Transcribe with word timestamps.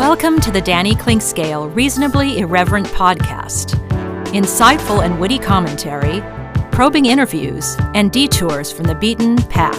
Welcome 0.00 0.40
to 0.40 0.50
the 0.50 0.62
Danny 0.62 0.94
Clinkscale 0.94 1.76
Reasonably 1.76 2.38
Irreverent 2.38 2.86
podcast. 2.86 3.74
Insightful 4.28 5.04
and 5.04 5.20
witty 5.20 5.38
commentary, 5.38 6.22
probing 6.72 7.04
interviews, 7.04 7.76
and 7.94 8.10
detours 8.10 8.72
from 8.72 8.86
the 8.86 8.94
beaten 8.94 9.36
path. 9.36 9.76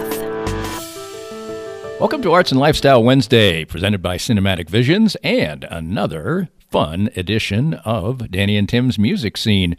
Welcome 2.00 2.22
to 2.22 2.31
Arts 2.33 2.52
and 2.52 2.59
Lifestyle 2.59 3.03
Wednesday, 3.03 3.66
presented 3.66 4.03
by 4.03 4.17
Cinematic 4.17 4.69
Visions, 4.69 5.17
and 5.23 5.63
another 5.72 6.50
fun 6.69 7.09
edition 7.16 7.73
of 7.83 8.30
Danny 8.30 8.58
and 8.58 8.69
Tim's 8.69 9.00
music 9.00 9.38
scene. 9.38 9.75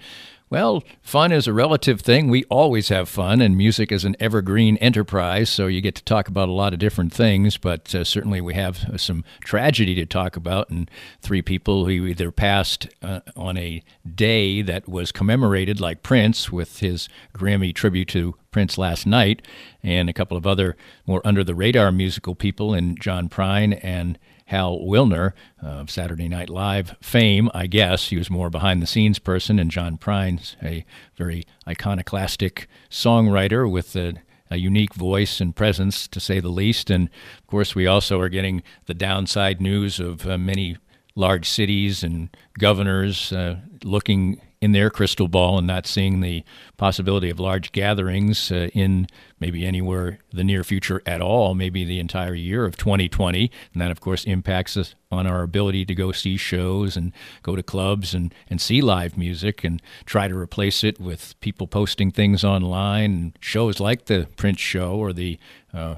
Well, 0.52 0.84
fun 1.00 1.32
is 1.32 1.46
a 1.46 1.52
relative 1.54 2.02
thing. 2.02 2.28
We 2.28 2.44
always 2.50 2.90
have 2.90 3.08
fun, 3.08 3.40
and 3.40 3.56
music 3.56 3.90
is 3.90 4.04
an 4.04 4.16
evergreen 4.20 4.76
enterprise, 4.76 5.48
so 5.48 5.66
you 5.66 5.80
get 5.80 5.94
to 5.94 6.04
talk 6.04 6.28
about 6.28 6.50
a 6.50 6.52
lot 6.52 6.74
of 6.74 6.78
different 6.78 7.10
things. 7.10 7.56
But 7.56 7.94
uh, 7.94 8.04
certainly, 8.04 8.42
we 8.42 8.52
have 8.52 8.84
uh, 8.84 8.98
some 8.98 9.24
tragedy 9.40 9.94
to 9.94 10.04
talk 10.04 10.36
about, 10.36 10.68
and 10.68 10.90
three 11.22 11.40
people 11.40 11.86
who 11.86 12.04
either 12.04 12.30
passed 12.30 12.86
uh, 13.00 13.20
on 13.34 13.56
a 13.56 13.82
day 14.14 14.60
that 14.60 14.86
was 14.86 15.10
commemorated, 15.10 15.80
like 15.80 16.02
Prince 16.02 16.52
with 16.52 16.80
his 16.80 17.08
Grammy 17.34 17.74
tribute 17.74 18.08
to 18.08 18.34
Prince 18.50 18.76
last 18.76 19.06
night, 19.06 19.40
and 19.82 20.10
a 20.10 20.12
couple 20.12 20.36
of 20.36 20.46
other 20.46 20.76
more 21.06 21.22
under 21.24 21.42
the 21.42 21.54
radar 21.54 21.90
musical 21.90 22.34
people 22.34 22.74
in 22.74 22.96
John 22.96 23.30
Prine 23.30 23.80
and 23.82 24.18
Hal 24.52 24.80
Willner 24.80 25.32
of 25.62 25.90
Saturday 25.90 26.28
Night 26.28 26.50
Live 26.50 26.94
fame, 27.00 27.50
I 27.54 27.66
guess. 27.66 28.10
He 28.10 28.18
was 28.18 28.28
more 28.28 28.50
behind 28.50 28.82
the 28.82 28.86
scenes 28.86 29.18
person, 29.18 29.58
and 29.58 29.70
John 29.70 29.96
Prine's 29.96 30.56
a 30.62 30.84
very 31.16 31.46
iconoclastic 31.66 32.68
songwriter 32.90 33.68
with 33.68 33.96
a, 33.96 34.12
a 34.50 34.58
unique 34.58 34.92
voice 34.92 35.40
and 35.40 35.56
presence, 35.56 36.06
to 36.06 36.20
say 36.20 36.38
the 36.38 36.50
least. 36.50 36.90
And 36.90 37.08
of 37.38 37.46
course, 37.46 37.74
we 37.74 37.86
also 37.86 38.20
are 38.20 38.28
getting 38.28 38.62
the 38.84 38.92
downside 38.92 39.58
news 39.58 39.98
of 39.98 40.26
uh, 40.26 40.36
many 40.36 40.76
large 41.14 41.48
cities 41.48 42.04
and 42.04 42.28
governors 42.58 43.32
uh, 43.32 43.56
looking 43.82 44.38
in 44.62 44.70
their 44.70 44.90
crystal 44.90 45.26
ball 45.26 45.58
and 45.58 45.66
not 45.66 45.88
seeing 45.88 46.20
the 46.20 46.44
possibility 46.76 47.28
of 47.28 47.40
large 47.40 47.72
gatherings 47.72 48.52
uh, 48.52 48.68
in 48.72 49.08
maybe 49.40 49.66
anywhere 49.66 50.20
the 50.32 50.44
near 50.44 50.62
future 50.62 51.02
at 51.04 51.20
all, 51.20 51.52
maybe 51.52 51.84
the 51.84 51.98
entire 51.98 52.32
year 52.32 52.64
of 52.64 52.76
2020. 52.76 53.50
And 53.72 53.82
that, 53.82 53.90
of 53.90 54.00
course, 54.00 54.22
impacts 54.22 54.76
us 54.76 54.94
on 55.10 55.26
our 55.26 55.42
ability 55.42 55.84
to 55.86 55.96
go 55.96 56.12
see 56.12 56.36
shows 56.36 56.96
and 56.96 57.12
go 57.42 57.56
to 57.56 57.62
clubs 57.64 58.14
and, 58.14 58.32
and 58.48 58.60
see 58.60 58.80
live 58.80 59.18
music 59.18 59.64
and 59.64 59.82
try 60.06 60.28
to 60.28 60.38
replace 60.38 60.84
it 60.84 61.00
with 61.00 61.34
people 61.40 61.66
posting 61.66 62.12
things 62.12 62.44
online 62.44 63.34
shows 63.40 63.80
like 63.80 64.04
the 64.04 64.28
Prince 64.36 64.60
Show 64.60 64.94
or 64.94 65.12
the 65.12 65.40
uh, 65.74 65.96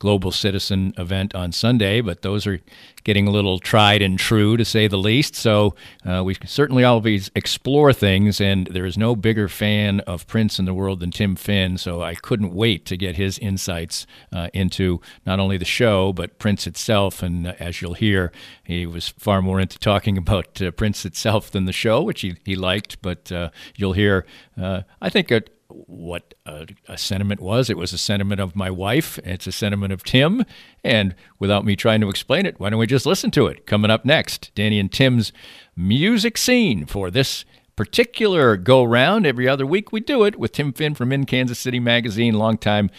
Global 0.00 0.32
Citizen 0.32 0.94
event 0.96 1.34
on 1.34 1.52
Sunday, 1.52 2.00
but 2.00 2.22
those 2.22 2.46
are 2.46 2.58
getting 3.04 3.28
a 3.28 3.30
little 3.30 3.58
tried 3.58 4.00
and 4.00 4.18
true, 4.18 4.56
to 4.56 4.64
say 4.64 4.88
the 4.88 4.96
least. 4.96 5.36
So 5.36 5.74
uh, 6.04 6.22
we 6.24 6.36
certainly 6.46 6.84
always 6.84 7.30
explore 7.34 7.92
things, 7.92 8.40
and 8.40 8.66
there 8.68 8.86
is 8.86 8.96
no 8.96 9.14
bigger 9.14 9.46
fan 9.46 10.00
of 10.00 10.26
Prince 10.26 10.58
in 10.58 10.64
the 10.64 10.72
world 10.72 11.00
than 11.00 11.10
Tim 11.10 11.36
Finn. 11.36 11.76
So 11.76 12.02
I 12.02 12.14
couldn't 12.14 12.54
wait 12.54 12.86
to 12.86 12.96
get 12.96 13.16
his 13.16 13.38
insights 13.38 14.06
uh, 14.32 14.48
into 14.54 15.02
not 15.26 15.38
only 15.38 15.58
the 15.58 15.66
show, 15.66 16.14
but 16.14 16.38
Prince 16.38 16.66
itself. 16.66 17.22
And 17.22 17.46
uh, 17.46 17.54
as 17.60 17.82
you'll 17.82 17.94
hear, 17.94 18.32
he 18.64 18.86
was 18.86 19.08
far 19.08 19.42
more 19.42 19.60
into 19.60 19.78
talking 19.78 20.16
about 20.30 20.60
uh, 20.62 20.70
Prince 20.70 21.04
itself 21.04 21.50
than 21.50 21.66
the 21.66 21.72
show, 21.72 22.02
which 22.02 22.22
he, 22.22 22.36
he 22.44 22.56
liked. 22.56 23.02
But 23.02 23.30
uh, 23.30 23.50
you'll 23.76 23.92
hear, 23.92 24.24
uh, 24.60 24.82
I 25.02 25.10
think, 25.10 25.30
a, 25.30 25.42
what 25.70 26.34
a, 26.46 26.66
a, 26.88 26.98
sentiment 26.98 27.40
was. 27.40 27.70
It 27.70 27.76
was 27.76 27.92
a 27.92 27.98
sentiment 27.98 28.40
of 28.40 28.56
my 28.56 28.70
wife. 28.70 29.18
It's 29.24 29.46
a 29.46 29.52
sentiment 29.52 29.92
of 29.92 30.04
Tim. 30.04 30.44
And 30.84 31.14
without 31.38 31.64
me 31.64 31.76
trying 31.76 32.00
to 32.00 32.08
explain 32.08 32.46
it, 32.46 32.58
why 32.58 32.70
don't 32.70 32.78
we 32.78 32.86
just 32.86 33.06
listen 33.06 33.30
to 33.32 33.46
it? 33.46 33.66
Coming 33.66 33.90
up 33.90 34.04
next, 34.04 34.50
Danny 34.54 34.78
and 34.78 34.90
Tim's 34.90 35.32
music 35.76 36.36
scene 36.36 36.86
for 36.86 37.10
this 37.10 37.44
particular 37.76 38.56
go 38.56 38.84
round. 38.84 39.26
Every 39.26 39.48
other 39.48 39.66
week 39.66 39.92
we 39.92 40.00
do 40.00 40.24
it 40.24 40.38
with 40.38 40.52
Tim 40.52 40.72
Finn 40.72 40.94
from 40.94 41.12
In 41.12 41.24
Kansas 41.24 41.58
City 41.58 41.80
Magazine, 41.80 42.34
longtime 42.34 42.90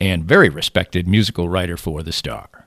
and 0.00 0.24
very 0.24 0.48
respected 0.48 1.06
musical 1.06 1.48
writer 1.48 1.76
for 1.76 2.02
The 2.02 2.12
Star. 2.12 2.66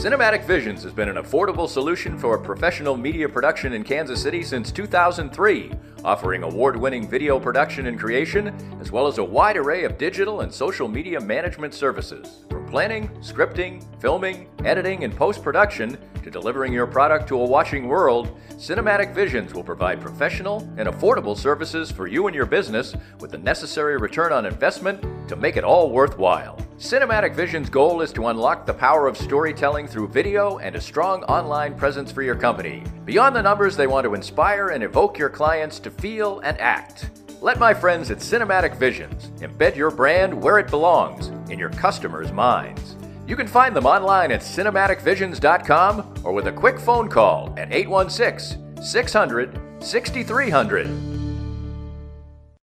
Cinematic 0.00 0.44
Visions 0.44 0.82
has 0.82 0.94
been 0.94 1.10
an 1.10 1.16
affordable 1.16 1.68
solution 1.68 2.18
for 2.18 2.38
professional 2.38 2.96
media 2.96 3.28
production 3.28 3.74
in 3.74 3.84
Kansas 3.84 4.22
City 4.22 4.42
since 4.42 4.72
2003, 4.72 5.72
offering 6.06 6.42
award 6.42 6.74
winning 6.74 7.06
video 7.06 7.38
production 7.38 7.84
and 7.84 8.00
creation, 8.00 8.48
as 8.80 8.90
well 8.90 9.06
as 9.06 9.18
a 9.18 9.22
wide 9.22 9.58
array 9.58 9.84
of 9.84 9.98
digital 9.98 10.40
and 10.40 10.50
social 10.50 10.88
media 10.88 11.20
management 11.20 11.74
services. 11.74 12.46
From 12.48 12.64
planning, 12.66 13.08
scripting, 13.20 13.84
filming, 14.00 14.48
editing, 14.64 15.04
and 15.04 15.14
post 15.14 15.42
production 15.42 15.98
to 16.22 16.30
delivering 16.30 16.72
your 16.72 16.86
product 16.86 17.28
to 17.28 17.38
a 17.38 17.44
watching 17.44 17.86
world, 17.86 18.40
Cinematic 18.52 19.14
Visions 19.14 19.52
will 19.52 19.62
provide 19.62 20.00
professional 20.00 20.60
and 20.78 20.88
affordable 20.88 21.36
services 21.36 21.90
for 21.90 22.06
you 22.06 22.26
and 22.26 22.34
your 22.34 22.46
business 22.46 22.94
with 23.18 23.32
the 23.32 23.38
necessary 23.38 23.98
return 23.98 24.32
on 24.32 24.46
investment 24.46 25.28
to 25.28 25.36
make 25.36 25.58
it 25.58 25.64
all 25.64 25.90
worthwhile. 25.90 26.58
Cinematic 26.80 27.34
Vision's 27.34 27.68
goal 27.68 28.00
is 28.00 28.10
to 28.14 28.28
unlock 28.28 28.64
the 28.64 28.72
power 28.72 29.06
of 29.06 29.14
storytelling 29.14 29.86
through 29.86 30.08
video 30.08 30.56
and 30.60 30.74
a 30.74 30.80
strong 30.80 31.22
online 31.24 31.74
presence 31.74 32.10
for 32.10 32.22
your 32.22 32.34
company. 32.34 32.82
Beyond 33.04 33.36
the 33.36 33.42
numbers, 33.42 33.76
they 33.76 33.86
want 33.86 34.06
to 34.06 34.14
inspire 34.14 34.68
and 34.68 34.82
evoke 34.82 35.18
your 35.18 35.28
clients 35.28 35.78
to 35.80 35.90
feel 35.90 36.40
and 36.40 36.58
act. 36.58 37.10
Let 37.42 37.58
my 37.58 37.74
friends 37.74 38.10
at 38.10 38.20
Cinematic 38.20 38.76
Visions 38.76 39.30
embed 39.42 39.76
your 39.76 39.90
brand 39.90 40.32
where 40.32 40.58
it 40.58 40.70
belongs 40.70 41.28
in 41.50 41.58
your 41.58 41.68
customers' 41.68 42.32
minds. 42.32 42.96
You 43.26 43.36
can 43.36 43.46
find 43.46 43.76
them 43.76 43.84
online 43.84 44.32
at 44.32 44.40
cinematicvisions.com 44.40 46.14
or 46.24 46.32
with 46.32 46.46
a 46.46 46.52
quick 46.52 46.80
phone 46.80 47.10
call 47.10 47.52
at 47.58 47.70
816 47.74 48.82
600 48.82 49.84
6300. 49.84 51.09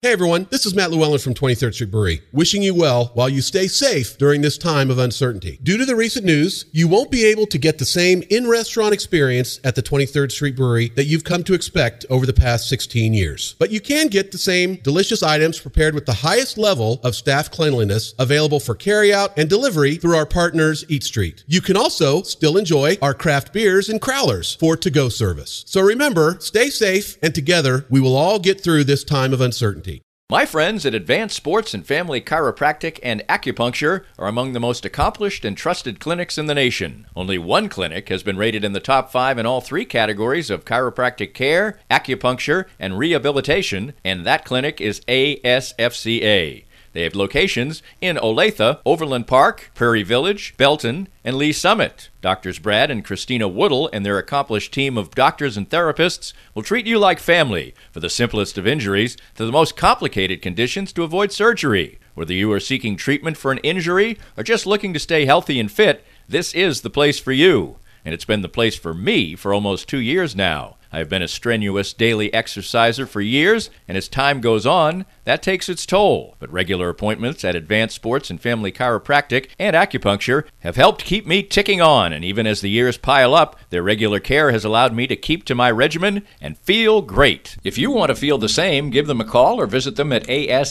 Hey 0.08 0.14
everyone, 0.14 0.48
this 0.52 0.66
is 0.66 0.74
Matt 0.74 0.92
Llewellyn 0.92 1.20
from 1.20 1.34
23rd 1.34 1.74
Street 1.74 1.92
Brewery, 1.92 2.22
wishing 2.32 2.64
you 2.64 2.74
well 2.74 3.12
while 3.14 3.28
you 3.28 3.42
stay 3.42 3.68
safe 3.68 4.18
during 4.18 4.42
this 4.42 4.58
time 4.58 4.90
of 4.90 5.00
uncertainty. 5.00 5.60
Due 5.62 5.78
to 5.78 5.84
the 5.84 5.98
recent 5.98 6.26
news, 6.26 6.64
you 6.72 6.88
won't 6.88 7.12
be 7.12 7.26
able 7.26 7.46
to 7.48 7.58
get 7.58 7.78
the 7.78 7.84
same 7.84 8.24
in-restaurant 8.30 8.94
experience 8.94 9.60
at 9.66 9.76
the 9.76 9.84
23rd 9.84 10.32
Street 10.32 10.56
Brewery 10.56 10.94
that 10.96 11.08
you've 11.08 11.26
come 11.26 11.44
to 11.44 11.54
expect 11.54 12.06
over 12.10 12.26
the 12.26 12.32
past 12.32 12.70
16 12.70 13.14
years. 13.14 13.58
But 13.60 13.70
you 13.70 13.82
can 13.82 14.08
get 14.08 14.32
the 14.32 14.38
same 14.38 14.76
delicious 14.76 15.22
items 15.22 15.60
prepared 15.60 15.94
with 15.94 16.06
the 16.06 16.14
highest 16.14 16.58
level 16.58 17.02
of 17.04 17.14
staff 17.14 17.52
cleanliness 17.52 18.14
available 18.18 18.62
for 18.62 18.76
carryout 18.76 19.34
and 19.36 19.50
delivery 19.50 19.98
through 19.98 20.16
our 20.16 20.26
partners 20.26 20.86
Eat 20.88 21.04
Street. 21.04 21.44
You 21.48 21.60
can 21.60 21.76
also 21.76 22.22
still 22.22 22.56
enjoy 22.56 22.96
our 23.02 23.14
craft 23.14 23.52
beers 23.52 23.90
and 23.90 24.00
crowlers 24.00 24.58
for 24.58 24.78
to-go 24.78 25.10
service. 25.10 25.66
So 25.68 25.82
remember, 25.82 26.38
stay 26.40 26.70
safe 26.70 27.18
and 27.22 27.36
together 27.36 27.86
we 27.90 28.00
will 28.00 28.16
all 28.16 28.40
get 28.40 28.62
through 28.62 28.86
this 28.86 29.04
time 29.04 29.34
of 29.34 29.42
uncertainty. 29.42 29.97
My 30.30 30.46
friends 30.46 30.86
at 30.86 30.94
Advanced 30.94 31.38
Sports 31.38 31.74
and 31.74 31.88
Family 31.88 32.20
Chiropractic 32.20 33.00
and 33.02 33.24
Acupuncture 33.30 34.04
are 34.20 34.28
among 34.28 34.52
the 34.52 34.60
most 34.60 34.84
accomplished 34.84 35.46
and 35.46 35.56
trusted 35.56 36.02
clinics 36.02 36.38
in 36.38 36.48
the 36.48 36.54
nation. 36.54 37.08
Only 37.16 37.38
one 37.38 37.70
clinic 37.70 38.10
has 38.10 38.24
been 38.24 38.36
rated 38.36 38.66
in 38.66 38.74
the 38.74 38.82
top 38.82 39.10
five 39.10 39.38
in 39.38 39.46
all 39.46 39.62
three 39.62 39.86
categories 39.86 40.50
of 40.50 40.66
chiropractic 40.66 41.34
care, 41.34 41.80
acupuncture, 41.90 42.66
and 42.78 42.98
rehabilitation, 42.98 43.94
and 44.04 44.26
that 44.26 44.44
clinic 44.44 44.82
is 44.82 45.00
ASFCA. 45.08 46.66
They 46.98 47.04
have 47.04 47.14
locations 47.14 47.84
in 48.02 48.18
Olathe, 48.18 48.80
Overland 48.84 49.28
Park, 49.28 49.70
Prairie 49.76 50.02
Village, 50.02 50.56
Belton, 50.58 51.08
and 51.24 51.38
Lee 51.38 51.52
Summit. 51.52 52.10
Doctors 52.22 52.58
Brad 52.58 52.90
and 52.90 53.06
Christina 53.06 53.48
Woodle 53.48 53.88
and 53.94 54.04
their 54.04 54.18
accomplished 54.18 54.74
team 54.74 54.98
of 54.98 55.12
doctors 55.12 55.58
and 55.58 55.70
therapists 55.70 56.34
will 56.56 56.64
treat 56.64 56.88
you 56.88 56.98
like 56.98 57.20
family, 57.20 57.76
for 57.92 58.00
the 58.00 58.10
simplest 58.10 58.58
of 58.58 58.66
injuries 58.66 59.16
to 59.36 59.46
the 59.46 59.52
most 59.52 59.78
complicated 59.78 60.42
conditions 60.42 60.92
to 60.94 61.04
avoid 61.04 61.32
surgery. 61.32 62.00
Whether 62.16 62.34
you 62.34 62.52
are 62.52 62.60
seeking 62.60 62.98
treatment 62.98 63.38
for 63.38 63.52
an 63.52 63.60
injury 63.60 64.18
or 64.36 64.42
just 64.42 64.66
looking 64.66 64.92
to 64.96 65.00
stay 65.00 65.26
healthy 65.26 65.60
and 65.60 65.72
fit, 65.72 66.04
this 66.28 66.52
is 66.56 66.82
the 66.82 66.90
place 66.90 67.20
for 67.20 67.32
you. 67.32 67.78
And 68.06 68.16
it's 68.16 68.26
been 68.26 68.42
the 68.42 68.50
place 68.50 68.76
for 68.76 68.96
me 68.96 69.36
for 69.36 69.54
almost 69.54 69.88
two 69.88 70.00
years 70.00 70.36
now. 70.36 70.78
I've 70.92 71.10
been 71.10 71.22
a 71.22 71.28
strenuous 71.28 71.94
daily 71.94 72.34
exerciser 72.34 73.06
for 73.06 73.22
years, 73.22 73.70
and 73.88 73.98
as 73.98 74.08
time 74.08 74.42
goes 74.42 74.66
on, 74.66 75.06
that 75.26 75.44
takes 75.44 75.68
its 75.68 75.86
toll. 75.86 76.36
But 76.40 76.52
regular 76.52 76.88
appointments 76.88 77.44
at 77.44 77.56
Advanced 77.56 77.96
Sports 77.96 78.30
and 78.30 78.40
Family 78.40 78.72
Chiropractic 78.72 79.50
and 79.60 79.76
Acupuncture 79.76 80.46
have 80.60 80.78
helped 80.78 81.04
keep 81.04 81.28
me 81.28 81.44
ticking 81.44 81.82
on, 81.82 82.14
and 82.14 82.24
even 82.24 82.48
as 82.48 82.62
the 82.62 82.70
years 82.70 82.98
pile 82.98 83.36
up, 83.36 83.60
their 83.70 83.84
regular 83.84 84.22
care 84.22 84.52
has 84.52 84.64
allowed 84.64 84.94
me 84.94 85.06
to 85.08 85.18
keep 85.18 85.44
to 85.46 85.56
my 85.56 85.70
regimen 85.70 86.26
and 86.40 86.58
feel 86.58 87.02
great. 87.02 87.58
If 87.64 87.78
you 87.78 87.92
want 87.92 88.10
to 88.10 88.16
feel 88.16 88.38
the 88.38 88.48
same, 88.48 88.90
give 88.90 89.08
them 89.08 89.20
a 89.20 89.26
call 89.26 89.60
or 89.60 89.68
visit 89.68 89.98
them 89.98 90.14
at 90.14 90.26
asfca.com 90.28 90.70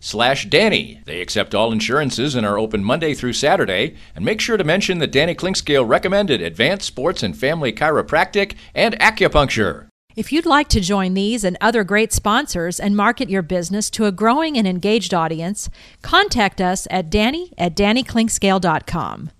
slash 0.00 0.46
Danny. 0.46 1.00
They 1.06 1.22
accept 1.22 1.54
all 1.54 1.72
insurances 1.72 2.34
and 2.34 2.44
are 2.44 2.58
open 2.58 2.84
Monday 2.84 3.14
through 3.14 3.32
Saturday, 3.32 3.94
and 4.14 4.24
make 4.24 4.42
sure 4.42 4.58
to 4.58 4.64
mention 4.64 4.98
that 4.98 5.12
Danny 5.12 5.34
Clinkscale 5.34 5.88
recommended 5.88 6.42
Advanced 6.42 6.86
Sports 6.86 7.22
and 7.22 7.34
Family 7.34 7.72
Chiropractic 7.72 8.33
and 8.74 8.98
acupuncture. 8.98 9.88
If 10.16 10.32
you'd 10.32 10.46
like 10.46 10.68
to 10.68 10.80
join 10.80 11.14
these 11.14 11.42
and 11.42 11.56
other 11.60 11.82
great 11.82 12.12
sponsors 12.12 12.78
and 12.78 12.96
market 12.96 13.28
your 13.28 13.42
business 13.42 13.90
to 13.90 14.04
a 14.04 14.12
growing 14.12 14.56
and 14.56 14.66
engaged 14.66 15.12
audience, 15.12 15.68
contact 16.02 16.60
us 16.60 16.86
at 16.88 17.10
danny 17.10 17.52
at 17.58 17.74
dannyclinkscale.com. 17.74 19.30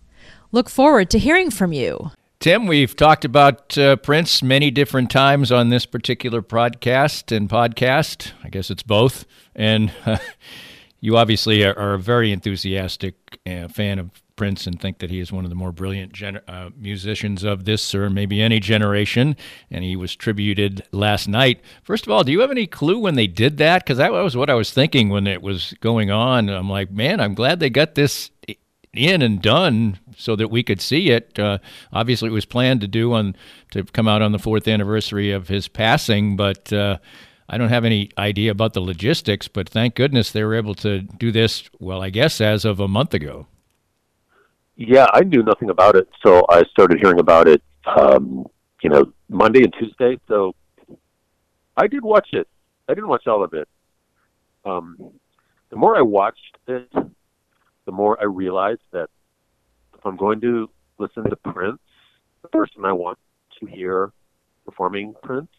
Look 0.50 0.69
forward 0.69 1.11
to 1.11 1.19
hearing 1.19 1.50
from 1.50 1.73
you. 1.73 2.11
Tim, 2.41 2.67
we've 2.67 2.94
talked 2.94 3.25
about 3.25 3.79
uh, 3.79 3.96
Prince 3.96 4.43
many 4.43 4.70
different 4.70 5.11
times 5.11 5.50
on 5.50 5.69
this 5.69 5.87
particular 5.87 6.43
podcast 6.43 7.35
and 7.35 7.49
podcast. 7.49 8.32
I 8.43 8.49
guess 8.49 8.70
it's 8.70 8.82
both. 8.82 9.25
And 9.55 9.93
uh, 10.05 10.19
you 11.00 11.17
obviously 11.17 11.64
are, 11.64 11.79
are, 11.79 11.94
a 11.94 11.99
very 11.99 12.32
enthusiastic 12.32 13.38
uh, 13.46 13.69
fan 13.69 13.99
of 13.99 14.11
Prince 14.36 14.66
and 14.66 14.81
think 14.81 14.98
that 14.98 15.10
he 15.10 15.20
is 15.20 15.32
one 15.32 15.44
of 15.44 15.50
the 15.50 15.56
more 15.56 15.72
brilliant 15.72 16.12
gener- 16.12 16.42
uh, 16.48 16.70
musicians 16.76 17.44
of 17.44 17.64
this 17.64 17.94
or 17.94 18.10
maybe 18.10 18.40
any 18.40 18.60
generation. 18.60 19.36
And 19.70 19.84
he 19.84 19.96
was 19.96 20.16
tributed 20.16 20.82
last 20.92 21.28
night. 21.28 21.60
First 21.82 22.06
of 22.06 22.12
all, 22.12 22.25
do 22.25 22.32
you 22.32 22.40
have 22.40 22.50
any 22.50 22.66
clue 22.66 22.98
when 22.98 23.14
they 23.14 23.26
did 23.26 23.58
that? 23.58 23.84
Because 23.84 23.98
that 23.98 24.12
was 24.12 24.36
what 24.36 24.50
I 24.50 24.54
was 24.54 24.72
thinking 24.72 25.08
when 25.08 25.26
it 25.26 25.42
was 25.42 25.75
going 25.81 26.10
on. 26.10 26.48
I'm 26.48 26.69
like, 26.70 26.90
man, 26.90 27.20
I'm 27.20 27.34
glad 27.34 27.60
they 27.60 27.70
got 27.70 27.94
this 27.94 28.31
in 28.92 29.22
and 29.22 29.42
done 29.42 29.98
so 30.16 30.36
that 30.36 30.48
we 30.48 30.62
could 30.62 30.81
see 30.81 31.10
it. 31.10 31.38
Uh, 31.38 31.58
obviously, 31.92 32.28
it 32.28 32.32
was 32.32 32.44
planned 32.44 32.81
to 32.81 32.88
do 32.88 33.12
on 33.12 33.36
to 33.72 33.84
come 33.84 34.08
out 34.08 34.22
on 34.22 34.32
the 34.32 34.38
fourth 34.38 34.69
anniversary 34.69 35.31
of 35.31 35.48
his 35.48 35.69
passing, 35.69 36.36
but. 36.36 36.72
Uh, 36.72 36.98
I 37.46 37.58
don't 37.58 37.69
have 37.69 37.84
any 37.84 38.08
idea 38.16 38.50
about 38.50 38.72
the 38.72 38.81
logistics, 38.81 39.48
but 39.48 39.69
thank 39.69 39.94
goodness 39.94 40.32
they 40.32 40.42
were 40.44 40.54
able 40.54 40.75
to 40.76 41.02
do 41.02 41.31
this, 41.31 41.69
well, 41.78 42.00
I 42.00 42.08
guess 42.08 42.40
as 42.40 42.64
of 42.64 42.81
a 42.81 42.88
month 42.88 43.12
ago. 43.12 43.46
Yeah, 44.76 45.06
I 45.12 45.21
knew 45.21 45.43
nothing 45.43 45.71
about 45.71 45.94
it, 45.94 46.09
so 46.25 46.44
I 46.49 46.65
started 46.65 46.99
hearing 47.00 47.21
about 47.21 47.47
it, 47.47 47.62
um, 47.87 48.44
you 48.82 48.91
know, 48.91 49.12
Monday 49.29 49.62
and 49.62 49.73
Tuesday. 49.79 50.19
So 50.26 50.55
I 51.76 51.87
did 51.87 52.03
watch 52.03 52.29
it. 52.32 52.49
I 52.88 52.94
didn't 52.94 53.09
watch 53.09 53.26
all 53.26 53.44
of 53.44 53.55
it. 53.55 53.69
Um, 54.65 54.97
the 55.71 55.76
more 55.76 55.97
I 55.97 56.03
watched 56.03 56.59
it, 56.67 56.91
the 56.93 57.93
more 57.93 58.21
I 58.21 58.25
realized 58.25 58.82
that 58.93 59.11
if 59.97 60.05
I'm 60.05 60.17
going 60.17 60.41
to 60.41 60.69
listen 60.99 61.25
to 61.25 61.37
Prince, 61.37 61.81
the 62.43 62.49
person 62.49 62.85
I 62.85 62.93
want 62.93 63.19
to 63.61 63.67
hear 63.67 64.12
performing 64.65 65.15
Prince 65.23 65.50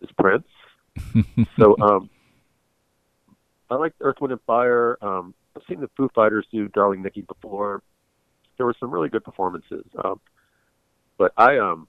is 0.00 0.10
Prince. 0.18 0.46
so 1.58 1.76
um, 1.80 2.10
I 3.70 3.76
like 3.76 3.94
Earth, 4.00 4.16
Wind, 4.20 4.32
and 4.32 4.40
Fire. 4.42 4.98
Um, 5.02 5.34
I've 5.56 5.62
seen 5.68 5.80
the 5.80 5.90
Foo 5.96 6.08
Fighters 6.14 6.46
do 6.50 6.68
"Darling 6.68 7.02
Nikki" 7.02 7.22
before 7.22 7.82
there 8.62 8.66
were 8.68 8.76
some 8.78 8.92
really 8.92 9.08
good 9.08 9.24
performances. 9.24 9.84
Um, 10.04 10.20
but 11.18 11.32
I 11.36 11.58
um 11.58 11.88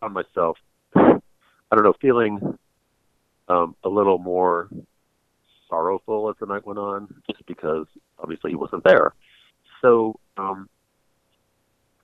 found 0.00 0.12
myself 0.12 0.58
I 0.96 1.20
don't 1.76 1.84
know 1.84 1.94
feeling 2.00 2.58
um, 3.48 3.76
a 3.84 3.88
little 3.88 4.18
more 4.18 4.68
sorrowful 5.68 6.30
as 6.30 6.36
the 6.40 6.46
night 6.46 6.66
went 6.66 6.80
on, 6.80 7.14
just 7.30 7.46
because 7.46 7.86
obviously 8.18 8.50
he 8.50 8.56
wasn't 8.56 8.82
there. 8.82 9.14
So, 9.80 10.18
um, 10.36 10.68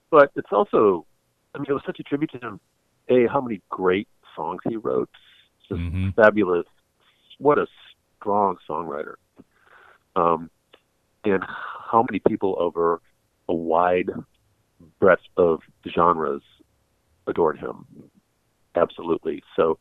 but 0.09 0.31
it's 0.37 0.47
also, 0.53 1.05
I 1.53 1.57
mean, 1.57 1.65
it 1.67 1.73
was 1.73 1.83
such 1.85 1.99
a 1.99 2.03
tribute 2.03 2.31
to 2.31 2.37
him. 2.37 2.59
A, 3.09 3.27
how 3.27 3.41
many 3.41 3.61
great 3.69 4.07
songs 4.35 4.61
he 4.69 4.77
wrote, 4.77 5.09
just 5.67 5.81
mm-hmm. 5.81 6.11
fabulous. 6.11 6.65
What 7.39 7.57
a 7.57 7.67
strong 8.19 8.55
songwriter. 8.69 9.15
Um, 10.15 10.49
and 11.25 11.43
how 11.43 12.05
many 12.09 12.19
people 12.19 12.55
over 12.59 13.01
a 13.47 13.53
wide 13.53 14.11
breadth 14.99 15.21
of 15.37 15.59
genres 15.93 16.41
adored 17.27 17.57
him. 17.57 17.85
Absolutely. 18.75 19.43
So 19.55 19.77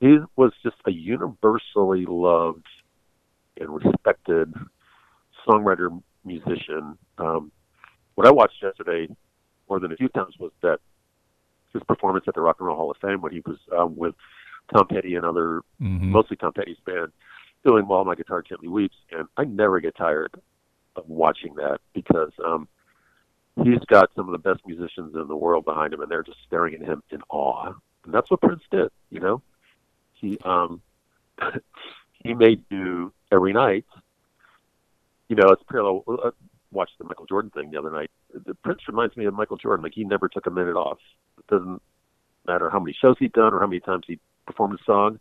he 0.00 0.18
was 0.36 0.52
just 0.62 0.76
a 0.86 0.92
universally 0.92 2.06
loved 2.06 2.66
and 3.58 3.70
respected 3.70 4.52
songwriter, 5.46 6.00
musician. 6.24 6.98
Um, 7.18 7.50
what 8.14 8.26
I 8.26 8.30
watched 8.30 8.62
yesterday 8.62 9.08
more 9.68 9.80
than 9.80 9.92
a 9.92 9.96
few 9.96 10.08
times 10.08 10.34
was 10.38 10.52
that 10.62 10.78
his 11.72 11.82
performance 11.84 12.24
at 12.28 12.34
the 12.34 12.40
Rock 12.40 12.56
and 12.58 12.66
Roll 12.66 12.76
Hall 12.76 12.90
of 12.90 12.96
Fame 12.98 13.20
when 13.20 13.32
he 13.32 13.42
was 13.44 13.58
um, 13.76 13.96
with 13.96 14.14
Tom 14.72 14.86
Petty 14.88 15.14
and 15.14 15.24
other, 15.24 15.62
mm-hmm. 15.80 16.10
mostly 16.10 16.36
Tom 16.36 16.52
Petty's 16.52 16.78
band, 16.84 17.12
doing 17.64 17.86
While 17.86 18.04
My 18.04 18.14
Guitar 18.14 18.42
Gently 18.42 18.68
Weeps. 18.68 18.96
And 19.10 19.28
I 19.36 19.44
never 19.44 19.80
get 19.80 19.96
tired 19.96 20.34
of 20.96 21.08
watching 21.08 21.54
that 21.56 21.78
because 21.94 22.32
um, 22.44 22.68
he's 23.64 23.84
got 23.86 24.10
some 24.14 24.28
of 24.28 24.32
the 24.32 24.38
best 24.38 24.66
musicians 24.66 25.14
in 25.14 25.26
the 25.28 25.36
world 25.36 25.64
behind 25.64 25.92
him, 25.92 26.00
and 26.00 26.10
they're 26.10 26.22
just 26.22 26.38
staring 26.46 26.74
at 26.74 26.82
him 26.82 27.02
in 27.10 27.20
awe. 27.28 27.72
And 28.04 28.14
that's 28.14 28.30
what 28.30 28.40
Prince 28.40 28.62
did. 28.70 28.88
You 29.10 29.20
know, 29.20 29.42
he 30.14 30.38
um, 30.44 30.80
he 32.24 32.34
made 32.34 32.68
do 32.68 33.12
every 33.32 33.52
night. 33.52 33.84
You 35.28 35.36
know, 35.36 35.48
it's 35.48 35.62
parallel. 35.70 36.04
I 36.08 36.28
uh, 36.28 36.30
watched 36.72 36.98
the 36.98 37.04
Michael 37.04 37.26
Jordan 37.26 37.50
thing 37.50 37.70
the 37.70 37.78
other 37.78 37.90
night. 37.90 38.10
The 38.32 38.54
Prince 38.54 38.80
reminds 38.88 39.16
me 39.16 39.26
of 39.26 39.34
Michael 39.34 39.56
Jordan. 39.56 39.82
Like 39.82 39.94
he 39.94 40.04
never 40.04 40.28
took 40.28 40.46
a 40.46 40.50
minute 40.50 40.76
off. 40.76 40.98
It 41.38 41.46
doesn't 41.48 41.82
matter 42.46 42.70
how 42.70 42.80
many 42.80 42.96
shows 43.00 43.16
he'd 43.18 43.32
done 43.32 43.52
or 43.52 43.60
how 43.60 43.66
many 43.66 43.80
times 43.80 44.04
he 44.06 44.18
performed 44.46 44.78
a 44.80 44.84
song. 44.84 45.20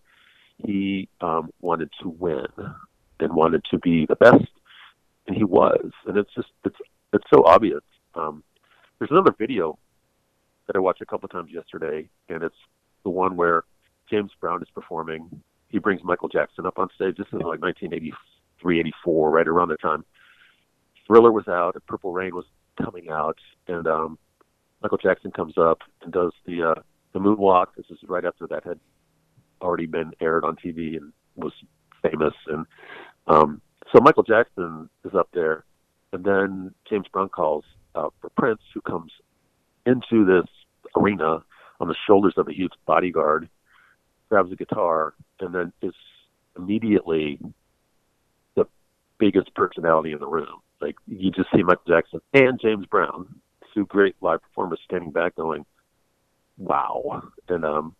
He 0.65 1.09
um, 1.21 1.51
wanted 1.61 1.89
to 2.01 2.09
win 2.09 2.47
and 3.19 3.33
wanted 3.33 3.63
to 3.71 3.77
be 3.77 4.05
the 4.05 4.15
best, 4.15 4.47
and 5.27 5.35
he 5.35 5.43
was. 5.43 5.91
And 6.05 6.17
it's 6.17 6.33
just 6.33 6.49
it's 6.63 6.77
it's 7.13 7.25
so 7.33 7.43
obvious 7.43 7.81
um, 8.17 8.43
there's 8.99 9.11
another 9.11 9.33
video 9.37 9.77
that 10.67 10.75
I 10.75 10.79
watched 10.79 11.01
a 11.01 11.05
couple 11.05 11.25
of 11.25 11.31
times 11.31 11.51
yesterday, 11.51 12.09
and 12.29 12.43
it's 12.43 12.55
the 13.03 13.09
one 13.09 13.35
where 13.35 13.63
James 14.09 14.31
Brown 14.39 14.61
is 14.61 14.69
performing. 14.73 15.29
He 15.69 15.79
brings 15.79 16.03
Michael 16.03 16.29
Jackson 16.29 16.65
up 16.65 16.79
on 16.79 16.89
stage. 16.95 17.15
This 17.17 17.27
is 17.27 17.33
like 17.33 17.61
1983, 17.61 18.79
84, 18.79 19.31
right 19.31 19.47
around 19.47 19.69
the 19.69 19.77
time 19.77 20.03
Thriller 21.07 21.31
was 21.31 21.47
out 21.47 21.75
and 21.75 21.85
Purple 21.85 22.11
Rain 22.11 22.35
was 22.35 22.45
coming 22.83 23.09
out, 23.09 23.39
and 23.67 23.87
um, 23.87 24.19
Michael 24.83 24.97
Jackson 24.97 25.31
comes 25.31 25.57
up 25.57 25.79
and 26.03 26.11
does 26.11 26.33
the 26.45 26.71
uh, 26.75 26.81
the 27.13 27.19
moonwalk. 27.19 27.67
This 27.75 27.85
is 27.89 27.97
right 28.07 28.25
after 28.25 28.45
that 28.47 28.65
had 28.65 28.79
already 29.61 29.85
been 29.87 30.11
aired 30.21 30.43
on 30.43 30.55
TV 30.57 30.97
and 30.97 31.11
was 31.35 31.53
famous. 32.03 32.33
And 32.47 32.65
um, 33.27 33.61
so 33.91 34.01
Michael 34.01 34.23
Jackson 34.23 34.89
is 35.05 35.15
up 35.15 35.29
there, 35.33 35.63
and 36.11 36.23
then 36.23 36.73
James 36.89 37.07
Brown 37.11 37.29
calls 37.29 37.63
uh, 37.97 38.09
for 38.21 38.29
Prince, 38.37 38.61
who 38.73 38.81
comes 38.81 39.11
into 39.85 40.25
this 40.25 40.49
arena 40.95 41.43
on 41.79 41.87
the 41.87 41.95
shoulders 42.05 42.33
of 42.37 42.47
a 42.47 42.53
huge 42.53 42.73
bodyguard, 42.85 43.49
grabs 44.29 44.51
a 44.51 44.55
guitar, 44.55 45.13
and 45.39 45.53
then 45.53 45.73
is 45.81 45.93
immediately 46.57 47.39
the 48.55 48.65
biggest 49.17 49.53
personality 49.55 50.11
in 50.11 50.19
the 50.19 50.27
room. 50.27 50.61
Like 50.81 50.95
you 51.07 51.31
just 51.31 51.49
see 51.55 51.63
Michael 51.63 51.83
Jackson 51.87 52.19
and 52.33 52.59
James 52.61 52.85
Brown, 52.85 53.27
two 53.73 53.85
great 53.85 54.15
live 54.21 54.41
performers, 54.41 54.79
standing 54.85 55.11
back, 55.11 55.35
going, 55.35 55.65
"Wow!" 56.57 57.23
And 57.47 57.65
um, 57.65 57.95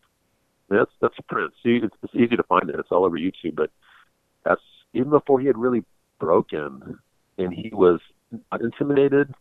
that's 0.70 0.92
that's 1.02 1.16
Prince. 1.28 1.54
It's, 1.64 1.96
it's 2.04 2.16
easy 2.16 2.36
to 2.36 2.44
find 2.44 2.70
it. 2.70 2.76
It's 2.78 2.92
all 2.92 3.06
over 3.06 3.18
YouTube. 3.18 3.56
But 3.56 3.72
that's 4.46 4.62
even 4.94 5.10
before 5.10 5.40
he 5.40 5.48
had 5.48 5.58
really 5.58 5.84
broken, 6.20 7.00
and 7.40 7.54
he 7.54 7.72
was 7.74 8.00
not 8.52 8.62
intimidated 8.62 9.34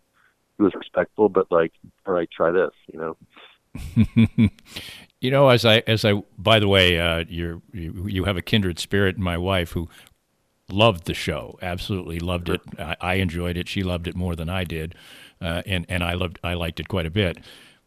he 0.56 0.62
was 0.62 0.75
respectful, 0.75 1.28
but 1.28 1.50
like, 1.50 1.72
all 2.06 2.14
right, 2.14 2.28
try 2.30 2.50
this, 2.50 2.70
you 2.92 2.98
know. 2.98 4.50
you 5.20 5.30
know, 5.30 5.48
as 5.48 5.64
I 5.64 5.82
as 5.86 6.04
I 6.04 6.22
by 6.38 6.58
the 6.58 6.68
way, 6.68 6.98
uh, 6.98 7.25
you're 7.28 7.60
you, 7.72 8.06
you 8.08 8.25
have 8.25 8.36
a 8.36 8.42
kindred 8.42 8.78
spirit 8.78 9.16
in 9.16 9.22
my 9.22 9.36
wife 9.36 9.72
who 9.72 9.88
loved 10.70 11.04
the 11.04 11.14
show, 11.14 11.58
absolutely 11.62 12.18
loved 12.18 12.48
it. 12.48 12.60
I, 12.78 12.96
I 13.00 13.14
enjoyed 13.14 13.56
it. 13.56 13.68
She 13.68 13.82
loved 13.82 14.08
it 14.08 14.16
more 14.16 14.34
than 14.34 14.48
I 14.48 14.64
did, 14.64 14.94
uh, 15.40 15.62
and 15.66 15.84
and 15.88 16.02
I 16.02 16.14
loved 16.14 16.38
I 16.42 16.54
liked 16.54 16.80
it 16.80 16.88
quite 16.88 17.06
a 17.06 17.10
bit. 17.10 17.38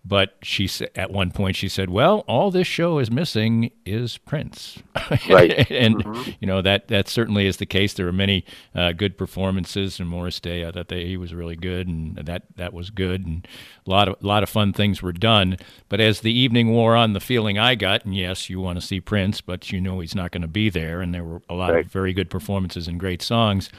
But 0.10 0.34
she 0.42 0.66
said 0.66 0.90
at 0.96 1.12
one 1.12 1.30
point 1.30 1.56
she 1.56 1.70
said, 1.70 1.92
"Well, 1.92 2.26
all 2.28 2.50
this 2.50 2.66
show 2.66 2.98
is 2.98 3.12
missing 3.12 3.70
is 3.86 4.18
Prince." 4.18 4.80
Right. 5.30 5.70
and 5.72 6.04
Mhm. 6.04 6.36
you 6.40 6.48
know 6.48 6.62
that 6.64 6.88
that 6.88 7.08
certainly 7.08 7.46
is 7.46 7.58
the 7.58 7.66
case. 7.68 7.94
There 7.94 8.08
were 8.08 8.12
many 8.12 8.44
uh, 8.74 8.92
good 8.94 9.18
performances, 9.20 10.00
and 10.00 10.10
Morris 10.10 10.40
Day. 10.40 10.66
I 10.68 10.72
thought 10.72 10.88
that 10.88 11.00
he 11.00 11.16
was 11.16 11.34
really 11.36 11.56
good, 11.56 11.88
and 11.88 12.16
that 12.18 12.44
that 12.58 12.74
was 12.74 12.90
good, 12.90 13.26
and 13.26 13.48
a 13.86 13.90
lot 13.90 14.08
of 14.08 14.16
a 14.22 14.26
lot 14.26 14.42
of 14.42 14.50
fun 14.50 14.74
things 14.74 15.02
were 15.04 15.14
done. 15.14 15.58
But 15.90 16.02
as 16.02 16.22
the 16.22 16.34
evening 16.34 16.72
wore 16.72 16.96
on, 16.96 17.14
the 17.14 17.20
feeling 17.20 17.60
I 17.60 17.76
got, 17.76 18.04
and 18.04 18.16
yes, 18.16 18.50
you 18.50 18.60
want 18.60 18.80
to 18.82 18.86
see 18.86 19.00
Prince, 19.00 19.42
but 19.42 19.72
you 19.72 19.80
know 19.80 20.00
he's 20.00 20.16
not 20.16 20.32
going 20.32 20.42
to 20.42 20.48
be 20.48 20.70
there, 20.72 21.02
and 21.02 21.14
there 21.14 21.24
were 21.24 21.42
a 21.48 21.54
lot 21.54 21.72
Right. 21.74 21.86
of 21.86 21.92
very 21.92 22.14
good 22.14 22.32
performances 22.32 22.88
and 22.88 23.00
great 23.00 23.22
songs. 23.22 23.70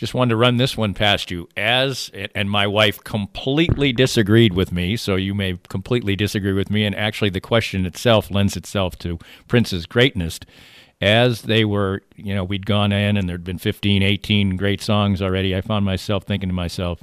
Just 0.00 0.14
wanted 0.14 0.30
to 0.30 0.36
run 0.36 0.56
this 0.56 0.78
one 0.78 0.94
past 0.94 1.30
you. 1.30 1.46
As 1.58 2.10
and 2.34 2.50
my 2.50 2.66
wife 2.66 3.04
completely 3.04 3.92
disagreed 3.92 4.54
with 4.54 4.72
me, 4.72 4.96
so 4.96 5.16
you 5.16 5.34
may 5.34 5.58
completely 5.68 6.16
disagree 6.16 6.54
with 6.54 6.70
me. 6.70 6.86
And 6.86 6.96
actually, 6.96 7.28
the 7.28 7.38
question 7.38 7.84
itself 7.84 8.30
lends 8.30 8.56
itself 8.56 8.98
to 9.00 9.18
Prince's 9.46 9.84
greatness. 9.84 10.40
As 11.02 11.42
they 11.42 11.66
were, 11.66 12.00
you 12.16 12.34
know, 12.34 12.44
we'd 12.44 12.64
gone 12.64 12.92
in 12.92 13.18
and 13.18 13.28
there'd 13.28 13.44
been 13.44 13.58
15, 13.58 14.02
18 14.02 14.56
great 14.56 14.80
songs 14.80 15.20
already. 15.20 15.54
I 15.54 15.60
found 15.60 15.84
myself 15.84 16.24
thinking 16.24 16.48
to 16.48 16.54
myself, 16.54 17.02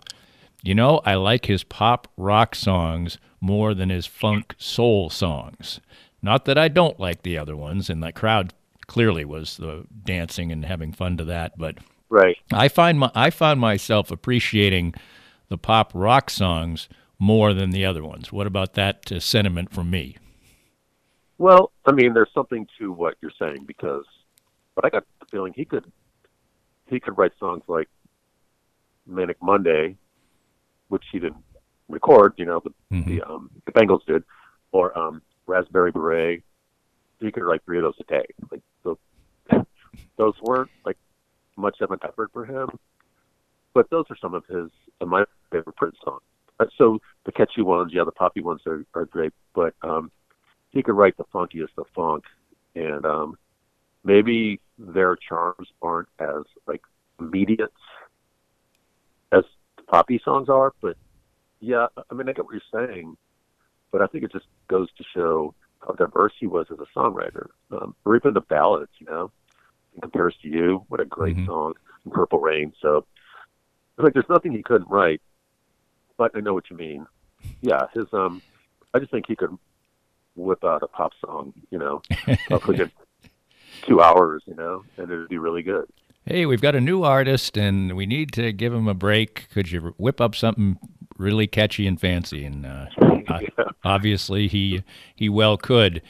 you 0.64 0.74
know, 0.74 1.00
I 1.06 1.14
like 1.14 1.46
his 1.46 1.64
pop 1.64 2.08
rock 2.18 2.56
songs 2.56 3.20
more 3.40 3.76
than 3.76 3.92
his 3.92 4.08
funk 4.08 4.56
soul 4.58 5.12
songs. 5.12 5.80
Not 6.24 6.46
that 6.46 6.58
I 6.58 6.68
don't 6.68 7.00
like 7.00 7.22
the 7.22 7.38
other 7.38 7.56
ones, 7.56 7.92
and 7.92 8.02
the 8.02 8.12
crowd 8.12 8.56
clearly 8.88 9.24
was 9.24 9.58
the 9.58 9.86
dancing 10.04 10.52
and 10.52 10.66
having 10.66 10.94
fun 10.94 11.16
to 11.18 11.26
that, 11.26 11.60
but 11.60 11.78
Right. 12.10 12.38
I 12.54 12.68
find 12.68 13.00
my 13.00 13.12
I 13.14 13.30
found 13.30 13.60
myself 13.60 14.12
appreciating 14.12 14.94
the 15.50 15.58
pop 15.58 15.92
rock 15.94 16.30
songs 16.30 16.88
more 17.20 17.54
than 17.54 17.72
the 17.72 17.86
other 17.86 18.04
ones. 18.04 18.32
What 18.32 18.48
about 18.48 18.74
that 18.74 19.12
uh, 19.12 19.20
sentiment 19.20 19.72
from 19.74 19.90
me? 19.90 20.18
Well, 21.38 21.72
I 21.86 21.92
mean, 21.92 22.14
there's 22.14 22.32
something 22.34 22.68
to 22.80 22.92
what 22.92 23.16
you're 23.22 23.32
saying 23.40 23.66
because, 23.66 24.06
but 24.76 24.86
I 24.86 24.90
got 24.90 25.04
the 25.20 25.26
feeling 25.32 25.54
he 25.56 25.66
could, 25.66 25.86
he 26.88 27.00
could 27.00 27.18
write 27.18 27.32
songs 27.40 27.64
like 27.68 27.88
Manic 29.06 29.38
Monday, 29.42 29.98
which 30.88 31.04
he 31.12 31.20
didn't 31.20 31.44
record. 31.90 32.34
You 32.38 32.46
know, 32.46 32.62
the 32.64 32.96
Mhm. 32.96 33.06
the 33.06 33.22
um 33.24 33.50
the 33.66 33.72
Bangles 33.72 34.04
did, 34.08 34.24
or 34.72 34.98
um 34.98 35.22
Raspberry 35.46 35.92
Beret. 35.92 36.44
He 37.20 37.32
could 37.32 37.44
write 37.44 37.64
three 37.66 37.78
of 37.80 37.84
those 37.84 38.00
a 38.00 38.04
day. 38.04 38.26
Like 38.52 38.62
those, 38.84 38.98
those 40.18 40.36
weren't 40.42 40.70
like 40.86 40.98
much 41.58 41.82
of 41.82 41.92
an 41.92 42.00
effort 42.04 42.30
for 42.32 42.46
him, 42.46 42.70
but 43.74 43.90
those 43.90 44.06
are 44.10 44.18
some 44.18 44.34
of 44.34 44.46
his 44.46 44.70
of 45.02 45.08
my 45.08 45.26
favorite 45.52 45.76
Prince 45.76 45.98
songs. 46.04 46.22
Uh, 46.60 46.66
So 46.78 47.00
the 47.26 47.32
catchy 47.32 47.62
ones, 47.62 47.92
yeah, 47.94 48.04
the 48.04 48.12
poppy 48.12 48.42
ones 48.42 48.62
are, 48.66 48.86
are 48.94 49.06
great, 49.06 49.34
but 49.54 49.74
um, 49.82 50.12
he 50.70 50.82
could 50.82 50.96
write 50.96 51.18
the 51.18 51.26
funkiest 51.26 51.78
of 51.78 51.86
funk, 51.96 52.24
and 52.76 53.06
um, 53.06 53.38
maybe 54.04 54.60
their 54.78 55.16
charms 55.16 55.68
aren't 55.82 56.10
as 56.20 56.44
like 56.68 56.82
immediate 57.20 57.74
as 59.32 59.44
the 59.78 59.84
poppy 59.84 60.22
songs 60.24 60.50
are. 60.50 60.74
But 60.82 60.98
yeah, 61.60 61.88
I 62.10 62.14
mean, 62.14 62.30
I 62.30 62.34
get 62.34 62.46
what 62.46 62.54
you're 62.54 62.88
saying, 62.88 63.18
but 63.92 64.02
I 64.02 64.08
think 64.08 64.24
it 64.24 64.32
just 64.32 64.46
goes 64.68 64.88
to 64.98 65.04
show 65.16 65.54
how 65.86 65.94
diverse 65.94 66.34
he 66.40 66.48
was 66.48 66.68
as 66.72 66.80
a 66.80 67.00
songwriter, 67.00 67.48
um, 67.72 67.96
or 68.06 68.16
even 68.16 68.34
the 68.34 68.42
ballads. 68.42 68.92
You 69.00 69.08
know, 69.08 69.32
in 69.98 70.02
comparison 70.02 70.40
to 70.44 70.50
you, 70.50 70.86
what 70.90 71.00
a 71.02 71.06
great 71.06 71.36
Mhm. 71.36 71.46
song, 71.48 71.74
Purple 72.12 72.40
Rain. 72.40 72.72
So 72.82 72.98
it's 72.98 74.04
like 74.04 74.14
there's 74.14 74.30
nothing 74.30 74.52
he 74.52 74.64
couldn't 74.64 74.90
write, 74.90 75.22
but 76.18 76.32
I 76.36 76.40
know 76.40 76.54
what 76.54 76.70
you 76.70 76.78
mean. 76.78 77.06
Yeah, 77.62 77.88
his 77.94 78.06
um, 78.14 78.42
I 78.94 79.00
just 79.00 79.12
think 79.12 79.26
he 79.28 79.36
could 79.36 79.56
whip 80.36 80.64
out 80.64 80.84
a 80.84 80.88
pop 80.88 81.14
song, 81.26 81.54
you 81.72 81.80
know, 81.80 82.02
in 82.70 82.92
two 83.84 84.02
hours, 84.02 84.44
you 84.46 84.56
know, 84.56 84.84
and 84.98 85.12
it'd 85.12 85.30
be 85.30 85.38
really 85.38 85.64
good. 85.64 85.86
Hey, 86.26 86.46
we've 86.46 86.62
got 86.62 86.76
a 86.76 86.82
new 86.82 87.04
artist 87.04 87.58
and 87.58 87.96
we 87.96 88.06
need 88.06 88.32
to 88.34 88.52
give 88.52 88.74
him 88.74 88.88
a 88.88 88.94
break. 88.94 89.48
Could 89.52 89.72
you 89.72 89.94
whip 89.98 90.20
up 90.22 90.36
something 90.36 90.78
really 91.18 91.48
catchy 91.48 91.88
and 91.88 92.00
fancy? 92.00 92.44
And 92.46 92.66
uh, 92.66 92.88
uh, 93.30 93.40
obviously, 93.84 94.48
he 94.48 94.84
he 95.16 95.30
well 95.30 95.58
could. 95.58 96.02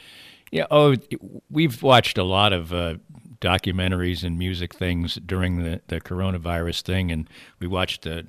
Yeah. 0.52 0.66
Oh, 0.72 0.96
we've 1.50 1.84
watched 1.84 2.18
a 2.18 2.24
lot 2.24 2.52
of 2.54 2.74
uh, 2.74 2.96
documentaries 3.40 4.24
and 4.24 4.38
music 4.38 4.74
things 4.74 5.16
during 5.16 5.64
the 5.64 5.82
the 5.88 6.02
coronavirus 6.02 6.82
thing, 6.82 7.12
and 7.12 7.30
we 7.60 7.68
watched 7.68 8.06
a 8.06 8.26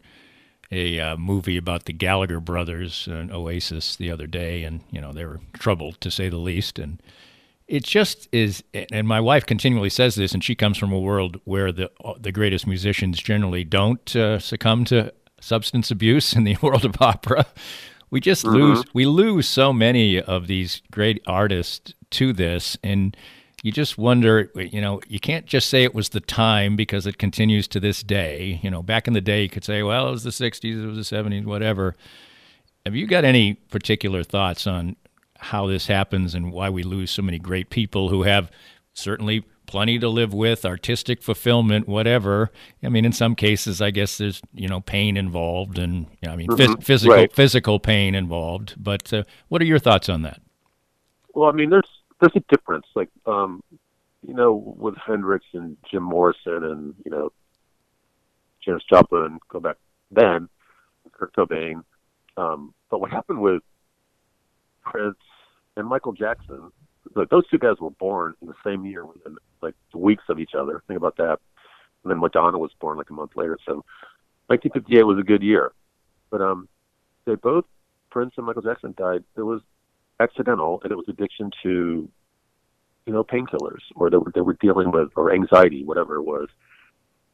a 0.70 1.00
uh, 1.00 1.16
movie 1.16 1.56
about 1.56 1.86
the 1.86 1.94
Gallagher 1.94 2.40
brothers, 2.40 3.08
uh, 3.10 3.26
Oasis, 3.32 3.96
the 3.96 4.10
other 4.10 4.26
day, 4.26 4.64
and 4.64 4.82
you 4.90 5.00
know 5.00 5.12
they 5.12 5.24
were 5.24 5.40
troubled 5.54 6.00
to 6.00 6.10
say 6.10 6.28
the 6.28 6.36
least, 6.36 6.78
and 6.78 7.02
it 7.66 7.84
just 7.84 8.28
is 8.32 8.64
and 8.72 9.06
my 9.06 9.20
wife 9.20 9.44
continually 9.44 9.90
says 9.90 10.14
this 10.14 10.32
and 10.32 10.42
she 10.42 10.54
comes 10.54 10.78
from 10.78 10.90
a 10.90 10.98
world 10.98 11.38
where 11.44 11.70
the 11.70 11.90
the 12.18 12.32
greatest 12.32 12.66
musicians 12.66 13.18
generally 13.18 13.62
don't 13.62 14.16
uh, 14.16 14.38
succumb 14.38 14.86
to 14.86 15.12
substance 15.40 15.90
abuse 15.90 16.32
in 16.34 16.44
the 16.44 16.56
world 16.62 16.84
of 16.84 17.00
opera. 17.00 17.46
We 18.10 18.20
just 18.20 18.44
lose 18.44 18.82
we 18.94 19.04
lose 19.04 19.46
so 19.46 19.72
many 19.72 20.20
of 20.20 20.46
these 20.46 20.80
great 20.90 21.22
artists 21.26 21.94
to 22.12 22.32
this. 22.32 22.78
And 22.82 23.14
you 23.62 23.72
just 23.72 23.98
wonder 23.98 24.50
you 24.54 24.80
know 24.80 25.00
you 25.08 25.18
can't 25.18 25.46
just 25.46 25.68
say 25.68 25.82
it 25.84 25.94
was 25.94 26.10
the 26.10 26.20
time 26.20 26.76
because 26.76 27.06
it 27.06 27.18
continues 27.18 27.66
to 27.68 27.80
this 27.80 28.02
day 28.02 28.60
you 28.62 28.70
know 28.70 28.82
back 28.82 29.06
in 29.08 29.14
the 29.14 29.20
day 29.20 29.42
you 29.42 29.48
could 29.48 29.64
say 29.64 29.82
well 29.82 30.08
it 30.08 30.12
was 30.12 30.22
the 30.24 30.30
60s 30.30 30.82
it 30.82 30.86
was 30.86 31.08
the 31.10 31.16
70s 31.16 31.44
whatever 31.44 31.96
have 32.86 32.94
you 32.94 33.06
got 33.06 33.24
any 33.24 33.54
particular 33.54 34.22
thoughts 34.22 34.66
on 34.66 34.96
how 35.38 35.66
this 35.66 35.86
happens 35.88 36.34
and 36.34 36.52
why 36.52 36.68
we 36.70 36.82
lose 36.82 37.10
so 37.10 37.22
many 37.22 37.38
great 37.38 37.68
people 37.70 38.08
who 38.08 38.22
have 38.22 38.50
certainly 38.92 39.44
plenty 39.66 39.98
to 39.98 40.08
live 40.08 40.32
with, 40.32 40.64
artistic 40.64 41.22
fulfillment, 41.22 41.86
whatever. 41.86 42.50
I 42.82 42.88
mean, 42.88 43.04
in 43.04 43.12
some 43.12 43.34
cases, 43.36 43.82
I 43.82 43.90
guess 43.90 44.16
there's 44.18 44.40
you 44.54 44.66
know 44.66 44.80
pain 44.80 45.16
involved, 45.16 45.78
and 45.78 46.06
you 46.22 46.26
know, 46.26 46.32
I 46.32 46.36
mean 46.36 46.48
phys- 46.48 46.68
Mhm. 46.76 46.82
physical 46.82 47.14
Right. 47.14 47.32
physical 47.32 47.78
pain 47.78 48.14
involved. 48.14 48.74
But 48.82 49.12
uh, 49.12 49.22
what 49.48 49.60
are 49.62 49.66
your 49.66 49.78
thoughts 49.78 50.08
on 50.08 50.22
that? 50.22 50.40
Well, 51.34 51.50
I 51.50 51.52
mean, 51.52 51.68
there's 51.70 51.88
there's 52.20 52.36
a 52.36 52.54
difference, 52.54 52.86
like 52.94 53.10
um, 53.26 53.62
you 54.26 54.34
know, 54.34 54.52
with 54.52 54.94
Hendrix 54.96 55.44
and 55.54 55.76
Jim 55.90 56.02
Morrison 56.02 56.64
and 56.64 56.94
you 57.04 57.10
know, 57.10 57.32
Janis 58.64 58.82
Joplin, 58.90 59.38
go 59.48 59.60
back 59.60 59.76
then, 60.10 60.48
Kurt 61.12 61.34
Cobain. 61.34 61.84
Um, 62.36 62.74
but 62.90 63.00
what 63.00 63.10
happened 63.10 63.40
with 63.40 63.62
Prince 64.82 65.18
and 65.76 65.86
Michael 65.86 66.12
Jackson? 66.12 66.72
Like 67.14 67.30
those 67.30 67.48
two 67.48 67.58
guys 67.58 67.76
were 67.80 67.90
born 67.90 68.34
in 68.42 68.48
the 68.48 68.54
same 68.64 68.84
year, 68.84 69.04
within 69.04 69.36
like 69.62 69.74
weeks 69.94 70.24
of 70.28 70.38
each 70.38 70.54
other. 70.58 70.82
Think 70.86 70.98
about 70.98 71.16
that. 71.16 71.38
And 72.04 72.10
then 72.10 72.20
Madonna 72.20 72.58
was 72.58 72.70
born 72.80 72.98
like 72.98 73.10
a 73.10 73.14
month 73.14 73.32
later. 73.34 73.58
So 73.66 73.84
1958 74.46 75.02
was 75.04 75.18
a 75.18 75.22
good 75.22 75.42
year. 75.42 75.72
But 76.30 76.42
um, 76.42 76.68
they 77.24 77.34
both, 77.34 77.64
Prince 78.10 78.34
and 78.36 78.46
Michael 78.46 78.62
Jackson, 78.62 78.94
died. 78.96 79.24
There 79.34 79.44
was 79.44 79.62
accidental, 80.20 80.80
and 80.82 80.92
it 80.92 80.96
was 80.96 81.06
addiction 81.08 81.50
to, 81.62 82.08
you 83.06 83.12
know, 83.12 83.24
painkillers, 83.24 83.82
or 83.94 84.10
they 84.10 84.16
were 84.16 84.32
they 84.34 84.40
were 84.40 84.54
dealing 84.60 84.90
with 84.90 85.10
or 85.16 85.32
anxiety, 85.32 85.84
whatever 85.84 86.16
it 86.16 86.22
was. 86.22 86.48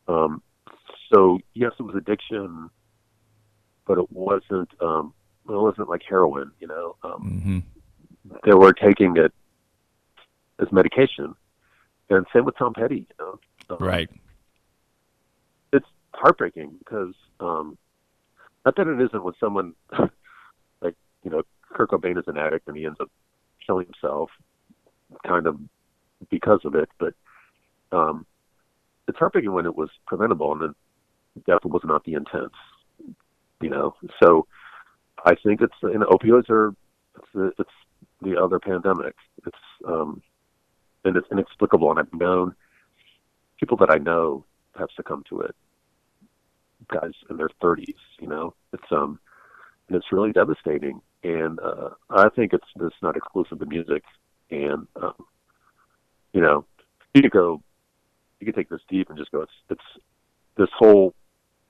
Um, 0.08 0.42
so 1.12 1.38
yes, 1.54 1.72
it 1.78 1.82
was 1.82 1.96
addiction, 1.96 2.70
but 3.86 3.98
it 3.98 4.10
wasn't. 4.12 4.70
Um, 4.80 5.14
it 5.48 5.52
wasn't 5.52 5.88
like 5.88 6.02
heroin, 6.08 6.52
you 6.60 6.66
know. 6.66 6.96
Um, 7.02 7.20
hmm 7.20 7.58
they 8.44 8.54
were 8.54 8.72
taking 8.72 9.16
it 9.18 9.32
as 10.58 10.72
medication, 10.72 11.34
and 12.08 12.24
same 12.32 12.44
with 12.46 12.56
Tom 12.56 12.72
Petty. 12.72 13.06
You 13.10 13.16
know, 13.18 13.38
Um, 13.70 13.76
Right. 13.80 14.10
It's 15.72 15.86
heartbreaking 16.14 16.76
because 16.78 17.14
um, 17.40 17.76
not 18.64 18.76
that 18.76 18.86
it 18.86 19.00
isn't 19.00 19.22
when 19.24 19.34
someone 19.38 19.74
like 20.80 20.94
you 21.22 21.30
know 21.30 21.42
Kurt 21.74 21.90
Cobain 21.90 22.18
is 22.18 22.24
an 22.26 22.38
addict 22.38 22.68
and 22.68 22.76
he 22.76 22.86
ends 22.86 22.98
up 23.00 23.10
killing 23.66 23.86
himself, 23.86 24.30
kind 25.26 25.46
of 25.46 25.58
because 26.30 26.60
of 26.64 26.74
it, 26.74 26.88
but 26.98 27.14
um, 27.92 28.26
it's 29.08 29.18
heartbreaking 29.18 29.52
when 29.52 29.66
it 29.66 29.76
was 29.76 29.90
preventable 30.06 30.52
and 30.52 30.62
then 30.62 30.74
death 31.46 31.64
was 31.64 31.82
not 31.84 32.04
the 32.04 32.14
intent. 32.14 32.52
You 33.60 33.70
know, 33.70 33.94
so 34.22 34.46
I 35.24 35.34
think 35.34 35.60
it's 35.60 35.74
know 35.82 36.06
opioids 36.06 36.50
are 36.50 36.74
it's 37.16 37.28
the, 37.34 37.52
it's 37.58 37.70
the 38.20 38.36
other 38.40 38.58
pandemic. 38.58 39.14
It's 39.46 39.56
um, 39.86 40.22
and 41.04 41.16
it's 41.16 41.26
inexplicable, 41.30 41.90
and 41.90 41.98
I've 41.98 42.12
known 42.12 42.54
people 43.58 43.76
that 43.78 43.90
I 43.90 43.98
know 43.98 44.44
have 44.78 44.88
succumbed 44.96 45.26
to 45.30 45.40
it. 45.40 45.54
Guys 46.92 47.12
in 47.30 47.36
their 47.36 47.48
30s, 47.62 47.94
you 48.20 48.28
know, 48.28 48.54
it's 48.72 48.90
um, 48.90 49.18
and 49.88 49.96
it's 49.96 50.12
really 50.12 50.32
devastating. 50.32 51.00
And 51.24 51.58
uh, 51.60 51.90
I 52.10 52.28
think 52.28 52.52
it's 52.52 52.66
it's 52.80 52.94
not 53.02 53.16
exclusive 53.16 53.58
to 53.58 53.66
music, 53.66 54.04
and 54.50 54.86
um, 55.02 55.14
you 56.34 56.42
know, 56.42 56.66
you 57.14 57.22
could 57.22 57.30
go 57.32 57.62
you 58.40 58.46
could 58.46 58.54
take 58.54 58.68
this 58.68 58.82
deep 58.88 59.08
and 59.08 59.18
just 59.18 59.32
go. 59.32 59.40
It's 59.42 59.52
it's 59.70 60.04
this 60.56 60.68
whole 60.78 61.14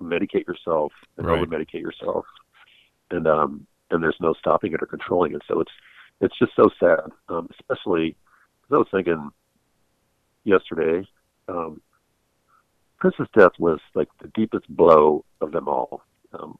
medicate 0.02 0.46
yourself 0.46 0.92
and 1.16 1.26
Right. 1.26 1.38
over 1.38 1.46
medicate 1.46 1.82
yourself, 1.82 2.26
and 3.11 3.28
um 3.28 3.66
and 3.90 4.02
there's 4.02 4.16
no 4.20 4.34
stopping 4.34 4.73
it 4.73 4.82
or 4.82 4.87
controlling 4.87 5.34
it. 5.34 5.42
So 5.46 5.61
it's 5.61 5.73
it's 6.20 6.38
just 6.38 6.52
so 6.56 6.68
sad, 6.80 7.11
um, 7.28 7.49
especially 7.61 8.16
because 8.62 8.75
I 8.75 8.78
was 8.78 8.88
thinking 8.90 9.30
yesterday. 10.44 11.06
Um, 11.49 11.80
Prince's 12.99 13.28
death 13.37 13.52
was 13.58 13.80
like 13.94 14.08
the 14.20 14.28
deepest 14.34 14.66
blow 14.68 15.25
of 15.40 15.52
them 15.52 15.68
all 15.68 16.02
um, 16.32 16.58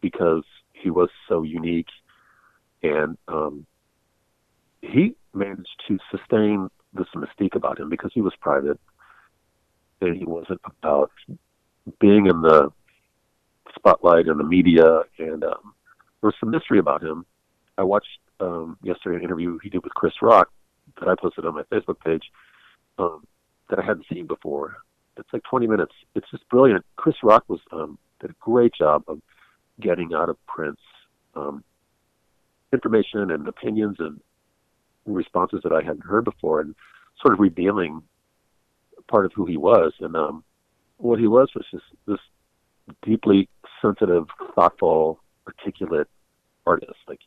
because 0.00 0.44
he 0.72 0.90
was 0.90 1.08
so 1.28 1.42
unique 1.42 1.86
and 2.82 3.16
um, 3.28 3.66
he 4.82 5.14
managed 5.34 5.82
to 5.88 5.98
sustain 6.10 6.68
this 6.94 7.06
mystique 7.14 7.54
about 7.54 7.78
him 7.78 7.88
because 7.88 8.10
he 8.14 8.20
was 8.20 8.32
private 8.40 8.78
and 10.00 10.16
he 10.16 10.24
wasn't 10.24 10.60
about 10.64 11.10
being 12.00 12.26
in 12.26 12.42
the 12.42 12.70
spotlight 13.74 14.26
and 14.26 14.38
the 14.38 14.44
media 14.44 15.02
and 15.18 15.44
um, 15.44 15.74
there 16.20 16.28
was 16.28 16.34
some 16.40 16.50
mystery 16.50 16.78
about 16.78 17.02
him. 17.02 17.24
I 17.76 17.82
watched 17.82 18.18
um, 18.40 18.76
yesterday 18.82 19.16
an 19.16 19.22
interview 19.22 19.58
he 19.62 19.70
did 19.70 19.84
with 19.84 19.94
Chris 19.94 20.14
Rock 20.22 20.50
that 20.98 21.08
I 21.08 21.14
posted 21.20 21.44
on 21.44 21.54
my 21.54 21.62
Facebook 21.64 22.00
page 22.04 22.24
um, 22.98 23.24
that 23.70 23.78
I 23.78 23.84
hadn't 23.84 24.06
seen 24.12 24.26
before. 24.26 24.78
It's 25.16 25.28
like 25.32 25.42
20 25.50 25.66
minutes. 25.66 25.92
It's 26.14 26.30
just 26.30 26.48
brilliant. 26.48 26.84
Chris 26.96 27.16
Rock 27.22 27.44
was 27.48 27.60
um, 27.72 27.98
did 28.20 28.30
a 28.30 28.34
great 28.40 28.72
job 28.74 29.04
of 29.08 29.20
getting 29.80 30.12
out 30.14 30.28
of 30.28 30.36
Prince 30.46 30.80
um, 31.34 31.62
information 32.72 33.30
and 33.30 33.48
opinions 33.48 33.96
and 33.98 34.20
responses 35.06 35.60
that 35.64 35.72
I 35.72 35.82
hadn't 35.82 36.04
heard 36.04 36.24
before, 36.24 36.60
and 36.60 36.74
sort 37.20 37.34
of 37.34 37.40
revealing 37.40 38.02
part 39.08 39.24
of 39.24 39.32
who 39.34 39.46
he 39.46 39.56
was. 39.56 39.92
And 40.00 40.16
um, 40.16 40.44
what 40.98 41.18
he 41.18 41.26
was 41.26 41.50
was 41.54 41.64
just 41.70 41.84
this 42.06 42.18
deeply 43.02 43.48
sensitive, 43.80 44.26
thoughtful, 44.54 45.20
articulate 45.46 46.08
artist. 46.66 46.98
Like 47.06 47.20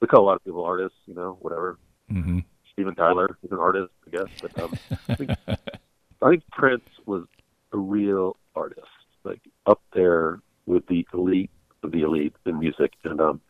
we 0.00 0.08
call 0.08 0.20
a 0.20 0.26
lot 0.26 0.36
of 0.36 0.44
people 0.44 0.64
artists, 0.64 0.98
you 1.06 1.14
know, 1.14 1.38
whatever. 1.40 1.78
hmm 2.10 2.40
Steven 2.72 2.94
Tyler 2.94 3.36
is 3.42 3.52
an 3.52 3.58
artist, 3.58 3.92
I 4.06 4.16
guess. 4.16 4.28
But 4.40 4.58
um, 4.58 4.74
I, 5.08 5.14
think, 5.14 5.30
I 6.22 6.28
think 6.30 6.42
Prince 6.50 6.88
was 7.04 7.24
a 7.72 7.76
real 7.76 8.36
artist, 8.56 8.80
like 9.24 9.42
up 9.66 9.82
there 9.92 10.40
with 10.64 10.86
the 10.86 11.06
elite 11.12 11.50
of 11.82 11.92
the 11.92 12.00
elite 12.00 12.34
in 12.46 12.58
music. 12.58 12.94
And 13.04 13.20
um, 13.20 13.40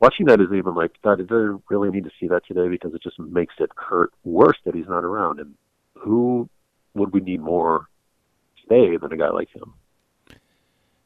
watching 0.00 0.26
that 0.26 0.40
is 0.40 0.48
even 0.54 0.74
like, 0.74 0.92
God, 1.02 1.20
I 1.20 1.34
really 1.70 1.90
need 1.90 2.04
to 2.04 2.10
see 2.20 2.28
that 2.28 2.46
today? 2.46 2.68
Because 2.68 2.94
it 2.94 3.02
just 3.02 3.18
makes 3.18 3.54
it 3.58 3.70
hurt 3.76 4.12
worse 4.24 4.58
that 4.64 4.74
he's 4.74 4.88
not 4.88 5.04
around. 5.04 5.40
And 5.40 5.54
who 5.94 6.48
would 6.94 7.12
we 7.12 7.20
need 7.20 7.40
more 7.40 7.86
today 8.62 8.96
than 8.96 9.12
a 9.12 9.16
guy 9.16 9.30
like 9.30 9.48
him? 9.54 9.74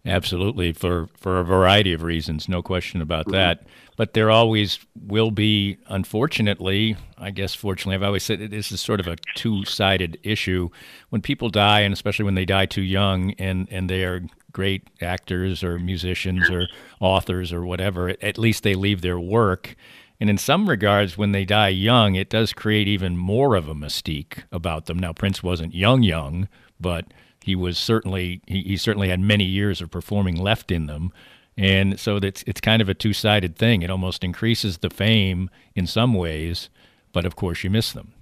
Absolutely, 0.06 0.72
for 0.72 1.08
for 1.14 1.40
a 1.40 1.44
variety 1.44 1.92
of 1.92 2.02
reasons, 2.02 2.48
no 2.48 2.62
question 2.62 3.02
about 3.02 3.26
mm-hmm. 3.26 3.36
that. 3.36 3.66
But 3.96 4.14
there 4.14 4.30
always 4.30 4.78
will 4.98 5.30
be, 5.30 5.76
unfortunately, 5.88 6.96
I 7.18 7.30
guess 7.30 7.54
fortunately, 7.54 7.96
I've 7.96 8.02
always 8.02 8.22
said 8.22 8.40
it, 8.40 8.50
this 8.50 8.72
is 8.72 8.80
sort 8.80 8.98
of 8.98 9.06
a 9.06 9.16
two-sided 9.34 10.18
issue. 10.22 10.70
When 11.10 11.20
people 11.20 11.50
die, 11.50 11.80
and 11.80 11.92
especially 11.92 12.24
when 12.24 12.34
they 12.34 12.46
die 12.46 12.64
too 12.64 12.82
young, 12.82 13.32
and 13.32 13.68
and 13.70 13.90
they 13.90 14.04
are 14.04 14.22
great 14.52 14.88
actors 15.02 15.62
or 15.62 15.78
musicians 15.78 16.48
or 16.50 16.66
authors 16.98 17.52
or 17.52 17.64
whatever, 17.64 18.08
at, 18.08 18.22
at 18.24 18.38
least 18.38 18.62
they 18.62 18.74
leave 18.74 19.02
their 19.02 19.20
work. 19.20 19.76
And 20.18 20.28
in 20.28 20.38
some 20.38 20.68
regards, 20.68 21.16
when 21.16 21.32
they 21.32 21.44
die 21.44 21.68
young, 21.68 22.14
it 22.14 22.28
does 22.28 22.52
create 22.52 22.88
even 22.88 23.16
more 23.16 23.54
of 23.54 23.68
a 23.68 23.74
mystique 23.74 24.44
about 24.50 24.86
them. 24.86 24.98
Now, 24.98 25.12
Prince 25.12 25.42
wasn't 25.42 25.74
young, 25.74 26.02
young, 26.02 26.48
but 26.78 27.06
he 27.42 27.54
was 27.54 27.78
certainly 27.78 28.42
he, 28.46 28.62
he 28.62 28.76
certainly 28.76 29.08
had 29.08 29.20
many 29.20 29.44
years 29.44 29.80
of 29.80 29.90
performing 29.90 30.36
left 30.36 30.70
in 30.70 30.86
them, 30.86 31.12
and 31.56 31.98
so 31.98 32.16
it's 32.16 32.44
it's 32.46 32.60
kind 32.60 32.82
of 32.82 32.88
a 32.88 32.94
two 32.94 33.12
sided 33.12 33.56
thing. 33.56 33.82
It 33.82 33.90
almost 33.90 34.24
increases 34.24 34.78
the 34.78 34.90
fame 34.90 35.50
in 35.74 35.86
some 35.86 36.14
ways, 36.14 36.70
but 37.12 37.24
of 37.24 37.36
course 37.36 37.64
you 37.64 37.70
miss 37.70 37.92
them. 37.92 38.12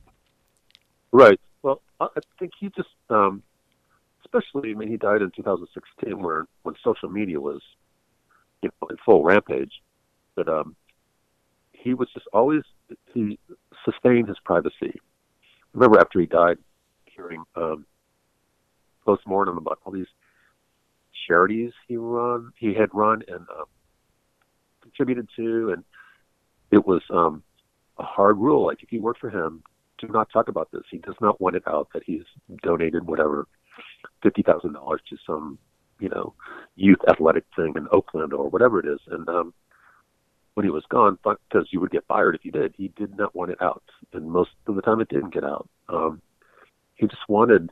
Right. 1.12 1.40
Well, 1.62 1.80
I 2.00 2.08
think 2.38 2.52
he 2.58 2.68
just, 2.76 2.88
um, 3.08 3.42
especially, 4.24 4.70
I 4.70 4.74
mean, 4.74 4.88
he 4.88 4.96
died 4.96 5.22
in 5.22 5.30
2016, 5.30 6.22
where 6.22 6.46
when 6.62 6.74
social 6.84 7.08
media 7.08 7.40
was, 7.40 7.62
you 8.62 8.68
know, 8.68 8.88
in 8.88 8.96
full 9.04 9.24
rampage. 9.24 9.72
But 10.34 10.48
um, 10.48 10.76
he 11.72 11.94
was 11.94 12.08
just 12.12 12.26
always 12.32 12.62
he 13.14 13.38
sustained 13.84 14.28
his 14.28 14.38
privacy. 14.44 14.92
I 14.92 14.98
remember 15.74 15.98
after 15.98 16.20
he 16.20 16.26
died, 16.26 16.58
hearing 17.06 17.42
um, 17.56 17.86
postmortem 19.08 19.56
about 19.56 19.78
all 19.84 19.92
these 19.92 20.12
charities 21.26 21.72
he 21.86 21.96
run, 21.96 22.52
he 22.58 22.74
had 22.74 22.90
run 22.92 23.22
and 23.26 23.44
um, 23.58 23.64
contributed 24.82 25.26
to, 25.36 25.70
and 25.72 25.82
it 26.70 26.86
was 26.86 27.02
um, 27.10 27.42
a 27.98 28.02
hard 28.02 28.36
rule. 28.36 28.66
Like 28.66 28.82
if 28.82 28.92
you 28.92 29.00
work 29.00 29.18
for 29.18 29.30
him, 29.30 29.62
do 29.98 30.08
not 30.08 30.28
talk 30.30 30.48
about 30.48 30.68
this. 30.72 30.82
He 30.90 30.98
does 30.98 31.16
not 31.20 31.40
want 31.40 31.56
it 31.56 31.62
out 31.66 31.88
that 31.94 32.02
he's 32.04 32.26
donated 32.62 33.06
whatever 33.06 33.46
fifty 34.22 34.42
thousand 34.42 34.74
dollars 34.74 35.00
to 35.08 35.16
some, 35.26 35.58
you 35.98 36.10
know, 36.10 36.34
youth 36.76 37.00
athletic 37.08 37.44
thing 37.56 37.72
in 37.76 37.88
Oakland 37.90 38.32
or 38.34 38.48
whatever 38.50 38.78
it 38.78 38.86
is. 38.86 39.00
And 39.06 39.26
um, 39.28 39.54
when 40.54 40.64
he 40.66 40.70
was 40.70 40.84
gone, 40.90 41.18
because 41.24 41.68
you 41.70 41.80
would 41.80 41.90
get 41.90 42.04
fired 42.06 42.34
if 42.34 42.44
you 42.44 42.52
did, 42.52 42.74
he 42.76 42.88
did 42.96 43.16
not 43.16 43.34
want 43.34 43.50
it 43.50 43.62
out, 43.62 43.84
and 44.12 44.30
most 44.30 44.50
of 44.66 44.74
the 44.76 44.82
time 44.82 45.00
it 45.00 45.08
didn't 45.08 45.32
get 45.32 45.44
out. 45.44 45.68
Um, 45.88 46.20
he 46.96 47.06
just 47.06 47.28
wanted. 47.28 47.70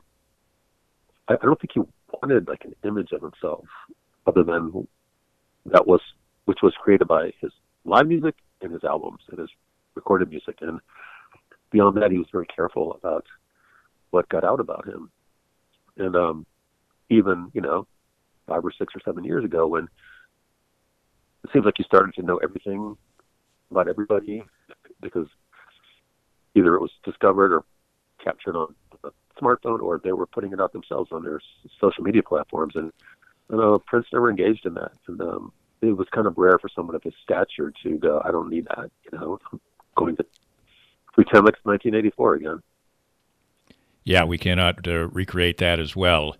I, 1.27 1.33
I 1.33 1.45
don't 1.45 1.59
think 1.59 1.71
he 1.73 1.81
wanted 2.21 2.47
like 2.47 2.65
an 2.65 2.75
image 2.83 3.11
of 3.11 3.21
himself 3.21 3.65
other 4.25 4.43
than 4.43 4.87
that 5.65 5.87
was 5.87 6.01
which 6.45 6.59
was 6.63 6.73
created 6.81 7.07
by 7.07 7.31
his 7.41 7.51
live 7.85 8.07
music 8.07 8.35
and 8.61 8.71
his 8.71 8.83
albums 8.83 9.21
and 9.29 9.39
his 9.39 9.49
recorded 9.95 10.29
music. 10.29 10.59
And 10.61 10.79
beyond 11.71 11.97
that 11.97 12.11
he 12.11 12.17
was 12.17 12.27
very 12.31 12.47
careful 12.47 12.93
about 12.93 13.25
what 14.11 14.29
got 14.29 14.43
out 14.43 14.59
about 14.59 14.87
him. 14.87 15.09
And 15.97 16.15
um 16.15 16.45
even 17.09 17.51
you 17.53 17.61
know 17.61 17.87
five 18.47 18.63
or 18.63 18.71
six 18.71 18.93
or 18.95 19.01
seven 19.03 19.23
years 19.23 19.43
ago 19.43 19.67
when 19.67 19.87
it 21.43 21.49
seems 21.53 21.65
like 21.65 21.79
you 21.79 21.85
started 21.85 22.13
to 22.15 22.21
know 22.21 22.37
everything 22.37 22.95
about 23.71 23.87
everybody 23.87 24.43
because 25.01 25.27
either 26.55 26.75
it 26.75 26.81
was 26.81 26.91
discovered 27.03 27.53
or 27.53 27.63
captured 28.23 28.55
on 28.55 28.73
smartphone 29.41 29.81
or 29.81 29.99
they 30.03 30.11
were 30.11 30.27
putting 30.27 30.53
it 30.53 30.61
out 30.61 30.73
themselves 30.73 31.11
on 31.11 31.23
their 31.23 31.39
social 31.79 32.03
media 32.03 32.23
platforms. 32.23 32.75
And 32.75 32.91
you 33.49 33.57
know 33.57 33.79
prince 33.79 34.07
never 34.11 34.29
engaged 34.29 34.65
in 34.65 34.73
that. 34.75 34.93
And 35.07 35.21
um 35.21 35.51
it 35.81 35.95
was 35.95 36.07
kind 36.11 36.27
of 36.27 36.37
rare 36.37 36.57
for 36.57 36.69
someone 36.69 36.95
of 36.95 37.03
his 37.03 37.13
stature 37.21 37.71
to 37.83 37.97
go 37.99 38.19
i 38.25 38.31
don't 38.31 38.49
need 38.49 38.65
that 38.65 38.89
you 39.11 39.17
know? 39.17 39.39
I'm 39.51 39.59
going 39.95 40.15
to 40.17 40.25
pretend 41.13 41.45
like 41.45 41.55
it's 41.55 41.65
1984 41.65 42.35
again. 42.35 42.61
Yeah, 44.03 44.23
we 44.23 44.37
cannot 44.37 44.87
uh, 44.87 45.07
recreate 45.09 45.57
that 45.57 45.79
as 45.79 45.95
well. 45.95 46.37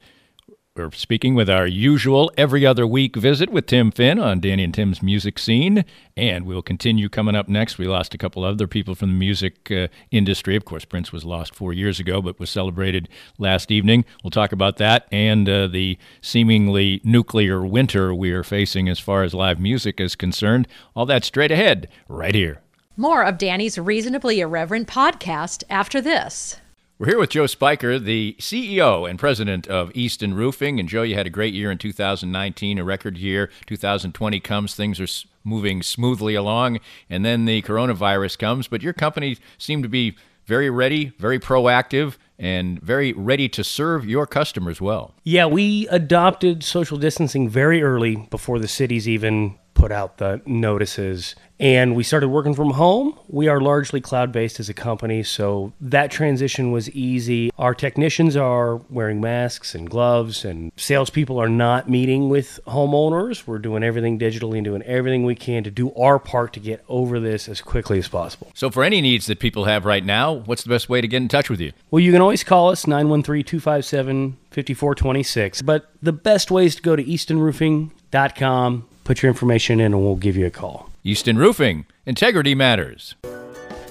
We're 0.78 0.92
speaking 0.92 1.34
with 1.34 1.50
our 1.50 1.66
usual 1.66 2.32
every 2.38 2.64
other 2.64 2.86
week 2.86 3.16
visit 3.16 3.50
with 3.50 3.66
Tim 3.66 3.90
Finn 3.90 4.20
on 4.20 4.40
Danny 4.40 4.64
and 4.64 4.74
Tim's 4.74 5.02
music 5.02 5.40
scene, 5.40 5.84
and 6.16 6.46
we'll 6.46 6.62
continue 6.62 7.10
coming 7.10 7.36
up 7.36 7.50
next. 7.50 7.80
We 7.80 7.88
lost 7.88 8.14
a 8.14 8.18
couple 8.20 8.44
other 8.44 8.68
people 8.68 8.94
from 8.94 9.10
the 9.10 9.16
music 9.16 9.72
uh, 9.72 9.88
industry. 10.12 10.56
Of 10.56 10.66
course, 10.66 10.86
Prince 10.86 11.12
was 11.12 11.26
lost 11.26 11.56
four 11.56 11.74
years 11.74 12.00
ago, 12.00 12.22
but 12.22 12.40
was 12.40 12.52
celebrated 12.52 13.10
last 13.40 13.72
evening. 13.72 14.06
We'll 14.24 14.30
talk 14.30 14.52
about 14.52 14.78
that 14.78 15.08
and 15.12 15.50
uh, 15.50 15.66
the 15.66 15.98
seemingly 16.22 17.02
nuclear 17.04 17.66
winter 17.66 18.14
we 18.14 18.32
are 18.32 18.44
facing 18.44 18.88
as 18.88 19.00
far 19.00 19.24
as 19.24 19.34
live 19.34 19.60
music 19.60 20.00
is 20.00 20.16
concerned. 20.16 20.68
All 20.96 21.08
that 21.08 21.26
straight 21.26 21.52
ahead, 21.52 21.88
right 22.08 22.36
here. 22.36 22.62
More 22.96 23.24
of 23.24 23.40
Danny's 23.40 23.80
Reasonably 23.80 24.42
Irreverent 24.42 24.88
podcast 24.88 25.64
after 25.72 26.02
this. 26.02 26.62
We're 27.00 27.10
here 27.10 27.20
with 27.20 27.30
Joe 27.30 27.46
Spiker, 27.46 28.00
the 28.00 28.36
CEO 28.40 29.08
and 29.08 29.20
president 29.20 29.68
of 29.68 29.92
Easton 29.94 30.34
Roofing. 30.34 30.80
And 30.80 30.90
Joe, 30.90 31.04
you 31.04 31.14
had 31.14 31.28
a 31.28 31.30
great 31.30 31.54
year 31.54 31.70
in 31.70 31.78
2019, 31.78 32.80
a 32.80 32.84
record 32.84 33.20
year. 33.20 33.52
2020 33.68 34.40
comes, 34.40 34.74
things 34.74 35.00
are 35.00 35.28
moving 35.44 35.84
smoothly 35.84 36.34
along, 36.34 36.80
and 37.08 37.24
then 37.24 37.46
the 37.46 37.62
coronavirus 37.62 38.40
comes. 38.40 38.68
But 38.68 38.82
your 38.82 38.94
company 38.94 39.38
seemed 39.60 39.84
to 39.84 39.90
be 39.90 40.18
very 40.48 40.72
ready, 40.72 41.14
very 41.20 41.38
proactive, 41.40 42.16
and 42.40 42.82
very 42.82 43.14
ready 43.14 43.48
to 43.50 43.64
serve 43.64 44.04
your 44.08 44.26
customers 44.26 44.82
well. 44.82 45.14
Yeah, 45.24 45.46
we 45.46 45.88
adopted 45.90 46.64
social 46.64 46.98
distancing 46.98 47.48
very 47.48 47.84
early 47.84 48.28
before 48.32 48.58
the 48.58 48.68
cities 48.68 49.08
even 49.08 49.60
put 49.78 49.92
out 49.92 50.18
the 50.18 50.42
notices. 50.48 51.36
And 51.60 51.96
we 51.96 52.04
started 52.04 52.30
working 52.30 52.56
from 52.56 52.72
home. 52.72 53.18
We 53.28 53.48
are 53.48 53.62
largely 53.62 54.02
cloud 54.02 54.32
based 54.32 54.60
as 54.60 54.70
a 54.70 54.74
company, 54.74 55.24
so 55.24 55.74
that 55.82 56.10
transition 56.12 56.72
was 56.72 56.90
easy. 56.92 57.52
Our 57.58 57.74
technicians 57.74 58.36
are 58.36 58.78
wearing 58.90 59.22
masks 59.22 59.76
and 59.76 59.90
gloves, 59.90 60.44
and 60.44 60.72
salespeople 60.78 61.40
are 61.40 61.50
not 61.50 61.90
meeting 61.90 62.30
with 62.30 62.60
homeowners. 62.68 63.46
We're 63.46 63.60
doing 63.60 63.84
everything 63.84 64.20
digitally 64.20 64.58
and 64.58 64.66
doing 64.66 64.82
everything 64.84 65.26
we 65.26 65.36
can 65.36 65.64
to 65.64 65.72
do 65.72 65.94
our 65.94 66.20
part 66.20 66.54
to 66.54 66.60
get 66.60 66.84
over 66.88 67.20
this 67.20 67.48
as 67.48 67.62
quickly 67.62 68.00
as 68.00 68.08
possible. 68.08 68.52
So, 68.54 68.70
for 68.70 68.84
any 68.84 69.02
needs 69.02 69.28
that 69.28 69.40
people 69.40 69.66
have 69.66 69.86
right 69.86 70.06
now, 70.06 70.34
what's 70.34 70.64
the 70.64 70.70
best 70.70 70.90
way 70.90 71.02
to 71.02 71.08
get 71.08 71.18
in 71.18 71.28
touch 71.28 71.50
with 71.50 71.60
you? 71.60 71.72
Well, 71.92 72.00
you 72.00 72.12
can 72.12 72.22
always 72.22 72.44
call 72.44 72.70
us 72.70 72.86
913 72.86 73.44
257 73.44 74.38
5426. 74.52 75.62
But 75.62 75.90
the 76.02 76.14
best 76.14 76.50
way 76.50 76.66
is 76.66 76.76
to 76.76 76.82
go 76.82 76.96
to 76.96 77.04
eastonroofing.com, 77.04 78.88
put 79.08 79.24
your 79.24 79.30
information 79.30 79.80
in, 79.80 79.94
and 79.94 80.04
we'll 80.04 80.18
give 80.18 80.36
you 80.36 80.46
a 80.46 80.52
call. 80.52 80.90
Easton 81.06 81.38
Roofing, 81.38 81.86
integrity 82.06 82.54
matters. 82.54 83.16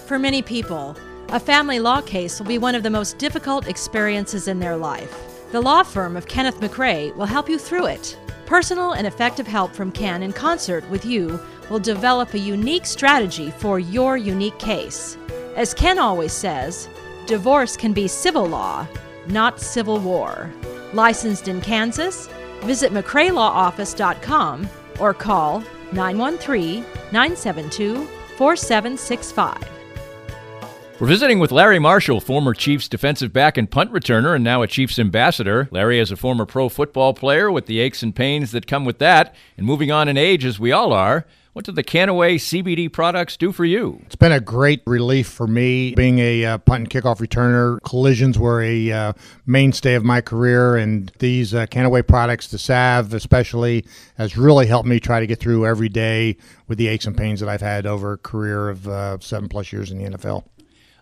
For 0.04 0.18
many 0.18 0.42
people, 0.42 0.94
a 1.30 1.40
family 1.40 1.80
law 1.80 2.02
case 2.02 2.38
will 2.38 2.46
be 2.46 2.58
one 2.58 2.74
of 2.74 2.82
the 2.82 2.90
most 2.90 3.16
difficult 3.16 3.66
experiences 3.66 4.46
in 4.46 4.60
their 4.60 4.76
life. 4.76 5.50
The 5.52 5.60
law 5.60 5.82
firm 5.82 6.18
of 6.18 6.28
Kenneth 6.28 6.60
McRae 6.60 7.16
will 7.16 7.24
help 7.24 7.48
you 7.48 7.58
through 7.58 7.86
it. 7.86 8.16
Personal 8.44 8.92
and 8.92 9.06
effective 9.06 9.46
help 9.46 9.72
from 9.72 9.90
Ken 9.90 10.22
in 10.22 10.34
concert 10.34 10.88
with 10.90 11.06
you 11.06 11.40
will 11.70 11.78
develop 11.78 12.34
a 12.34 12.38
unique 12.38 12.84
strategy 12.84 13.50
for 13.50 13.80
your 13.80 14.18
unique 14.18 14.58
case. 14.58 15.16
As 15.56 15.72
Ken 15.72 15.98
always 15.98 16.32
says, 16.32 16.90
divorce 17.26 17.74
can 17.74 17.94
be 17.94 18.06
civil 18.06 18.44
law, 18.44 18.86
not 19.28 19.62
civil 19.62 19.98
war. 19.98 20.52
Licensed 20.92 21.48
in 21.48 21.62
Kansas? 21.62 22.28
Visit 22.60 22.92
McRaeLawOffice.com 22.92 24.68
or 25.00 25.14
call 25.14 25.62
913 25.92 26.82
972 27.12 28.04
4765. 28.36 29.76
We're 30.98 31.06
visiting 31.06 31.40
with 31.40 31.52
Larry 31.52 31.78
Marshall, 31.78 32.20
former 32.20 32.54
Chiefs 32.54 32.88
defensive 32.88 33.30
back 33.30 33.58
and 33.58 33.70
punt 33.70 33.92
returner, 33.92 34.34
and 34.34 34.42
now 34.42 34.62
a 34.62 34.66
Chiefs 34.66 34.98
ambassador. 34.98 35.68
Larry 35.70 35.98
is 35.98 36.10
a 36.10 36.16
former 36.16 36.46
pro 36.46 36.70
football 36.70 37.12
player 37.12 37.50
with 37.50 37.66
the 37.66 37.80
aches 37.80 38.02
and 38.02 38.16
pains 38.16 38.50
that 38.52 38.66
come 38.66 38.86
with 38.86 38.98
that, 38.98 39.34
and 39.58 39.66
moving 39.66 39.92
on 39.92 40.08
in 40.08 40.16
age 40.16 40.42
as 40.46 40.58
we 40.58 40.72
all 40.72 40.94
are. 40.94 41.26
What 41.56 41.64
do 41.64 41.72
the 41.72 41.82
Kannaway 41.82 42.34
CBD 42.34 42.92
products 42.92 43.38
do 43.38 43.50
for 43.50 43.64
you? 43.64 44.02
It's 44.04 44.14
been 44.14 44.30
a 44.30 44.40
great 44.40 44.82
relief 44.86 45.26
for 45.26 45.46
me. 45.46 45.94
Being 45.94 46.18
a 46.18 46.44
uh, 46.44 46.58
punt 46.58 46.80
and 46.80 46.90
kickoff 46.90 47.16
returner, 47.26 47.82
collisions 47.82 48.38
were 48.38 48.60
a 48.60 48.92
uh, 48.92 49.12
mainstay 49.46 49.94
of 49.94 50.04
my 50.04 50.20
career, 50.20 50.76
and 50.76 51.10
these 51.18 51.54
uh, 51.54 51.64
Kannaway 51.64 52.06
products, 52.06 52.48
the 52.48 52.58
salve 52.58 53.14
especially, 53.14 53.86
has 54.18 54.36
really 54.36 54.66
helped 54.66 54.86
me 54.86 55.00
try 55.00 55.18
to 55.18 55.26
get 55.26 55.40
through 55.40 55.64
every 55.64 55.88
day 55.88 56.36
with 56.68 56.76
the 56.76 56.88
aches 56.88 57.06
and 57.06 57.16
pains 57.16 57.40
that 57.40 57.48
I've 57.48 57.62
had 57.62 57.86
over 57.86 58.12
a 58.12 58.18
career 58.18 58.68
of 58.68 58.86
uh, 58.86 59.18
seven 59.20 59.48
plus 59.48 59.72
years 59.72 59.90
in 59.90 59.96
the 59.96 60.10
NFL. 60.10 60.44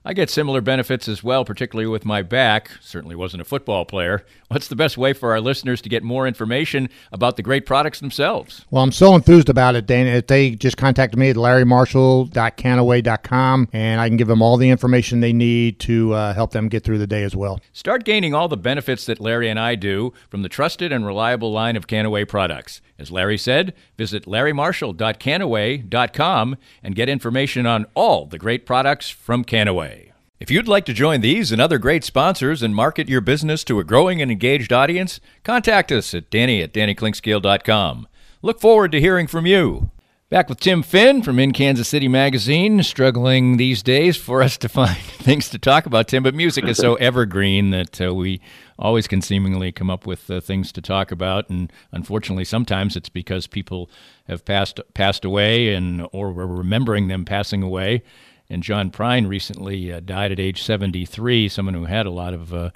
I 0.06 0.12
get 0.12 0.28
similar 0.28 0.60
benefits 0.60 1.08
as 1.08 1.24
well, 1.24 1.46
particularly 1.46 1.86
with 1.86 2.04
my 2.04 2.20
back. 2.20 2.72
Certainly 2.82 3.16
wasn't 3.16 3.40
a 3.40 3.44
football 3.44 3.86
player. 3.86 4.22
What's 4.48 4.68
the 4.68 4.76
best 4.76 4.98
way 4.98 5.14
for 5.14 5.32
our 5.32 5.40
listeners 5.40 5.80
to 5.80 5.88
get 5.88 6.02
more 6.02 6.28
information 6.28 6.90
about 7.10 7.36
the 7.36 7.42
great 7.42 7.64
products 7.64 8.00
themselves? 8.00 8.66
Well, 8.70 8.82
I'm 8.82 8.92
so 8.92 9.14
enthused 9.14 9.48
about 9.48 9.76
it, 9.76 9.86
Dana. 9.86 10.10
If 10.10 10.26
They 10.26 10.50
just 10.50 10.76
contacted 10.76 11.18
me 11.18 11.30
at 11.30 11.36
larrymarshall.kannaway.com, 11.36 13.68
and 13.72 14.00
I 14.00 14.08
can 14.08 14.18
give 14.18 14.28
them 14.28 14.42
all 14.42 14.58
the 14.58 14.68
information 14.68 15.20
they 15.20 15.32
need 15.32 15.80
to 15.80 16.12
uh, 16.12 16.34
help 16.34 16.52
them 16.52 16.68
get 16.68 16.84
through 16.84 16.98
the 16.98 17.06
day 17.06 17.22
as 17.22 17.34
well. 17.34 17.60
Start 17.72 18.04
gaining 18.04 18.34
all 18.34 18.48
the 18.48 18.58
benefits 18.58 19.06
that 19.06 19.20
Larry 19.20 19.48
and 19.48 19.58
I 19.58 19.74
do 19.74 20.12
from 20.28 20.42
the 20.42 20.50
trusted 20.50 20.92
and 20.92 21.06
reliable 21.06 21.50
line 21.50 21.76
of 21.76 21.86
Kannaway 21.86 22.28
products. 22.28 22.82
As 22.98 23.10
Larry 23.10 23.38
said, 23.38 23.72
visit 23.96 24.26
larrymarshall.kannaway.com 24.26 26.56
and 26.82 26.94
get 26.94 27.08
information 27.08 27.66
on 27.66 27.86
all 27.94 28.26
the 28.26 28.38
great 28.38 28.66
products 28.66 29.10
from 29.10 29.44
Kannaway. 29.44 30.10
If 30.40 30.50
you'd 30.50 30.68
like 30.68 30.84
to 30.86 30.92
join 30.92 31.20
these 31.20 31.52
and 31.52 31.60
other 31.60 31.78
great 31.78 32.04
sponsors 32.04 32.62
and 32.62 32.74
market 32.74 33.08
your 33.08 33.20
business 33.20 33.64
to 33.64 33.80
a 33.80 33.84
growing 33.84 34.20
and 34.20 34.30
engaged 34.30 34.72
audience, 34.72 35.20
contact 35.42 35.90
us 35.90 36.14
at 36.14 36.30
danny 36.30 36.62
at 36.62 36.72
dannyclinkscale.com. 36.72 38.08
Look 38.42 38.60
forward 38.60 38.92
to 38.92 39.00
hearing 39.00 39.26
from 39.26 39.46
you. 39.46 39.90
Back 40.30 40.48
with 40.48 40.58
Tim 40.58 40.82
Finn 40.82 41.22
from 41.22 41.38
In 41.38 41.52
Kansas 41.52 41.88
City 41.88 42.08
Magazine, 42.08 42.82
struggling 42.82 43.56
these 43.56 43.82
days 43.82 44.16
for 44.16 44.42
us 44.42 44.56
to 44.58 44.68
find 44.68 44.96
things 44.98 45.48
to 45.50 45.58
talk 45.58 45.86
about, 45.86 46.08
Tim. 46.08 46.22
But 46.22 46.34
music 46.34 46.64
is 46.64 46.76
so 46.76 46.94
evergreen 46.96 47.70
that 47.70 48.00
uh, 48.00 48.14
we 48.14 48.40
always 48.78 49.06
can 49.06 49.22
seemingly 49.22 49.72
come 49.72 49.90
up 49.90 50.06
with 50.06 50.30
uh, 50.30 50.40
things 50.40 50.72
to 50.72 50.82
talk 50.82 51.10
about. 51.10 51.48
And 51.48 51.72
unfortunately, 51.92 52.44
sometimes 52.44 52.96
it's 52.96 53.08
because 53.08 53.46
people 53.46 53.90
have 54.28 54.44
passed 54.44 54.80
passed 54.94 55.24
away, 55.24 55.74
and 55.74 56.06
or 56.12 56.32
we're 56.32 56.46
remembering 56.46 57.08
them 57.08 57.24
passing 57.24 57.62
away. 57.62 58.02
And 58.50 58.62
John 58.62 58.90
Prine 58.90 59.26
recently 59.26 59.92
uh, 59.92 60.00
died 60.00 60.30
at 60.30 60.38
age 60.38 60.62
73, 60.62 61.48
someone 61.48 61.74
who 61.74 61.86
had 61.86 62.06
a 62.06 62.10
lot 62.10 62.34
of 62.34 62.52
uh, 62.52 62.70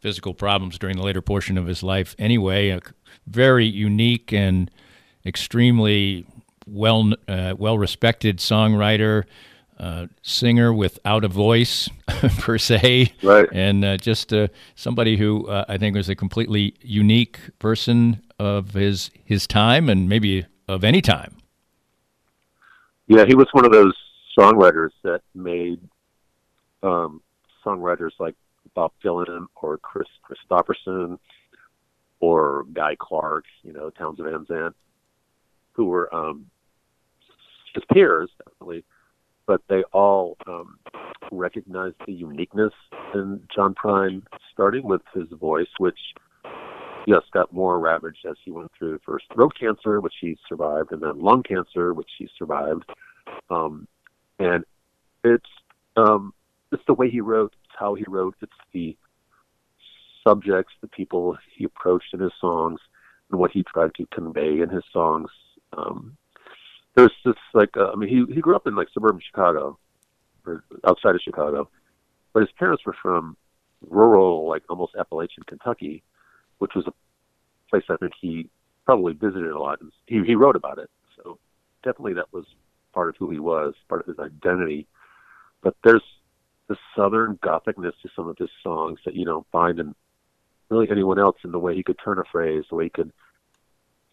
physical 0.00 0.34
problems 0.34 0.78
during 0.78 0.96
the 0.96 1.02
later 1.04 1.22
portion 1.22 1.56
of 1.56 1.66
his 1.66 1.82
life. 1.82 2.16
Anyway, 2.18 2.70
a 2.70 2.80
very 3.26 3.66
unique 3.66 4.32
and 4.32 4.70
extremely 5.24 6.26
well 6.66 7.12
uh, 7.28 7.54
well 7.56 7.78
respected 7.78 8.38
songwriter, 8.38 9.24
uh, 9.82 10.06
singer 10.22 10.72
without 10.72 11.24
a 11.24 11.28
voice 11.28 11.90
per 12.38 12.56
se, 12.56 13.12
right? 13.22 13.48
And 13.52 13.84
uh, 13.84 13.96
just 13.96 14.32
uh, 14.32 14.46
somebody 14.76 15.16
who 15.16 15.48
uh, 15.48 15.64
I 15.68 15.76
think 15.76 15.96
was 15.96 16.08
a 16.08 16.14
completely 16.14 16.76
unique 16.80 17.40
person 17.58 18.22
of 18.38 18.74
his 18.74 19.10
his 19.24 19.48
time 19.48 19.88
and 19.88 20.08
maybe 20.08 20.46
of 20.68 20.84
any 20.84 21.02
time. 21.02 21.36
Yeah, 23.08 23.24
he 23.26 23.34
was 23.34 23.48
one 23.50 23.64
of 23.64 23.72
those 23.72 23.94
songwriters 24.38 24.90
that 25.02 25.22
made 25.34 25.80
um, 26.84 27.20
songwriters 27.66 28.12
like 28.20 28.36
Bob 28.74 28.92
Dylan 29.04 29.46
or 29.56 29.78
Kris 29.78 30.06
Kristofferson 30.24 31.18
or 32.20 32.66
Guy 32.72 32.94
Clark, 33.00 33.46
you 33.64 33.72
know, 33.72 33.90
Townes 33.90 34.20
Van 34.20 34.46
Zandt, 34.46 34.76
who 35.72 35.86
were 35.86 36.14
um, 36.14 36.46
his 37.74 37.82
peers, 37.92 38.30
definitely, 38.38 38.84
but 39.52 39.60
they 39.68 39.82
all 39.92 40.38
um, 40.46 40.78
recognized 41.30 41.96
the 42.06 42.12
uniqueness 42.14 42.72
in 43.12 43.46
John 43.54 43.74
Prine, 43.74 44.22
starting 44.50 44.82
with 44.82 45.02
his 45.12 45.28
voice, 45.38 45.68
which 45.76 45.98
yes 47.06 47.20
got 47.34 47.52
more 47.52 47.78
ravaged 47.78 48.24
as 48.26 48.36
he 48.42 48.50
went 48.50 48.70
through 48.78 48.98
first 49.04 49.26
throat 49.34 49.52
cancer, 49.60 50.00
which 50.00 50.14
he 50.22 50.38
survived, 50.48 50.90
and 50.90 51.02
then 51.02 51.20
lung 51.20 51.42
cancer, 51.42 51.92
which 51.92 52.08
he 52.16 52.30
survived. 52.38 52.84
Um, 53.50 53.86
and 54.38 54.64
it's 55.22 55.50
um, 55.98 56.32
it's 56.72 56.86
the 56.86 56.94
way 56.94 57.10
he 57.10 57.20
wrote, 57.20 57.52
it's 57.64 57.76
how 57.78 57.92
he 57.92 58.04
wrote, 58.08 58.36
it's 58.40 58.52
the 58.72 58.96
subjects, 60.26 60.72
the 60.80 60.88
people 60.88 61.36
he 61.54 61.64
approached 61.64 62.14
in 62.14 62.20
his 62.20 62.32
songs, 62.40 62.80
and 63.30 63.38
what 63.38 63.50
he 63.50 63.64
tried 63.64 63.94
to 63.96 64.06
convey 64.14 64.62
in 64.62 64.70
his 64.70 64.84
songs. 64.90 65.28
Um, 65.76 66.16
there's 66.94 67.12
this 67.24 67.34
like 67.54 67.76
uh, 67.76 67.90
I 67.92 67.96
mean 67.96 68.08
he 68.08 68.34
he 68.34 68.40
grew 68.40 68.56
up 68.56 68.66
in 68.66 68.74
like 68.74 68.88
suburban 68.92 69.20
Chicago 69.20 69.78
or 70.46 70.64
outside 70.86 71.14
of 71.14 71.20
Chicago, 71.22 71.68
but 72.32 72.40
his 72.40 72.52
parents 72.58 72.84
were 72.84 72.96
from 73.00 73.36
rural 73.88 74.48
like 74.48 74.62
almost 74.68 74.94
Appalachian 74.96 75.44
Kentucky, 75.44 76.02
which 76.58 76.74
was 76.74 76.86
a 76.86 76.92
place 77.70 77.84
I 77.88 77.96
think 77.96 78.12
he 78.20 78.48
probably 78.84 79.14
visited 79.14 79.50
a 79.50 79.58
lot. 79.58 79.80
And 79.80 79.92
he 80.06 80.22
he 80.24 80.34
wrote 80.34 80.56
about 80.56 80.78
it, 80.78 80.90
so 81.16 81.38
definitely 81.82 82.14
that 82.14 82.32
was 82.32 82.44
part 82.92 83.08
of 83.08 83.16
who 83.16 83.30
he 83.30 83.38
was, 83.38 83.74
part 83.88 84.02
of 84.02 84.06
his 84.06 84.18
identity. 84.18 84.86
But 85.62 85.76
there's 85.84 86.02
the 86.68 86.76
southern 86.96 87.38
gothicness 87.42 87.94
to 88.02 88.08
some 88.14 88.28
of 88.28 88.36
his 88.38 88.50
songs 88.62 88.98
that 89.04 89.14
you 89.14 89.24
don't 89.24 89.46
find 89.50 89.78
in 89.78 89.94
really 90.68 90.90
anyone 90.90 91.18
else 91.18 91.36
in 91.44 91.52
the 91.52 91.58
way 91.58 91.74
he 91.74 91.82
could 91.82 91.98
turn 92.02 92.18
a 92.18 92.24
phrase, 92.24 92.64
the 92.68 92.76
way 92.76 92.84
he 92.84 92.90
could. 92.90 93.12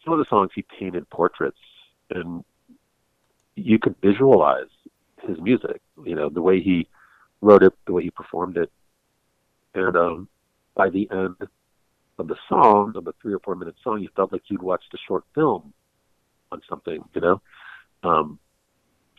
Some 0.04 0.14
of 0.14 0.20
the 0.20 0.26
songs 0.26 0.52
he 0.56 0.62
painted 0.62 1.10
portraits, 1.10 1.60
and 2.10 2.44
you 3.60 3.80
could 3.80 3.96
visualize 4.02 4.70
his 5.22 5.38
music. 5.40 5.82
You 6.04 6.16
know 6.16 6.30
the 6.30 6.42
way 6.42 6.62
he 6.62 6.88
wrote 7.42 7.64
it, 7.64 7.74
the 7.86 7.94
way 7.94 8.04
he 8.04 8.12
performed 8.12 8.58
it, 8.58 8.72
and 9.74 9.96
um, 9.96 10.28
by 10.76 10.90
the 10.90 11.10
end 11.12 11.36
of 12.18 12.28
the 12.28 12.36
song, 12.48 12.94
of 12.96 13.06
the 13.06 13.14
three 13.22 13.34
or 13.34 13.40
four 13.40 13.56
minute 13.56 13.76
song, 13.84 14.02
you 14.02 14.10
felt 14.16 14.32
like 14.32 14.44
you'd 14.48 14.62
watched 14.62 14.94
a 14.94 14.98
short 15.08 15.24
film 15.34 15.74
on 16.52 16.62
something. 16.70 17.04
You 17.14 17.22
know, 17.22 17.42
um, 18.04 18.40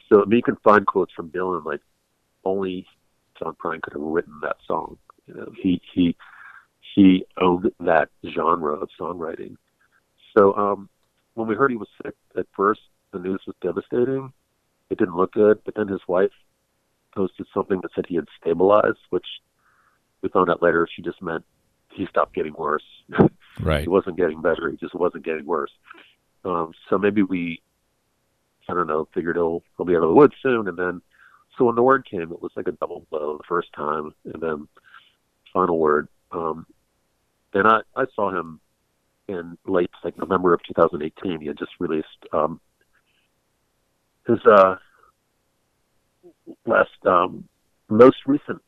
so 0.08 0.24
you 0.28 0.42
can 0.42 0.56
find 0.56 0.86
quotes 0.86 1.12
from 1.12 1.30
Dylan 1.30 1.64
like 1.64 1.80
only 2.44 2.86
John 3.38 3.54
Prine 3.54 3.80
could 3.82 3.94
have 3.94 4.02
written 4.02 4.34
that 4.42 4.56
song. 4.66 4.98
You 5.26 5.34
know, 5.34 5.52
he 5.60 5.80
he 5.94 6.16
he 6.94 7.24
owned 7.40 7.70
that 7.80 8.08
genre 8.34 8.74
of 8.74 8.88
songwriting. 8.98 9.56
So 10.36 10.54
um, 10.54 10.88
when 11.34 11.48
we 11.48 11.54
heard 11.54 11.70
he 11.70 11.76
was 11.76 11.88
sick 12.02 12.14
at 12.36 12.46
first, 12.56 12.80
the 13.12 13.18
news 13.18 13.40
was 13.46 13.56
devastating. 13.62 14.32
It 14.90 14.98
didn't 14.98 15.16
look 15.16 15.32
good, 15.32 15.60
but 15.64 15.74
then 15.74 15.88
his 15.88 16.00
wife 16.08 16.32
posted 17.14 17.46
something 17.52 17.80
that 17.82 17.90
said 17.94 18.06
he 18.08 18.16
had 18.16 18.26
stabilized, 18.40 18.98
which 19.10 19.26
we 20.22 20.28
found 20.28 20.50
out 20.50 20.62
later 20.62 20.86
she 20.94 21.02
just 21.02 21.22
meant 21.22 21.44
he 21.92 22.06
stopped 22.06 22.34
getting 22.34 22.54
worse. 22.54 22.84
Right. 23.60 23.82
he 23.82 23.88
wasn't 23.88 24.16
getting 24.16 24.40
better. 24.40 24.70
He 24.70 24.76
just 24.76 24.94
wasn't 24.94 25.24
getting 25.24 25.44
worse. 25.44 25.72
Um, 26.44 26.72
so 26.88 26.96
maybe 26.96 27.22
we 27.22 27.60
I 28.70 28.74
don't 28.74 28.86
know, 28.86 29.08
figured 29.12 29.36
he'll 29.36 29.62
he'll 29.76 29.86
be 29.86 29.96
out 29.96 30.02
of 30.02 30.08
the 30.08 30.14
woods 30.14 30.34
soon. 30.42 30.68
And 30.68 30.78
then, 30.78 31.02
so 31.58 31.64
when 31.64 31.74
the 31.74 31.82
word 31.82 32.06
came, 32.08 32.32
it 32.32 32.40
was 32.40 32.52
like 32.56 32.68
a 32.68 32.72
double 32.72 33.06
blow 33.10 33.36
the 33.36 33.44
first 33.48 33.72
time, 33.74 34.14
and 34.24 34.40
then 34.40 34.68
final 35.52 35.78
word. 35.78 36.08
Um, 36.30 36.66
and 37.52 37.66
I 37.66 37.80
I 37.96 38.04
saw 38.14 38.30
him 38.30 38.60
in 39.28 39.58
late 39.66 39.90
like 40.04 40.16
November 40.16 40.54
of 40.54 40.60
2018. 40.62 41.40
He 41.40 41.46
had 41.48 41.58
just 41.58 41.72
released 41.80 42.06
um, 42.32 42.60
his 44.26 44.38
uh, 44.46 44.76
last 46.66 46.90
um, 47.06 47.44
most 47.88 48.16
recent 48.26 48.60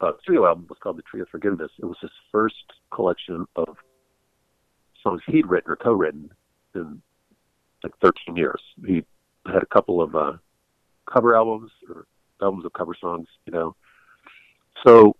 uh, 0.00 0.12
studio 0.22 0.46
album 0.46 0.66
was 0.68 0.78
called 0.82 0.98
The 0.98 1.02
Tree 1.02 1.20
of 1.20 1.28
Forgiveness. 1.28 1.70
It 1.78 1.84
was 1.84 1.96
his 2.00 2.10
first 2.30 2.54
collection 2.92 3.46
of 3.56 3.76
songs 5.02 5.22
he'd 5.26 5.46
written 5.46 5.70
or 5.70 5.76
co-written 5.76 6.30
in 6.74 7.00
like 7.82 7.92
13 8.02 8.36
years. 8.36 8.60
He 8.86 9.04
had 9.46 9.62
a 9.62 9.66
couple 9.66 10.02
of 10.02 10.14
uh, 10.14 10.32
cover 11.10 11.34
albums 11.34 11.70
or 11.88 12.06
albums 12.42 12.64
of 12.64 12.72
cover 12.72 12.94
songs, 13.00 13.26
you 13.46 13.52
know. 13.52 13.74
So 14.86 15.16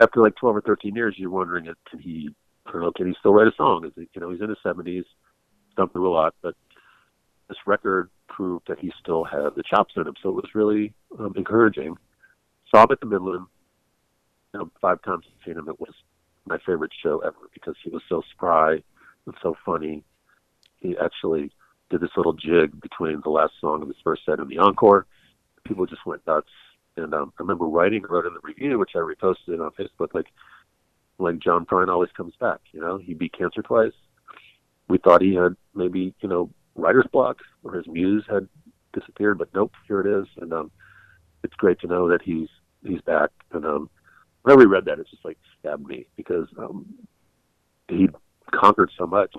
after 0.00 0.20
like 0.20 0.36
12 0.36 0.56
or 0.56 0.60
13 0.60 0.94
years, 0.94 1.14
you're 1.16 1.30
wondering, 1.30 1.66
can 1.90 1.98
he, 1.98 2.30
I 2.66 2.72
don't 2.72 2.82
know, 2.82 2.92
can 2.92 3.06
he 3.06 3.14
still 3.18 3.32
write 3.32 3.46
a 3.46 3.56
song? 3.56 3.84
Is 3.86 3.92
he, 3.94 4.08
you 4.14 4.20
know, 4.20 4.30
he's 4.30 4.40
in 4.40 4.48
his 4.48 4.58
70s, 4.64 5.04
done 5.76 5.88
through 5.88 6.10
a 6.10 6.12
lot, 6.12 6.34
but 6.42 6.54
this 7.48 7.58
record 7.66 8.10
proved 8.36 8.68
that 8.68 8.78
he 8.78 8.92
still 9.00 9.24
had 9.24 9.54
the 9.56 9.62
chops 9.68 9.94
in 9.96 10.06
him. 10.06 10.14
So 10.22 10.28
it 10.28 10.34
was 10.34 10.54
really 10.54 10.92
um, 11.18 11.32
encouraging. 11.36 11.96
Saw 12.70 12.82
him 12.82 12.88
at 12.90 13.00
the 13.00 13.06
Midland, 13.06 13.46
you 14.52 14.60
know, 14.60 14.70
five 14.80 15.00
times 15.02 15.24
I've 15.26 15.44
seen 15.44 15.58
him. 15.58 15.68
It 15.68 15.80
was 15.80 15.94
my 16.44 16.58
favorite 16.66 16.92
show 17.02 17.20
ever 17.20 17.48
because 17.54 17.74
he 17.82 17.90
was 17.90 18.02
so 18.08 18.22
spry 18.32 18.82
and 19.24 19.34
so 19.42 19.56
funny. 19.64 20.04
He 20.80 20.96
actually 21.02 21.50
did 21.90 22.00
this 22.00 22.10
little 22.16 22.34
jig 22.34 22.78
between 22.80 23.22
the 23.24 23.30
last 23.30 23.54
song 23.60 23.80
of 23.82 23.88
his 23.88 23.96
first 24.04 24.22
set 24.26 24.38
and 24.38 24.50
the 24.50 24.58
encore. 24.58 25.06
People 25.64 25.86
just 25.86 26.04
went 26.04 26.26
nuts. 26.26 26.50
And 26.96 27.14
um, 27.14 27.32
I 27.38 27.42
remember 27.42 27.66
writing, 27.66 28.02
wrote 28.08 28.26
in 28.26 28.34
the 28.34 28.40
review, 28.42 28.78
which 28.78 28.92
I 28.94 28.98
reposted 28.98 29.64
on 29.64 29.70
Facebook, 29.78 30.14
like, 30.14 30.26
like 31.18 31.38
John 31.38 31.64
Prine 31.64 31.88
always 31.88 32.10
comes 32.16 32.34
back. 32.38 32.60
You 32.72 32.80
know, 32.80 32.98
he 32.98 33.14
beat 33.14 33.36
cancer 33.36 33.62
twice. 33.62 33.92
We 34.88 34.98
thought 34.98 35.22
he 35.22 35.34
had 35.34 35.56
maybe, 35.74 36.14
you 36.20 36.28
know, 36.28 36.50
writer's 36.74 37.06
block 37.12 37.38
or 37.66 37.74
his 37.74 37.86
muse 37.86 38.24
had 38.28 38.48
disappeared, 38.92 39.38
but 39.38 39.48
nope, 39.54 39.72
here 39.86 40.00
it 40.00 40.06
is. 40.06 40.26
And 40.40 40.52
um, 40.52 40.70
it's 41.42 41.54
great 41.54 41.80
to 41.80 41.86
know 41.86 42.08
that 42.08 42.22
he's 42.22 42.48
he's 42.84 43.00
back. 43.02 43.30
And 43.52 43.64
um, 43.64 43.90
whenever 44.42 44.60
we 44.60 44.66
read 44.66 44.84
that, 44.86 44.98
it 44.98 45.08
just 45.10 45.24
like 45.24 45.38
stabbed 45.58 45.86
me 45.86 46.06
because 46.16 46.48
um, 46.58 46.86
he 47.88 48.08
conquered 48.52 48.90
so 48.96 49.06
much, 49.06 49.34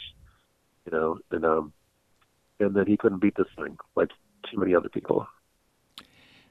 you 0.85 0.91
know, 0.91 1.19
and 1.31 1.45
um, 1.45 1.73
and 2.59 2.75
then 2.75 2.85
he 2.87 2.97
couldn't 2.97 3.21
beat 3.21 3.35
this 3.35 3.47
thing 3.57 3.77
like 3.95 4.09
too 4.51 4.59
many 4.59 4.75
other 4.75 4.89
people. 4.89 5.27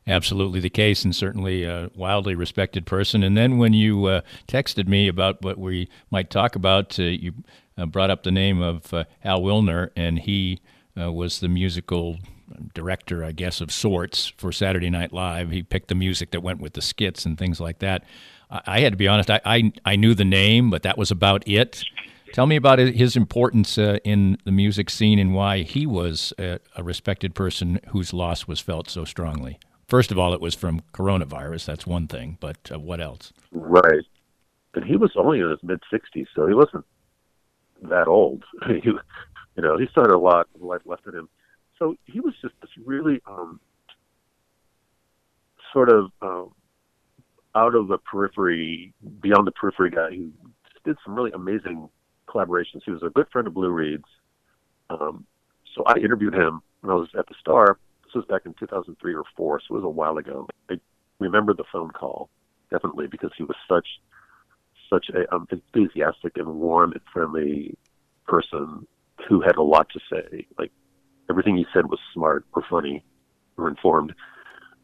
Absolutely 0.09 0.61
the 0.61 0.71
case, 0.71 1.05
and 1.05 1.17
certainly 1.17 1.65
a 1.65 1.91
wildly 1.97 2.37
respected 2.37 2.87
person. 2.87 3.25
And 3.25 3.37
then 3.37 3.59
when 3.59 3.73
you 3.73 4.05
uh, 4.05 4.21
texted 4.47 4.87
me 4.87 5.09
about 5.09 5.43
what 5.43 5.59
we 5.59 5.89
might 6.13 6.31
talk 6.31 6.55
about, 6.55 6.97
uh, 7.01 7.03
you 7.03 7.33
uh, 7.77 7.87
brought 7.87 8.11
up 8.11 8.23
the 8.23 8.31
name 8.31 8.61
of 8.61 8.95
uh, 8.95 9.05
Al 9.25 9.41
Willner, 9.41 9.91
and 9.97 10.21
he 10.21 10.61
uh, 10.99 11.13
was 11.13 11.41
the 11.41 11.49
musical 11.49 12.19
director, 12.75 13.25
I 13.25 13.33
guess, 13.33 13.61
of 13.61 13.71
sorts 13.71 14.33
for 14.37 14.53
Saturday 14.53 14.91
Night 14.91 15.13
Live. 15.13 15.51
He 15.51 15.63
picked 15.63 15.89
the 15.89 15.95
music 15.95 16.31
that 16.31 16.43
went 16.43 16.61
with 16.61 16.75
the 16.75 16.83
skits 16.83 17.27
and 17.27 17.37
things 17.37 17.61
like 17.61 17.81
that. 17.81 18.05
I, 18.51 18.61
I 18.67 18.81
had 18.81 18.93
to 18.93 18.97
be 18.97 19.09
honest, 19.09 19.31
I, 19.31 19.41
I, 19.45 19.73
I 19.85 19.97
knew 19.97 20.15
the 20.15 20.25
name, 20.25 20.71
but 20.71 20.83
that 20.83 20.99
was 20.99 21.11
about 21.11 21.47
it. 21.47 21.85
Tell 22.33 22.47
me 22.47 22.57
about 22.57 22.79
his 22.79 23.17
importance 23.17 23.79
uh, 23.79 23.99
in 24.05 24.37
the 24.45 24.53
music 24.53 24.91
scene 24.91 25.19
and 25.19 25.33
why 25.33 25.63
he 25.63 25.87
was 25.87 26.33
a, 26.39 26.59
a, 26.75 26.83
respected 26.83 27.35
person 27.35 27.81
whose 27.89 28.13
loss 28.13 28.47
was 28.47 28.61
felt 28.61 28.91
so 28.91 29.05
strongly. 29.05 29.59
First 29.89 30.11
of 30.11 30.19
all, 30.19 30.35
it 30.35 30.41
was 30.41 30.55
from 30.55 30.83
coronavirus. 30.93 31.65
That's 31.65 31.87
one 31.87 32.09
thing, 32.09 32.37
but 32.41 32.59
uh, 32.71 32.79
what 32.79 33.01
else? 33.01 33.33
Right. 33.53 34.05
And 34.75 34.85
he 34.85 34.97
was 34.97 35.13
only 35.17 35.41
in 35.41 35.49
his 35.49 35.63
mid 35.63 35.81
60s, 35.91 36.27
so 36.35 36.47
he 36.47 36.55
wasn't 36.55 36.85
that 37.83 38.09
old. 38.09 38.45
he, 38.67 38.91
you 39.57 39.63
know, 39.63 39.79
he 39.79 39.87
had 39.95 40.07
a 40.07 40.19
lot 40.19 40.49
of 40.55 40.63
life 40.63 40.83
left 40.85 41.07
in 41.07 41.15
him. 41.15 41.29
So 41.79 41.97
he 42.05 42.21
was 42.21 42.35
just 42.41 42.55
this 42.61 42.71
really 42.85 43.21
um, 43.27 43.61
sort 45.73 45.89
of 45.91 46.11
um, 46.23 46.53
out 47.55 47.75
of 47.75 47.89
the 47.89 47.99
periphery, 47.99 48.93
beyond 49.21 49.47
the 49.47 49.53
periphery 49.53 49.91
guy 49.91 50.11
who 50.11 50.31
did 50.85 50.97
some 51.05 51.15
really 51.15 51.33
amazing 51.33 51.89
collaborations. 52.29 52.83
He 52.85 52.91
was 52.91 53.03
a 53.03 53.11
good 53.11 53.27
friend 53.33 53.49
of 53.49 53.57
Lou 53.57 53.71
Reed's. 53.71 54.05
Um, 54.91 55.27
so 55.75 55.83
I 55.85 55.97
interviewed 55.99 56.35
him 56.35 56.61
when 56.81 56.93
I 56.93 56.97
was 56.97 57.09
at 57.19 57.27
the 57.27 57.35
Star. 57.41 57.79
This 58.05 58.15
was 58.15 58.25
back 58.27 58.43
in 58.47 58.55
2003 58.55 59.15
or 59.15 59.25
four, 59.37 59.61
so 59.61 59.75
it 59.75 59.79
was 59.79 59.85
a 59.85 59.89
while 59.89 60.19
ago. 60.19 60.49
I 60.71 60.79
remember 61.19 61.55
the 61.55 61.65
phone 61.73 61.91
call 61.91 62.29
definitely 62.71 63.07
because 63.07 63.31
he 63.37 63.45
was 63.45 63.57
such 63.69 63.87
such 64.89 65.11
a 65.11 65.35
um, 65.35 65.49
enthusiastic 65.51 66.37
and 66.37 66.47
warm 66.47 66.93
and 66.93 67.01
friendly 67.13 67.77
person 68.27 68.87
who 69.29 69.41
had 69.41 69.57
a 69.57 69.63
lot 69.63 69.89
to 69.91 70.01
say. 70.11 70.47
Like 70.59 70.73
everything 71.29 71.57
he 71.57 71.67
said 71.75 71.87
was 71.87 71.99
smart 72.15 72.45
or 72.55 72.63
funny 72.69 73.05
or 73.57 73.69
informed. 73.69 74.15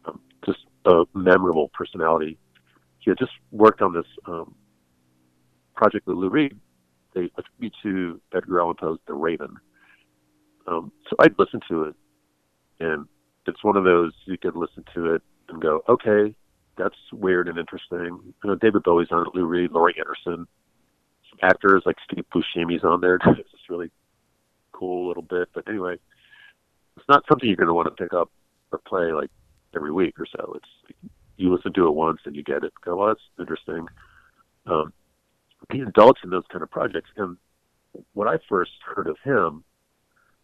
Um, 0.05 0.19
just 0.45 0.59
a 0.85 1.03
memorable 1.13 1.69
personality. 1.73 2.37
He 2.99 3.11
had 3.11 3.17
just 3.17 3.31
worked 3.51 3.81
on 3.81 3.93
this 3.93 4.05
um, 4.25 4.55
project 5.75 6.07
with 6.07 6.17
Lou 6.17 6.29
Reed 6.29 6.57
they 7.13 7.29
me 7.59 7.71
to 7.83 8.19
Edgar 8.35 8.61
Allan 8.61 8.75
Poe's 8.75 8.99
The 9.07 9.13
Raven. 9.13 9.57
Um, 10.67 10.91
so 11.09 11.15
I'd 11.19 11.37
listen 11.37 11.59
to 11.69 11.83
it, 11.83 11.95
and 12.79 13.05
it's 13.45 13.63
one 13.63 13.77
of 13.77 13.83
those 13.83 14.13
you 14.25 14.37
could 14.37 14.55
listen 14.55 14.83
to 14.95 15.13
it 15.13 15.21
and 15.49 15.61
go, 15.61 15.83
okay, 15.89 16.35
that's 16.77 16.95
weird 17.11 17.47
and 17.47 17.57
interesting. 17.57 18.19
You 18.43 18.49
know, 18.49 18.55
David 18.55 18.83
Bowie's 18.83 19.09
on 19.11 19.27
it, 19.27 19.35
Lou 19.35 19.45
Reed, 19.45 19.71
Laurie 19.71 19.95
Anderson, 19.97 20.47
some 21.29 21.39
actors 21.41 21.83
like 21.85 21.97
Steve 22.09 22.25
Buscemi's 22.33 22.83
on 22.83 23.01
there. 23.01 23.15
it's 23.25 23.51
just 23.51 23.69
really 23.69 23.91
cool 24.83 25.07
little 25.07 25.23
bit. 25.23 25.49
But 25.53 25.67
anyway, 25.67 25.95
it's 26.97 27.07
not 27.07 27.23
something 27.27 27.47
you're 27.47 27.55
going 27.55 27.67
to 27.67 27.73
want 27.73 27.87
to 27.87 28.03
pick 28.03 28.13
up 28.13 28.31
or 28.71 28.79
play 28.79 29.13
like 29.13 29.29
every 29.75 29.91
week 29.91 30.19
or 30.19 30.25
so. 30.25 30.53
It's 30.55 31.03
you 31.37 31.53
listen 31.53 31.73
to 31.73 31.87
it 31.87 31.95
once 31.95 32.19
and 32.25 32.35
you 32.35 32.43
get 32.43 32.63
it. 32.63 32.73
Go, 32.83 32.97
well, 32.97 33.07
that's 33.07 33.21
interesting. 33.39 33.87
Um, 34.65 34.93
he 35.71 35.79
indulged 35.79 36.19
in 36.23 36.29
those 36.29 36.43
kind 36.51 36.61
of 36.61 36.69
projects. 36.69 37.09
And 37.17 37.37
when 38.13 38.27
I 38.27 38.37
first 38.49 38.71
heard 38.85 39.07
of 39.07 39.17
him 39.23 39.63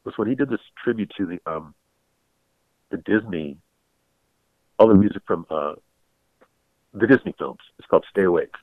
was 0.04 0.18
when 0.18 0.28
he 0.28 0.36
did 0.36 0.50
this 0.50 0.62
tribute 0.82 1.12
to 1.18 1.26
the 1.26 1.40
um, 1.46 1.74
the 2.90 2.98
Disney, 2.98 3.58
all 4.80 4.88
the 4.88 4.96
music 4.96 5.22
from 5.28 5.46
uh, 5.50 5.74
the 6.94 7.06
Disney 7.06 7.36
films. 7.38 7.60
It's 7.78 7.88
called 7.88 8.06
Stay 8.10 8.24
Awake. 8.24 8.56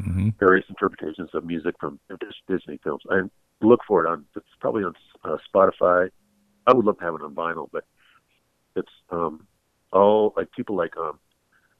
Mm-hmm. 0.00 0.30
Various 0.38 0.66
interpretations 0.68 1.30
of 1.34 1.44
music 1.44 1.74
from 1.80 1.98
Disney 2.48 2.78
films. 2.84 3.02
I 3.10 3.22
look 3.66 3.80
for 3.86 4.04
it 4.04 4.08
on. 4.08 4.24
It's 4.36 4.46
probably 4.60 4.84
on 4.84 4.94
uh, 5.24 5.36
Spotify. 5.52 6.10
I 6.66 6.72
would 6.72 6.84
love 6.84 6.98
to 6.98 7.04
have 7.04 7.14
it 7.14 7.22
on 7.22 7.34
vinyl, 7.34 7.68
but 7.72 7.84
it's 8.76 8.92
um, 9.10 9.46
all 9.92 10.32
like 10.36 10.50
people 10.52 10.76
like 10.76 10.96
um, 10.96 11.18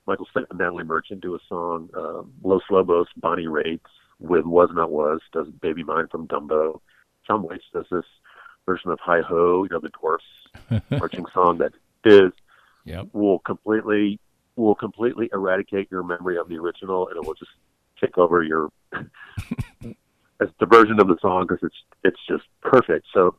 Michael 0.07 0.27
Stipe 0.35 0.47
and 0.51 0.59
Natalie 0.59 0.85
Merchant 0.85 1.21
do 1.21 1.35
a 1.35 1.38
song. 1.49 1.88
Uh, 1.97 2.23
Los 2.42 2.62
Lobos, 2.71 3.07
Bonnie 3.16 3.47
Raitt, 3.47 3.81
with 4.18 4.45
Was 4.45 4.71
Not 4.73 4.90
Was, 4.90 5.21
does 5.33 5.49
Baby 5.61 5.83
Mine 5.85 6.09
from 6.11 6.27
Dumbo. 6.27 6.81
Tom 7.27 7.45
Waits 7.45 7.64
does 7.73 7.87
this 7.90 8.05
version 8.66 8.90
of 8.90 8.99
Hi 9.03 9.21
Ho, 9.21 9.64
you 9.64 9.71
know, 9.71 9.81
the 9.81 9.90
dwarfs 9.90 10.25
marching 10.90 11.27
song 11.33 11.59
that 11.59 11.73
is 12.05 12.33
yep. 12.85 13.09
will 13.12 13.38
completely 13.40 14.18
will 14.57 14.75
completely 14.75 15.31
eradicate 15.33 15.88
your 15.90 16.03
memory 16.03 16.37
of 16.37 16.49
the 16.49 16.59
original 16.59 17.09
and 17.09 17.16
it 17.16 17.27
will 17.27 17.35
just 17.35 17.51
take 18.01 18.18
over 18.18 18.42
your 18.42 18.71
as 20.43 20.49
the 20.61 20.67
version 20.67 21.01
of 21.01 21.09
the 21.09 21.17
song 21.21 21.47
because 21.47 21.63
it's 21.63 21.77
it's 22.05 22.21
just 22.29 22.45
perfect. 22.61 23.07
So 23.15 23.37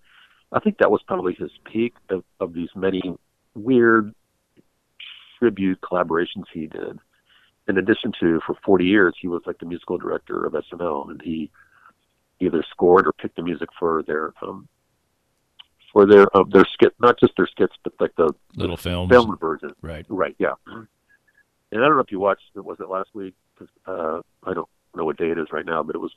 I 0.52 0.60
think 0.60 0.78
that 0.78 0.92
was 0.92 1.02
probably 1.08 1.34
his 1.34 1.52
peak 1.72 1.94
of, 2.10 2.24
of 2.40 2.54
these 2.54 2.70
many 2.76 3.02
weird 3.56 4.14
tribute 5.40 5.80
collaborations 5.82 6.46
he 6.54 6.68
did. 6.68 7.00
In 7.68 7.78
addition 7.78 8.12
to 8.20 8.40
for 8.46 8.56
40 8.66 8.86
years 8.86 9.16
he 9.20 9.28
was 9.28 9.42
like 9.46 9.58
the 9.60 9.66
musical 9.66 9.98
director 9.98 10.46
of 10.46 10.54
SNL 10.54 11.10
and 11.12 11.22
he 11.22 11.52
either 12.40 12.64
scored 12.70 13.08
or 13.08 13.14
picked 13.14 13.36
the 13.36 13.44
music 13.44 13.70
for 13.80 14.04
their 14.04 14.34
um 14.42 14.68
for 15.92 16.06
their 16.06 16.26
um, 16.36 16.50
their 16.52 16.66
skit 16.74 16.94
not 17.00 17.20
just 17.20 17.34
their 17.38 17.48
skits 17.48 17.76
but 17.84 17.94
like 18.00 18.16
the 18.18 18.34
little 18.56 18.78
films. 18.78 19.12
film 19.12 19.38
version. 19.38 19.72
Right. 19.82 20.06
Right 20.10 20.36
yeah. 20.40 20.54
And 20.68 21.84
I 21.84 21.88
don't 21.88 21.96
know 21.96 22.02
if 22.02 22.12
you 22.12 22.20
watched 22.20 22.44
it 22.56 22.64
was 22.64 22.80
it 22.80 22.90
last 22.90 23.10
week? 23.14 23.36
Cause, 23.58 23.70
uh 23.86 24.22
I 24.50 24.54
don't 24.54 24.70
know 24.96 25.06
what 25.06 25.18
day 25.18 25.30
it 25.30 25.38
is 25.38 25.48
right 25.52 25.66
now 25.66 25.84
but 25.84 25.96
it 25.96 26.00
was 26.00 26.12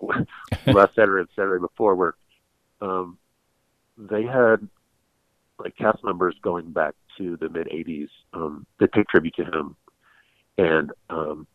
last 0.66 0.94
Saturday 0.94 1.20
and 1.20 1.28
Saturday 1.34 1.60
before 1.60 1.94
where 1.94 2.14
um 2.80 3.18
they 3.96 4.22
had 4.22 4.68
like 5.58 5.76
cast 5.76 6.04
members 6.04 6.34
going 6.42 6.70
back 6.70 6.94
to 7.16 7.36
the 7.38 7.48
mid 7.48 7.66
80s 7.68 8.08
um 8.34 8.66
they 8.78 8.86
paid 8.86 9.06
tribute 9.08 9.34
to 9.36 9.44
him 9.44 9.76
and 10.58 10.90
um, 11.10 11.46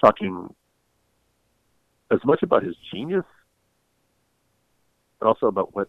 talking 0.00 0.54
as 2.10 2.18
much 2.24 2.42
about 2.42 2.62
his 2.62 2.76
genius, 2.92 3.24
but 5.18 5.26
also 5.26 5.46
about 5.46 5.74
what 5.74 5.88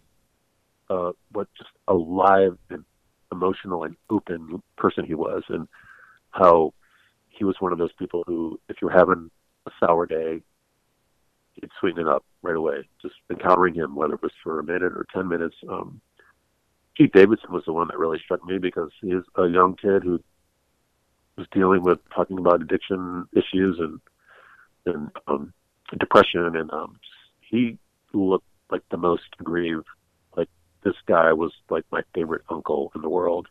uh, 0.90 1.12
what 1.32 1.48
just 1.58 1.70
a 1.88 1.94
live 1.94 2.58
and 2.70 2.84
emotional 3.32 3.84
and 3.84 3.96
open 4.10 4.62
person 4.78 5.06
he 5.06 5.14
was, 5.14 5.44
and 5.50 5.68
how 6.32 6.74
he 7.30 7.44
was 7.44 7.56
one 7.60 7.72
of 7.72 7.78
those 7.78 7.94
people 7.94 8.24
who, 8.26 8.60
if 8.70 8.78
you're 8.82 8.92
having 8.92 9.30
a 9.68 9.72
sour 9.80 10.06
day, 10.06 10.42
he'd 11.62 11.70
sweeten 11.80 12.02
it 12.02 12.08
up 12.08 12.24
right 12.42 12.56
away. 12.56 12.88
Just 13.02 13.16
encountering 13.30 13.74
him, 13.74 13.96
whether 13.96 14.16
it 14.16 14.22
was 14.22 14.32
for 14.44 14.60
a 14.60 14.64
minute 14.64 14.94
or 14.94 15.06
ten 15.14 15.28
minutes. 15.28 15.56
Um, 15.68 16.02
Pete 16.96 17.14
Davidson 17.14 17.52
was 17.52 17.64
the 17.66 17.74
one 17.74 17.88
that 17.88 17.98
really 17.98 18.20
struck 18.20 18.44
me 18.46 18.58
because 18.58 18.92
he 19.02 19.12
is 19.12 19.24
a 19.36 19.48
young 19.48 19.76
kid 19.76 20.04
who 20.04 20.20
was 21.38 21.48
dealing 21.54 21.82
with 21.82 22.00
talking 22.14 22.38
about 22.38 22.62
addiction 22.62 23.28
issues 23.34 23.80
and 23.80 24.00
and 24.86 25.10
um, 25.28 25.54
depression, 25.98 26.56
and 26.56 26.72
um, 26.72 27.00
he 27.42 27.78
looked 28.14 28.48
like 28.72 28.82
the 28.92 28.98
most 28.98 29.24
aggrieved. 29.40 29.86
Like 30.36 30.50
this 30.84 30.96
guy 31.08 31.34
was 31.34 31.52
like 31.70 31.86
my 31.92 32.02
favorite 32.14 32.44
uncle 32.50 32.92
in 32.96 33.02
the 33.02 33.10
world. 33.10 33.48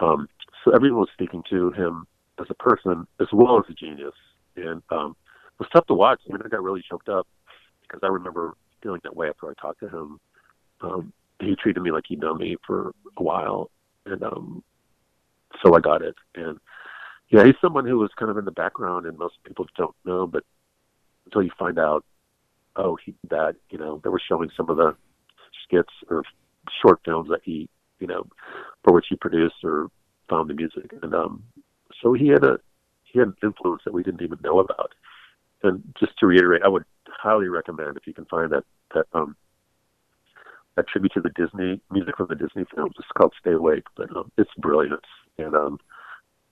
Um, 0.00 0.28
so 0.64 0.72
everyone 0.72 1.00
was 1.00 1.08
speaking 1.12 1.42
to 1.50 1.72
him 1.72 2.06
as 2.40 2.46
a 2.50 2.54
person 2.54 3.06
as 3.20 3.28
well 3.32 3.58
as 3.58 3.64
a 3.68 3.74
genius, 3.74 4.14
and 4.56 4.82
um, 4.90 5.16
was 5.60 5.68
tough 5.72 5.86
to 5.86 5.94
watch. 5.94 6.20
I 6.28 6.32
mean, 6.32 6.42
I 6.44 6.48
got 6.48 6.62
really 6.62 6.82
choked 6.88 7.08
up 7.08 7.28
because 7.82 8.00
I 8.02 8.08
remember 8.08 8.54
feeling 8.82 9.00
that 9.04 9.14
way 9.14 9.28
after 9.28 9.48
I 9.48 9.54
talked 9.60 9.80
to 9.80 9.88
him. 9.88 10.18
Um, 10.80 11.12
he 11.38 11.54
treated 11.54 11.82
me 11.82 11.92
like 11.92 12.04
he'd 12.08 12.20
known 12.20 12.38
me 12.38 12.56
for 12.66 12.92
a 13.16 13.22
while, 13.22 13.70
and 14.06 14.22
um, 14.22 14.64
so 15.62 15.74
I 15.74 15.80
got 15.80 16.02
it. 16.02 16.14
And 16.34 16.58
yeah, 17.28 17.44
he's 17.44 17.54
someone 17.60 17.86
who 17.86 17.98
was 17.98 18.10
kind 18.18 18.30
of 18.30 18.38
in 18.38 18.44
the 18.44 18.50
background, 18.50 19.06
and 19.06 19.18
most 19.18 19.34
people 19.44 19.66
don't 19.76 19.94
know. 20.04 20.26
But 20.26 20.44
until 21.26 21.42
you 21.42 21.50
find 21.58 21.78
out, 21.78 22.04
oh, 22.76 22.96
he 23.04 23.14
that 23.28 23.56
you 23.70 23.78
know 23.78 24.00
they 24.02 24.10
were 24.10 24.22
showing 24.26 24.50
some 24.56 24.70
of 24.70 24.78
the 24.78 24.96
skits 25.64 25.92
or 26.08 26.22
short 26.82 27.00
films 27.04 27.28
that 27.28 27.40
he 27.44 27.68
you 27.98 28.06
know 28.06 28.26
for 28.82 28.92
which 28.94 29.06
he 29.08 29.16
produced 29.16 29.62
or 29.62 29.88
found 30.28 30.48
the 30.48 30.54
music, 30.54 30.92
and 31.02 31.14
um, 31.14 31.42
so 32.02 32.14
he 32.14 32.28
had 32.28 32.44
a 32.44 32.58
he 33.04 33.18
had 33.18 33.28
an 33.28 33.36
influence 33.42 33.82
that 33.84 33.92
we 33.92 34.02
didn't 34.02 34.22
even 34.22 34.38
know 34.42 34.60
about. 34.60 34.92
And 35.62 35.82
just 35.98 36.12
to 36.18 36.26
reiterate, 36.26 36.62
I 36.64 36.68
would 36.68 36.84
highly 37.08 37.48
recommend 37.48 37.96
if 37.96 38.06
you 38.06 38.14
can 38.14 38.24
find 38.26 38.50
that 38.52 38.64
that 38.94 39.06
um 39.12 39.36
that 40.76 40.88
tribute 40.88 41.12
to 41.12 41.20
the 41.20 41.30
Disney 41.30 41.80
music 41.90 42.16
from 42.16 42.28
the 42.28 42.34
Disney 42.34 42.64
films. 42.74 42.94
It's 42.98 43.08
called 43.16 43.34
Stay 43.40 43.52
Awake, 43.52 43.84
but 43.96 44.14
um, 44.16 44.30
it's 44.38 44.50
brilliant, 44.56 45.04
and 45.38 45.54
um, 45.54 45.78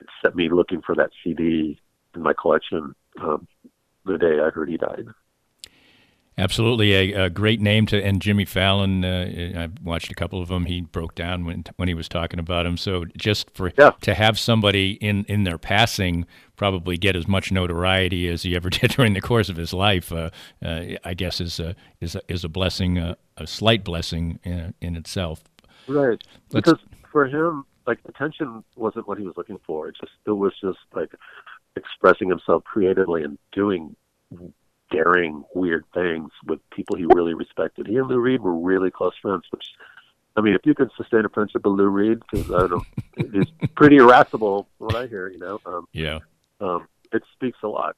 it 0.01 0.07
set 0.23 0.35
me 0.35 0.49
looking 0.51 0.83
for 0.83 0.95
that 0.97 1.11
CD 1.23 1.81
in 2.15 2.23
my 2.23 2.33
collection 2.39 2.95
um, 3.23 3.47
the 4.05 4.19
day 4.19 4.41
I 4.41 4.51
heard 4.51 4.69
he 4.69 4.77
died. 4.77 5.07
Absolutely, 6.39 6.95
a, 6.95 7.25
a, 7.25 7.31
great 7.31 7.61
name 7.61 7.85
to 7.87 8.01
and 8.01 8.23
Jimmy 8.23 8.45
Fallon. 8.45 9.05
Uh, 9.05 9.53
I 9.57 9.69
watched 9.83 10.13
a 10.13 10.15
couple 10.15 10.41
of 10.41 10.49
them. 10.49 10.67
He 10.67 10.83
broke 10.83 11.17
down 11.17 11.45
when 11.45 11.65
when 11.77 11.89
he 11.89 11.95
was 11.95 12.09
talking 12.09 12.39
about 12.39 12.65
him. 12.65 12.77
So 12.77 13.07
just 13.17 13.51
for 13.55 13.73
yeah. 13.77 13.91
to 14.03 14.15
have 14.15 14.39
somebody 14.39 14.93
in 14.93 15.25
in 15.25 15.43
their 15.43 15.59
passing 15.59 16.27
probably 16.55 16.97
get 16.97 17.17
as 17.17 17.27
much 17.27 17.51
notoriety 17.51 18.29
as 18.29 18.43
he 18.43 18.55
ever 18.55 18.71
did 18.71 18.93
during 18.93 19.15
the 19.15 19.21
course 19.21 19.49
of 19.49 19.57
his 19.57 19.73
life, 19.73 20.13
uh, 20.13 20.31
uh, 20.65 20.83
I 21.05 21.15
guess 21.15 21.41
is 21.41 21.59
a 21.59 21.75
is 22.01 22.15
a, 22.15 22.21
is 22.29 22.45
a 22.45 22.49
blessing, 22.49 22.99
uh, 22.99 23.17
a 23.37 23.47
slight 23.47 23.83
blessing 23.83 24.39
in, 24.45 24.75
in 24.81 24.97
itself. 24.97 25.43
Right, 25.89 26.23
Let's, 26.53 26.71
because 26.71 26.79
for 27.11 27.27
him, 27.27 27.65
like 27.87 27.99
attention 28.07 28.63
wasn't 28.77 29.09
what 29.09 29.19
he 29.19 29.25
was 29.25 29.37
looking 29.37 29.59
for. 29.67 29.89
It 29.89 29.97
just 30.01 30.13
it 30.25 30.31
was 30.31 30.53
just 30.61 30.79
like 30.95 31.13
expressing 31.75 32.29
himself 32.29 32.63
creatively 32.63 33.25
and 33.25 33.39
doing 33.53 33.97
daring, 34.91 35.45
weird 35.55 35.85
things 35.95 36.31
with 36.47 36.61
people 36.71 36.97
he 36.97 37.05
really 37.15 37.35
respected. 37.35 37.87
He 37.87 37.97
and 37.97 38.09
Lou 38.09 38.19
Reed 38.19 38.41
were 38.41 38.55
really 38.55 38.91
close 38.91 39.15
friends, 39.21 39.45
which, 39.51 39.65
I 40.37 40.41
mean, 40.41 40.55
if 40.55 40.63
you 40.65 40.75
can 40.75 40.91
sustain 40.97 41.25
a 41.25 41.29
friendship 41.29 41.65
with 41.65 41.75
Lou 41.75 41.89
Reed, 41.89 42.21
because 42.31 42.51
I 42.51 42.67
don't 42.67 42.71
know, 42.71 42.85
he's 43.17 43.69
pretty 43.75 43.97
irascible, 43.97 44.69
what 44.79 44.95
I 44.95 45.07
hear, 45.07 45.29
you 45.29 45.39
know. 45.39 45.61
Um, 45.67 45.89
yeah. 45.93 46.21
Um, 46.61 46.89
it 47.13 47.23
speaks 47.35 47.59
a 47.63 47.69
lot. 47.69 47.97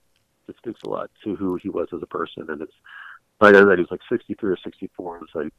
It 0.49 0.57
speaks 0.57 0.81
a 0.85 0.89
lot 0.89 1.11
to 1.25 1.37
who 1.37 1.57
he 1.57 1.69
was 1.69 1.89
as 1.95 2.03
a 2.03 2.07
person, 2.07 2.47
and 2.49 2.63
it's. 2.63 2.73
I 3.43 3.53
know 3.53 3.67
that 3.67 3.79
he 3.79 3.83
was 3.83 3.91
like 3.91 4.01
63 4.11 4.51
or 4.51 4.57
64, 4.63 5.17
and 5.17 5.25
it's 5.25 5.35
like, 5.35 5.53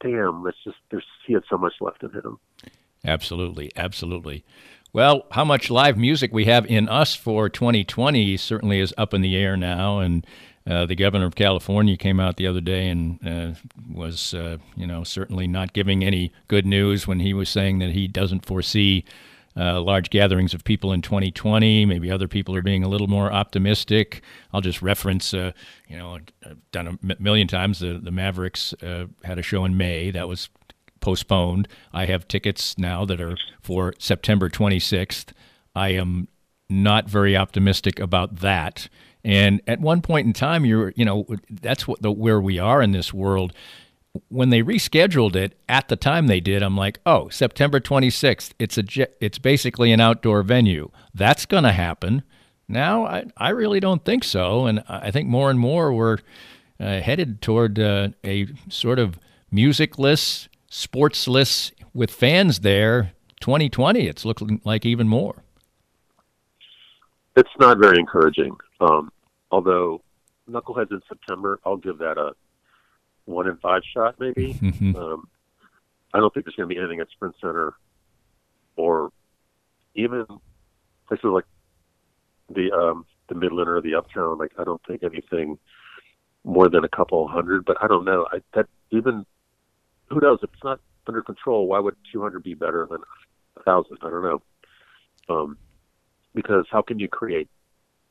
damn, 0.00 0.42
let's 0.42 0.56
just. 0.64 0.78
There's 0.90 1.04
he 1.26 1.34
had 1.34 1.42
so 1.50 1.58
much 1.58 1.74
left 1.80 2.02
in 2.02 2.10
him. 2.10 2.38
Absolutely, 3.04 3.70
absolutely. 3.76 4.44
Well, 4.92 5.26
how 5.30 5.44
much 5.44 5.70
live 5.70 5.96
music 5.96 6.32
we 6.32 6.46
have 6.46 6.66
in 6.66 6.88
us 6.88 7.14
for 7.14 7.48
2020 7.48 8.36
certainly 8.36 8.80
is 8.80 8.92
up 8.98 9.14
in 9.14 9.20
the 9.20 9.36
air 9.36 9.56
now. 9.56 10.00
And 10.00 10.26
uh, 10.66 10.86
the 10.86 10.96
governor 10.96 11.26
of 11.26 11.36
California 11.36 11.96
came 11.96 12.18
out 12.18 12.36
the 12.36 12.48
other 12.48 12.60
day 12.60 12.88
and 12.88 13.18
uh, 13.24 13.52
was, 13.92 14.34
uh, 14.34 14.58
you 14.76 14.88
know, 14.88 15.04
certainly 15.04 15.46
not 15.46 15.74
giving 15.74 16.02
any 16.02 16.32
good 16.48 16.66
news 16.66 17.06
when 17.06 17.20
he 17.20 17.32
was 17.32 17.48
saying 17.48 17.78
that 17.78 17.90
he 17.90 18.08
doesn't 18.08 18.44
foresee 18.44 19.04
uh, 19.56 19.80
large 19.80 20.10
gatherings 20.10 20.54
of 20.54 20.64
people 20.64 20.92
in 20.92 21.02
2020. 21.02 21.86
Maybe 21.86 22.10
other 22.10 22.28
people 22.28 22.56
are 22.56 22.62
being 22.62 22.82
a 22.82 22.88
little 22.88 23.08
more 23.08 23.32
optimistic. 23.32 24.22
I'll 24.52 24.60
just 24.60 24.82
reference, 24.82 25.32
uh, 25.32 25.52
you 25.86 25.98
know, 25.98 26.18
I've 26.44 26.70
done 26.72 26.98
a 27.08 27.22
million 27.22 27.46
times. 27.46 27.78
The 27.78 28.00
the 28.02 28.12
Mavericks 28.12 28.72
uh, 28.82 29.06
had 29.22 29.38
a 29.38 29.42
show 29.42 29.64
in 29.64 29.76
May 29.76 30.10
that 30.10 30.28
was 30.28 30.48
postponed. 31.00 31.68
I 31.92 32.06
have 32.06 32.28
tickets 32.28 32.76
now 32.78 33.04
that 33.04 33.20
are 33.20 33.36
for 33.60 33.94
September 33.98 34.48
26th. 34.48 35.32
I 35.74 35.90
am 35.90 36.28
not 36.68 37.08
very 37.08 37.36
optimistic 37.36 37.98
about 37.98 38.36
that. 38.36 38.88
And 39.24 39.60
at 39.66 39.80
one 39.80 40.00
point 40.00 40.26
in 40.26 40.32
time, 40.32 40.64
you're, 40.64 40.92
you 40.96 41.04
know, 41.04 41.26
that's 41.50 41.86
what 41.86 42.00
the, 42.00 42.10
where 42.10 42.40
we 42.40 42.58
are 42.58 42.80
in 42.80 42.92
this 42.92 43.12
world. 43.12 43.52
When 44.28 44.50
they 44.50 44.62
rescheduled 44.62 45.36
it 45.36 45.58
at 45.68 45.88
the 45.88 45.96
time 45.96 46.26
they 46.26 46.40
did, 46.40 46.62
I'm 46.62 46.76
like, 46.76 46.98
oh, 47.04 47.28
September 47.28 47.80
26th. 47.80 48.52
It's 48.58 48.78
a, 48.78 48.84
it's 49.24 49.38
basically 49.38 49.92
an 49.92 50.00
outdoor 50.00 50.42
venue. 50.42 50.90
That's 51.14 51.46
going 51.46 51.64
to 51.64 51.72
happen. 51.72 52.22
Now, 52.66 53.04
I, 53.04 53.24
I 53.36 53.50
really 53.50 53.80
don't 53.80 54.04
think 54.04 54.24
so, 54.24 54.66
and 54.66 54.82
I 54.88 55.10
think 55.10 55.28
more 55.28 55.50
and 55.50 55.58
more 55.58 55.92
we're 55.92 56.18
uh, 56.78 57.00
headed 57.00 57.42
toward 57.42 57.78
uh, 57.78 58.10
a 58.24 58.46
sort 58.68 58.98
of 58.98 59.18
musicless, 59.50 60.48
sportsless 60.70 61.72
with 61.92 62.10
fans 62.10 62.60
there 62.60 63.12
2020 63.40 64.06
it's 64.06 64.24
looking 64.24 64.60
like 64.64 64.86
even 64.86 65.08
more. 65.08 65.42
It's 67.36 67.50
not 67.58 67.78
very 67.78 67.98
encouraging. 67.98 68.56
Um, 68.80 69.10
although 69.50 70.02
knuckleheads 70.48 70.90
in 70.90 71.00
september 71.08 71.60
i'll 71.64 71.76
give 71.76 71.98
that 71.98 72.18
a 72.18 72.32
one 73.24 73.46
in 73.46 73.56
five 73.58 73.82
shot 73.94 74.16
maybe. 74.18 74.54
Mm-hmm. 74.62 74.96
um, 74.96 75.28
i 76.12 76.18
don't 76.18 76.32
think 76.34 76.44
there's 76.46 76.56
going 76.56 76.68
to 76.68 76.74
be 76.74 76.78
anything 76.78 77.00
at 77.00 77.08
sprint 77.10 77.34
center 77.40 77.74
or 78.76 79.12
even 79.94 80.24
places 81.06 81.24
like 81.24 81.44
the 82.48 82.70
um, 82.72 83.04
the 83.28 83.34
midland 83.34 83.68
or 83.68 83.80
the 83.80 83.94
uptown. 83.94 84.38
Like 84.38 84.52
i 84.58 84.64
don't 84.64 84.80
think 84.86 85.02
anything 85.02 85.58
more 86.44 86.68
than 86.68 86.84
a 86.84 86.88
couple 86.88 87.26
hundred 87.28 87.64
but 87.64 87.76
i 87.82 87.86
don't 87.86 88.04
know. 88.04 88.26
I, 88.32 88.40
that 88.54 88.66
even 88.90 89.26
who 90.10 90.20
knows? 90.20 90.38
If 90.42 90.50
it's 90.52 90.64
not 90.64 90.80
under 91.06 91.22
control, 91.22 91.66
why 91.66 91.78
would 91.78 91.96
200 92.12 92.42
be 92.42 92.54
better 92.54 92.86
than 92.90 93.00
thousand? 93.64 93.98
I 94.02 94.10
don't 94.10 94.22
know. 94.22 94.42
Um, 95.28 95.56
because 96.34 96.66
how 96.70 96.82
can 96.82 96.98
you 96.98 97.08
create 97.08 97.48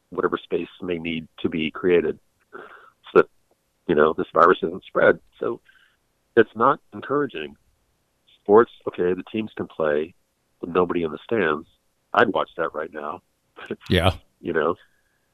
whatever 0.09 0.37
space 0.41 0.69
may 0.81 0.97
need 0.97 1.27
to 1.41 1.49
be 1.49 1.69
created 1.71 2.17
so 2.53 2.59
that 3.15 3.25
you 3.87 3.95
know 3.95 4.13
this 4.13 4.27
virus 4.33 4.59
isn't 4.63 4.83
spread? 4.85 5.19
So 5.39 5.61
it's 6.35 6.55
not 6.55 6.79
encouraging. 6.93 7.55
Sports, 8.41 8.71
okay, 8.87 9.13
the 9.13 9.23
teams 9.31 9.51
can 9.55 9.67
play 9.67 10.15
with 10.61 10.71
nobody 10.71 11.03
in 11.03 11.11
the 11.11 11.19
stands. 11.23 11.67
I'd 12.13 12.29
watch 12.29 12.49
that 12.57 12.73
right 12.73 12.91
now. 12.91 13.21
Yeah. 13.89 14.11
you 14.39 14.53
know, 14.53 14.75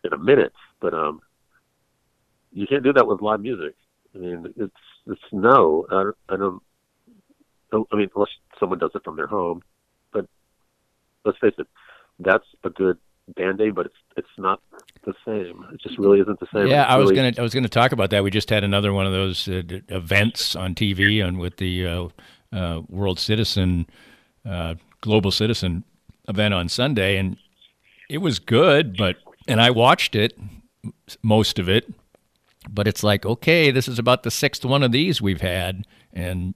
in 0.04 0.12
a 0.12 0.18
minute. 0.18 0.54
But 0.80 0.94
um, 0.94 1.22
you 2.52 2.66
can't 2.68 2.84
do 2.84 2.94
that 2.94 3.06
with 3.08 3.22
live 3.22 3.40
music. 3.40 3.76
I 4.16 4.18
mean, 4.18 4.54
it's 4.58 4.74
it's 5.08 5.22
no. 5.32 5.86
I 5.90 6.04
don't, 6.04 6.16
I 6.30 6.38
don't. 6.38 6.62
I 7.92 7.96
mean, 7.96 8.10
unless 8.16 8.30
someone 8.60 8.80
does 8.80 8.92
it 8.96 9.04
from 9.04 9.18
their 9.18 9.28
home, 9.28 9.62
but 10.14 10.28
let's 11.26 11.38
face 11.40 11.54
it, 11.58 11.68
that's 12.20 12.46
a 12.64 12.70
good 12.70 12.98
band 13.36 13.60
aid, 13.60 13.76
but 13.76 13.88
it's 13.88 13.96
it's 14.18 14.28
not 14.38 14.62
the 15.06 15.14
same. 15.26 15.66
It 15.74 15.82
just 15.82 15.98
really 15.98 16.20
isn't 16.20 16.40
the 16.40 16.48
same. 16.54 16.68
Yeah, 16.68 16.84
it's 16.84 16.92
I 16.92 16.98
was 16.98 17.12
really... 17.12 17.32
gonna 17.32 17.34
I 17.40 17.42
was 17.42 17.54
gonna 17.54 17.68
talk 17.68 17.92
about 17.92 18.12
that. 18.12 18.24
We 18.24 18.32
just 18.32 18.50
had 18.50 18.64
another 18.64 18.94
one 18.94 19.06
of 19.06 19.12
those 19.12 19.48
uh, 19.48 19.64
events 19.90 20.56
on 20.56 20.76
TV 20.76 21.26
and 21.26 21.38
with 21.38 21.58
the 21.58 21.86
uh, 21.86 22.08
uh, 22.54 22.82
World 22.90 23.20
Citizen, 23.20 23.88
uh, 24.46 24.76
Global 25.02 25.32
Citizen 25.32 25.84
event 26.30 26.54
on 26.54 26.70
Sunday, 26.70 27.18
and 27.18 27.38
it 28.10 28.20
was 28.20 28.40
good, 28.40 28.96
but 28.96 29.18
and 29.48 29.62
I 29.62 29.72
watched 29.72 30.16
it, 30.16 30.38
most 31.22 31.60
of 31.60 31.68
it, 31.68 31.92
but 32.70 32.88
it's 32.88 33.04
like, 33.04 33.26
okay, 33.26 33.72
this 33.72 33.88
is 33.88 34.00
about 34.00 34.24
the 34.24 34.32
sixth 34.32 34.66
one 34.66 34.84
of 34.84 34.92
these 34.92 35.22
we've 35.22 35.42
had, 35.42 35.86
and 36.14 36.56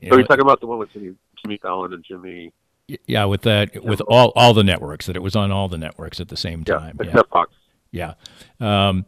you 0.00 0.12
are 0.12 0.18
you 0.18 0.24
talking 0.24 0.42
about 0.42 0.60
the 0.60 0.66
one 0.66 0.78
with 0.78 0.92
Jimmy, 0.92 1.14
Jimmy 1.42 1.58
Fallon 1.58 1.92
and 1.92 2.04
Jimmy? 2.04 2.52
Yeah, 3.06 3.24
with 3.26 3.42
that, 3.42 3.84
with 3.84 4.00
all 4.02 4.32
all 4.34 4.54
the 4.54 4.64
networks 4.64 5.06
that 5.06 5.16
it 5.16 5.22
was 5.22 5.36
on 5.36 5.52
all 5.52 5.68
the 5.68 5.78
networks 5.78 6.20
at 6.20 6.28
the 6.28 6.36
same 6.36 6.64
time. 6.64 6.96
Yeah, 7.00 7.08
except 7.08 7.30
Fox. 7.30 7.52
Yeah. 7.90 8.14
Um, 8.60 9.06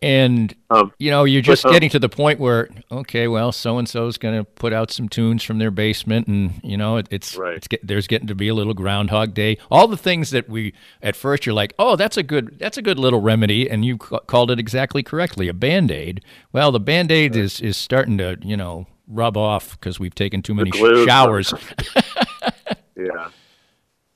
and 0.00 0.54
Um, 0.70 0.92
you 0.98 1.10
know 1.10 1.24
you're 1.24 1.42
just 1.42 1.62
but, 1.64 1.70
um, 1.70 1.74
getting 1.74 1.90
to 1.90 1.98
the 1.98 2.08
point 2.08 2.38
where 2.40 2.70
okay 2.90 3.28
well 3.28 3.52
so 3.52 3.76
and 3.76 3.86
so's 3.88 4.16
going 4.16 4.34
to 4.36 4.44
put 4.44 4.72
out 4.72 4.90
some 4.90 5.08
tunes 5.10 5.42
from 5.42 5.58
their 5.58 5.70
basement 5.70 6.26
and 6.26 6.58
you 6.62 6.76
know 6.76 6.96
it, 6.96 7.06
it's, 7.10 7.36
Right. 7.36 7.56
it's 7.56 7.68
get, 7.68 7.86
there's 7.86 8.06
getting 8.06 8.28
to 8.28 8.34
be 8.34 8.48
a 8.48 8.54
little 8.54 8.72
groundhog 8.72 9.34
day 9.34 9.58
all 9.70 9.86
the 9.86 9.96
things 9.98 10.30
that 10.30 10.48
we 10.48 10.72
at 11.02 11.16
first 11.16 11.44
you're 11.44 11.54
like 11.54 11.74
oh 11.78 11.96
that's 11.96 12.16
a 12.16 12.22
good 12.22 12.56
that's 12.58 12.78
a 12.78 12.82
good 12.82 12.98
little 12.98 13.20
remedy 13.20 13.68
and 13.68 13.84
you 13.84 13.98
ca- 13.98 14.20
called 14.20 14.50
it 14.50 14.58
exactly 14.58 15.02
correctly 15.02 15.48
a 15.48 15.54
band-aid 15.54 16.24
well 16.52 16.72
the 16.72 16.80
band-aid 16.80 17.36
is 17.36 17.60
is 17.60 17.76
starting 17.76 18.16
to 18.16 18.38
you 18.42 18.56
know 18.56 18.86
rub 19.06 19.36
off 19.36 19.72
because 19.78 20.00
we've 20.00 20.14
taken 20.14 20.40
too 20.40 20.54
many 20.54 20.70
sh- 20.70 21.04
showers 21.04 21.52
Yeah, 22.96 23.28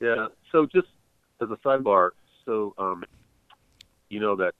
yeah. 0.00 0.28
So 0.52 0.64
just 0.66 0.86
as 1.42 1.50
a 1.50 1.56
sidebar, 1.56 2.10
so 2.46 2.74
um, 2.78 3.04
you 4.10 4.20
know 4.20 4.36
that 4.36 4.54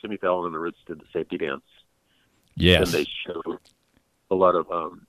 Jimmy 0.00 0.16
Fallon 0.16 0.46
and 0.46 0.54
the 0.54 0.58
Roots 0.58 0.78
did 0.86 1.00
the 1.00 1.04
safety 1.12 1.36
dance, 1.38 1.62
yes 2.56 2.92
and 2.92 3.04
they 3.04 3.06
showed 3.26 3.58
a 4.30 4.34
lot 4.34 4.54
of 4.54 4.70
um, 4.70 5.06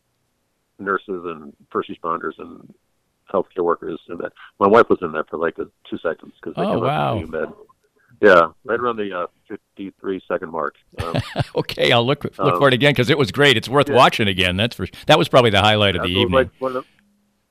nurses 0.80 1.22
and 1.26 1.54
first 1.72 1.90
responders 1.90 2.38
and 2.40 2.74
healthcare 3.32 3.64
workers 3.64 4.00
in 4.10 4.18
that. 4.18 4.32
My 4.60 4.68
wife 4.68 4.90
was 4.90 5.00
in 5.02 5.12
that 5.12 5.30
for 5.30 5.38
like 5.38 5.58
a, 5.60 5.66
two 5.90 5.98
seconds 6.00 6.34
because 6.42 6.56
they 6.56 6.62
Oh, 6.64 6.76
came 6.76 6.78
up 6.78 6.84
wow. 6.84 7.18
in 7.20 7.28
bed. 7.30 7.54
Yeah, 8.22 8.48
right 8.66 8.80
around 8.80 8.98
the 8.98 9.18
uh, 9.18 9.28
53 9.48 10.22
second 10.28 10.50
mark. 10.52 10.76
Um, 11.02 11.16
okay 11.56 11.92
i'll 11.92 12.06
look 12.06 12.24
look 12.24 12.38
Um, 12.40 12.60
for 12.60 12.68
it 12.68 12.74
again 12.74 12.92
because 12.92 13.10
it 13.10 13.18
was 13.18 13.32
great 13.32 13.56
it's 13.56 13.70
worth 13.70 13.88
yeah. 13.88 13.96
watching 13.96 14.28
again 14.28 14.58
that's 14.58 14.76
for 14.76 14.88
that 15.08 15.18
was 15.18 15.30
probably 15.30 15.52
the 15.52 15.62
highlight 15.62 15.96
of 15.96 16.02
the 16.02 16.10
evening 16.10 16.32
Like 16.32 16.50
one 16.60 16.76
of, 16.76 16.86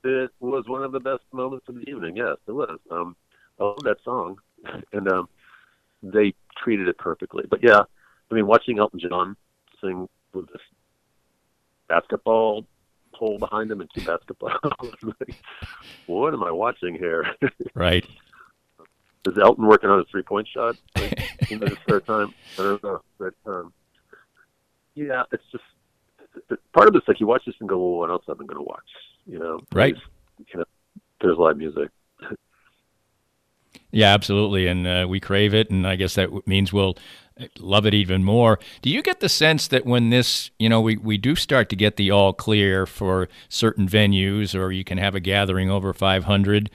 it 0.03 0.29
was 0.39 0.65
one 0.67 0.83
of 0.83 0.91
the 0.91 0.99
best 0.99 1.23
moments 1.31 1.67
of 1.69 1.75
the 1.75 1.89
evening. 1.89 2.15
Yes, 2.17 2.37
it 2.47 2.51
was. 2.51 2.77
Um, 2.91 3.15
I 3.59 3.63
love 3.63 3.79
that 3.83 3.97
song, 4.05 4.37
and 4.93 5.11
um, 5.11 5.27
they 6.01 6.33
treated 6.57 6.87
it 6.87 6.97
perfectly. 6.97 7.43
But 7.49 7.63
yeah, 7.63 7.81
I 8.31 8.33
mean, 8.33 8.47
watching 8.47 8.79
Elton 8.79 8.99
John 8.99 9.35
sing 9.81 10.07
with 10.33 10.47
this 10.47 10.61
basketball 11.87 12.65
pole 13.13 13.37
behind 13.39 13.71
him 13.71 13.81
and 13.81 13.89
two 13.93 14.01
basketballs. 14.01 14.95
like, 15.19 15.35
what 16.05 16.33
am 16.33 16.43
I 16.43 16.51
watching 16.51 16.95
here? 16.95 17.25
right 17.73 18.05
Is 19.27 19.37
Elton 19.41 19.67
working 19.67 19.89
on 19.89 19.99
a 19.99 20.05
three 20.05 20.23
point 20.23 20.47
shot 20.47 20.75
like, 20.95 21.51
in 21.51 21.61
his 21.61 21.77
spare 21.79 22.01
time? 22.01 22.33
I 22.57 22.63
don't 22.63 22.83
know. 22.83 23.01
But 23.17 23.33
um, 23.45 23.73
yeah, 24.95 25.23
it's 25.31 25.43
just 25.51 25.63
part 26.73 26.87
of 26.87 26.95
it's 26.95 27.07
like 27.07 27.19
you 27.19 27.27
watch 27.27 27.43
this 27.45 27.55
and 27.59 27.67
go, 27.67 27.77
well, 27.77 27.99
what 27.99 28.09
else 28.09 28.23
am 28.27 28.35
I 28.35 28.45
going 28.45 28.57
to 28.57 28.63
watch? 28.63 28.79
You 29.25 29.39
know, 29.39 29.59
Right. 29.73 29.95
You 30.53 30.59
know, 30.59 30.65
there's 31.21 31.37
live 31.37 31.57
music. 31.57 31.89
Yeah, 33.91 34.13
absolutely, 34.13 34.67
and 34.67 34.85
uh, 34.85 35.05
we 35.09 35.19
crave 35.19 35.53
it, 35.53 35.69
and 35.69 35.87
I 35.87 35.95
guess 35.95 36.15
that 36.15 36.47
means 36.47 36.71
we'll 36.71 36.95
uh, 37.39 37.45
love 37.57 37.85
it 37.87 37.93
even 37.93 38.23
more. 38.23 38.59
Do 38.81 38.89
you 38.89 39.01
get 39.01 39.19
the 39.19 39.29
sense 39.29 39.67
that 39.69 39.85
when 39.85 40.11
this, 40.11 40.51
you 40.59 40.69
know, 40.69 40.79
we, 40.79 40.97
we 40.97 41.17
do 41.17 41.35
start 41.35 41.69
to 41.69 41.75
get 41.75 41.95
the 41.95 42.11
all 42.11 42.33
clear 42.33 42.85
for 42.85 43.29
certain 43.47 43.87
venues, 43.87 44.53
or 44.53 44.71
you 44.71 44.83
can 44.83 44.99
have 44.99 45.15
a 45.15 45.19
gathering 45.19 45.71
over 45.71 45.91
500, 45.91 46.69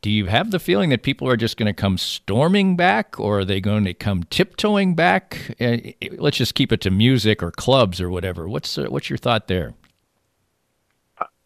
do 0.00 0.10
you 0.10 0.26
have 0.26 0.50
the 0.50 0.58
feeling 0.58 0.90
that 0.90 1.02
people 1.02 1.28
are 1.28 1.36
just 1.36 1.56
going 1.56 1.72
to 1.72 1.78
come 1.80 1.96
storming 1.96 2.74
back, 2.74 3.20
or 3.20 3.40
are 3.40 3.44
they 3.44 3.60
going 3.60 3.84
to 3.84 3.94
come 3.94 4.24
tiptoeing 4.24 4.94
back? 4.94 5.54
Uh, 5.60 5.76
let's 6.18 6.38
just 6.38 6.54
keep 6.54 6.72
it 6.72 6.80
to 6.80 6.90
music 6.90 7.42
or 7.42 7.52
clubs 7.52 8.00
or 8.00 8.10
whatever. 8.10 8.48
What's 8.48 8.76
uh, 8.76 8.86
what's 8.86 9.08
your 9.08 9.16
thought 9.16 9.46
there? 9.46 9.74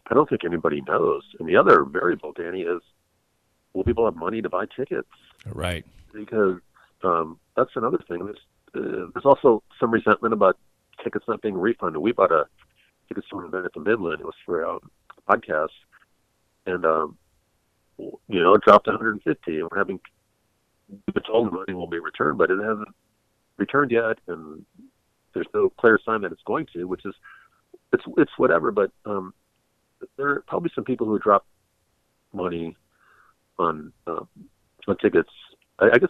I 0.09 0.13
don't 0.13 0.27
think 0.27 0.43
anybody 0.45 0.81
knows. 0.87 1.23
And 1.39 1.47
the 1.47 1.57
other 1.57 1.83
variable, 1.83 2.31
Danny, 2.31 2.61
is 2.61 2.81
will 3.77 3.83
people 3.83 4.05
have 4.05 4.15
money 4.15 4.41
to 4.41 4.49
buy 4.49 4.65
tickets? 4.75 5.07
Right. 5.45 5.85
because 6.13 6.59
um, 7.03 7.39
that's 7.55 7.69
another 7.75 7.99
thing. 8.07 8.25
There's, 8.25 8.37
uh, 8.75 9.05
there's 9.13 9.25
also 9.25 9.63
some 9.79 9.91
resentment 9.91 10.33
about 10.33 10.57
tickets 11.03 11.25
not 11.27 11.41
being 11.41 11.55
refunded. 11.55 12.01
We 12.01 12.11
bought 12.11 12.31
a 12.31 12.45
tickets 13.07 13.27
to 13.29 13.39
an 13.39 13.45
event 13.45 13.65
at 13.65 13.73
the 13.73 13.79
Midland. 13.79 14.19
It 14.19 14.25
was 14.25 14.35
for 14.45 14.63
a 14.63 14.79
podcast, 15.29 15.69
and 16.65 16.85
um, 16.85 17.17
you 17.97 18.41
know, 18.41 18.55
it 18.55 18.63
dropped 18.63 18.85
to 18.85 18.91
150. 18.91 19.59
And 19.59 19.69
we're 19.69 19.77
having 19.77 19.99
we've 20.89 21.13
been 21.13 21.23
told 21.23 21.47
the 21.47 21.51
money 21.51 21.73
will 21.73 21.87
be 21.87 21.99
returned, 21.99 22.39
but 22.39 22.49
it 22.49 22.59
hasn't 22.59 22.89
returned 23.57 23.91
yet, 23.91 24.17
and 24.27 24.65
there's 25.33 25.47
no 25.53 25.69
clear 25.69 25.99
sign 26.03 26.21
that 26.21 26.31
it's 26.31 26.43
going 26.45 26.65
to. 26.73 26.85
Which 26.85 27.05
is 27.05 27.13
it's 27.93 28.03
it's 28.17 28.31
whatever. 28.37 28.71
But 28.71 28.91
um, 29.05 29.35
there 30.17 30.29
are 30.29 30.43
probably 30.47 30.71
some 30.73 30.83
people 30.83 31.05
who 31.05 31.19
dropped 31.19 31.47
money 32.33 32.75
on 33.59 33.91
uh, 34.05 34.23
on 34.87 34.97
tickets. 34.97 35.29
I, 35.79 35.89
I 35.93 35.97
guess 35.97 36.09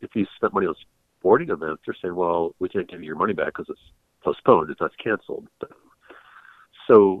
if 0.00 0.10
you 0.14 0.26
spent 0.36 0.54
money 0.54 0.66
on 0.66 0.74
sporting 1.18 1.50
events, 1.50 1.82
they're 1.86 1.96
saying, 2.00 2.14
"Well, 2.14 2.54
we 2.58 2.68
can't 2.68 2.88
give 2.88 3.00
you 3.00 3.06
your 3.06 3.16
money 3.16 3.32
back 3.32 3.46
because 3.46 3.66
it's 3.68 3.80
postponed. 4.22 4.70
It's 4.70 4.80
not 4.80 4.92
canceled." 5.02 5.48
So, 6.86 7.20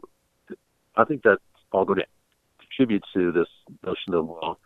I 0.96 1.04
think 1.04 1.22
that's 1.22 1.40
all 1.72 1.84
going 1.84 2.00
to 2.00 2.06
contribute 2.60 3.02
to 3.14 3.32
this 3.32 3.48
notion 3.82 4.14
of, 4.14 4.28
well, 4.28 4.58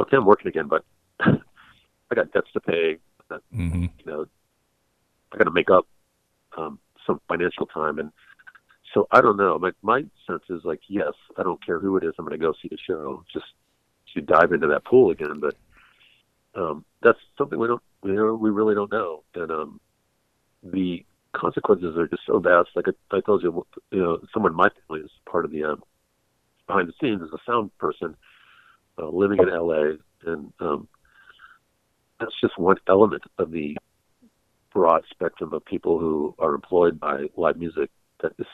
okay, 0.00 0.16
I'm 0.16 0.26
working 0.26 0.48
again, 0.48 0.68
but 0.68 0.84
I 1.20 2.14
got 2.14 2.32
debts 2.32 2.52
to 2.52 2.60
pay. 2.60 2.98
Mm-hmm. 3.30 3.82
You 3.82 4.04
know, 4.04 4.26
I 5.32 5.38
got 5.38 5.44
to 5.44 5.50
make 5.50 5.70
up 5.70 5.86
um, 6.58 6.78
some 7.06 7.20
financial 7.28 7.66
time, 7.66 7.98
and 7.98 8.12
so 8.92 9.08
I 9.10 9.22
don't 9.22 9.38
know. 9.38 9.58
My 9.58 9.70
my 9.82 10.04
sense 10.26 10.42
is 10.50 10.60
like, 10.64 10.80
yes, 10.88 11.12
I 11.38 11.42
don't 11.42 11.64
care 11.64 11.78
who 11.78 11.96
it 11.96 12.04
is. 12.04 12.12
I'm 12.18 12.26
going 12.26 12.38
to 12.38 12.44
go 12.44 12.52
see 12.60 12.68
the 12.68 12.76
show. 12.86 13.24
Just 13.32 13.46
to 14.14 14.20
dive 14.20 14.52
into 14.52 14.68
that 14.68 14.84
pool 14.84 15.10
again, 15.10 15.40
but 15.40 15.54
um, 16.54 16.84
that's 17.02 17.18
something 17.38 17.58
we 17.58 17.66
don't, 17.66 17.82
you 18.04 18.14
know, 18.14 18.34
we 18.34 18.50
really 18.50 18.74
don't 18.74 18.92
know. 18.92 19.24
And 19.34 19.50
um, 19.50 19.80
the 20.62 21.04
consequences 21.32 21.96
are 21.96 22.06
just 22.06 22.22
so 22.26 22.38
vast. 22.38 22.70
Like 22.74 22.86
I, 22.88 23.16
I 23.16 23.20
told 23.20 23.42
you, 23.42 23.66
you 23.90 24.00
know, 24.00 24.18
someone 24.32 24.52
in 24.52 24.56
my 24.56 24.68
family 24.88 25.04
is 25.04 25.10
part 25.28 25.44
of 25.44 25.50
the 25.50 25.64
um, 25.64 25.82
behind 26.66 26.88
the 26.88 26.92
scenes 27.00 27.22
as 27.22 27.32
a 27.32 27.50
sound 27.50 27.76
person, 27.78 28.16
uh, 28.98 29.08
living 29.08 29.38
in 29.38 29.48
LA, 29.48 29.94
and 30.26 30.52
um, 30.60 30.88
that's 32.20 32.38
just 32.40 32.58
one 32.58 32.76
element 32.88 33.22
of 33.38 33.50
the 33.50 33.76
broad 34.72 35.02
spectrum 35.10 35.52
of 35.52 35.64
people 35.64 35.98
who 35.98 36.34
are 36.38 36.54
employed 36.54 36.98
by 36.98 37.24
live 37.36 37.56
music 37.56 37.90
that 38.22 38.32
is 38.38 38.46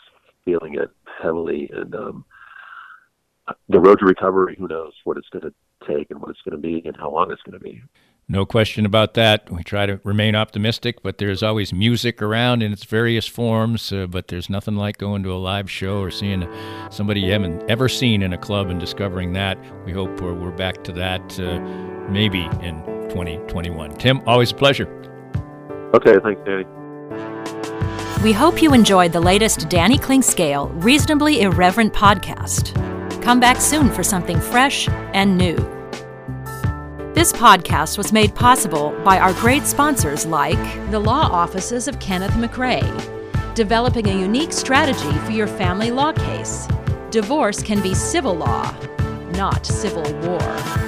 feeling 0.45 0.75
it 0.75 0.91
heavily. 1.23 1.71
And 1.73 1.95
um, 1.95 2.25
the 3.68 3.80
road 3.80 3.99
to 4.01 4.07
recovery, 4.07 4.57
who 4.59 4.68
knows 4.68 4.92
what 5.05 5.16
it's 5.16 5.28
going 5.30 5.42
to 5.42 5.55
take 5.86 6.11
and 6.11 6.20
what 6.20 6.30
it's 6.30 6.40
going 6.42 6.61
to 6.61 6.62
be 6.62 6.82
and 6.86 6.96
how 6.96 7.11
long 7.11 7.30
it's 7.30 7.42
going 7.42 7.59
to 7.59 7.64
be. 7.64 7.82
No 8.30 8.44
question 8.44 8.84
about 8.84 9.14
that. 9.14 9.51
We 9.51 9.62
try 9.62 9.86
to 9.86 10.01
remain 10.05 10.34
optimistic, 10.34 11.03
but 11.03 11.16
there's 11.16 11.42
always 11.42 11.72
music 11.72 12.20
around 12.20 12.62
in 12.62 12.72
its 12.72 12.84
various 12.84 13.26
forms. 13.26 13.90
Uh, 13.90 14.07
but 14.07 14.28
there's 14.28 14.51
nothing 14.51 14.76
like 14.76 14.99
going 14.99 15.22
to 15.22 15.32
a 15.32 15.40
live 15.40 15.70
show 15.70 16.01
or 16.01 16.11
seeing 16.11 16.46
somebody 16.90 17.20
you 17.20 17.32
haven't 17.32 17.62
ever 17.70 17.88
seen 17.88 18.22
in 18.22 18.34
a 18.34 18.38
club 18.38 18.68
and 18.68 18.78
discovering 18.78 19.32
that. 19.32 19.59
We 19.86 19.92
hope 19.92 20.20
we're, 20.20 20.34
we're 20.34 20.51
back 20.51 20.84
to 20.84 20.92
that 20.92 21.40
uh, 21.40 21.59
maybe 22.11 22.42
in 22.61 22.82
2021. 23.09 23.96
Tim, 23.96 24.20
always 24.26 24.53
a 24.53 24.55
pleasure. 24.55 24.86
Okay, 25.94 26.16
thanks, 26.22 26.42
Danny. 26.44 26.64
We 28.22 28.32
hope 28.32 28.61
you 28.61 28.74
enjoyed 28.74 29.12
the 29.12 29.20
latest 29.20 29.70
Danny 29.70 29.96
Clinkscale 29.96 30.70
Reasonably 30.84 31.40
Irreverent 31.40 31.94
podcast. 31.94 32.97
Come 33.29 33.41
back 33.41 33.61
soon 33.61 33.91
for 33.91 34.03
something 34.03 34.41
fresh 34.41 34.89
and 35.12 35.37
new. 35.37 35.55
This 37.12 37.31
podcast 37.31 37.99
was 37.99 38.11
made 38.11 38.35
possible 38.35 38.99
by 39.05 39.18
our 39.18 39.35
great 39.35 39.64
sponsors 39.66 40.24
like 40.24 40.91
the 40.91 40.99
law 40.99 41.29
offices 41.31 41.89
of 41.89 42.01
Kenneth 42.01 42.31
McRae, 42.31 43.55
developing 43.55 44.09
a 44.09 44.18
unique 44.18 44.55
strategy 44.55 45.12
for 45.26 45.33
your 45.33 45.47
family 45.47 45.91
law 45.91 46.11
case. 46.12 46.66
Divorce 47.11 47.62
can 47.62 47.83
be 47.83 47.95
civil 47.95 48.33
law, 48.33 48.74
not 49.33 49.66
civil 49.66 50.11
war. 50.26 50.88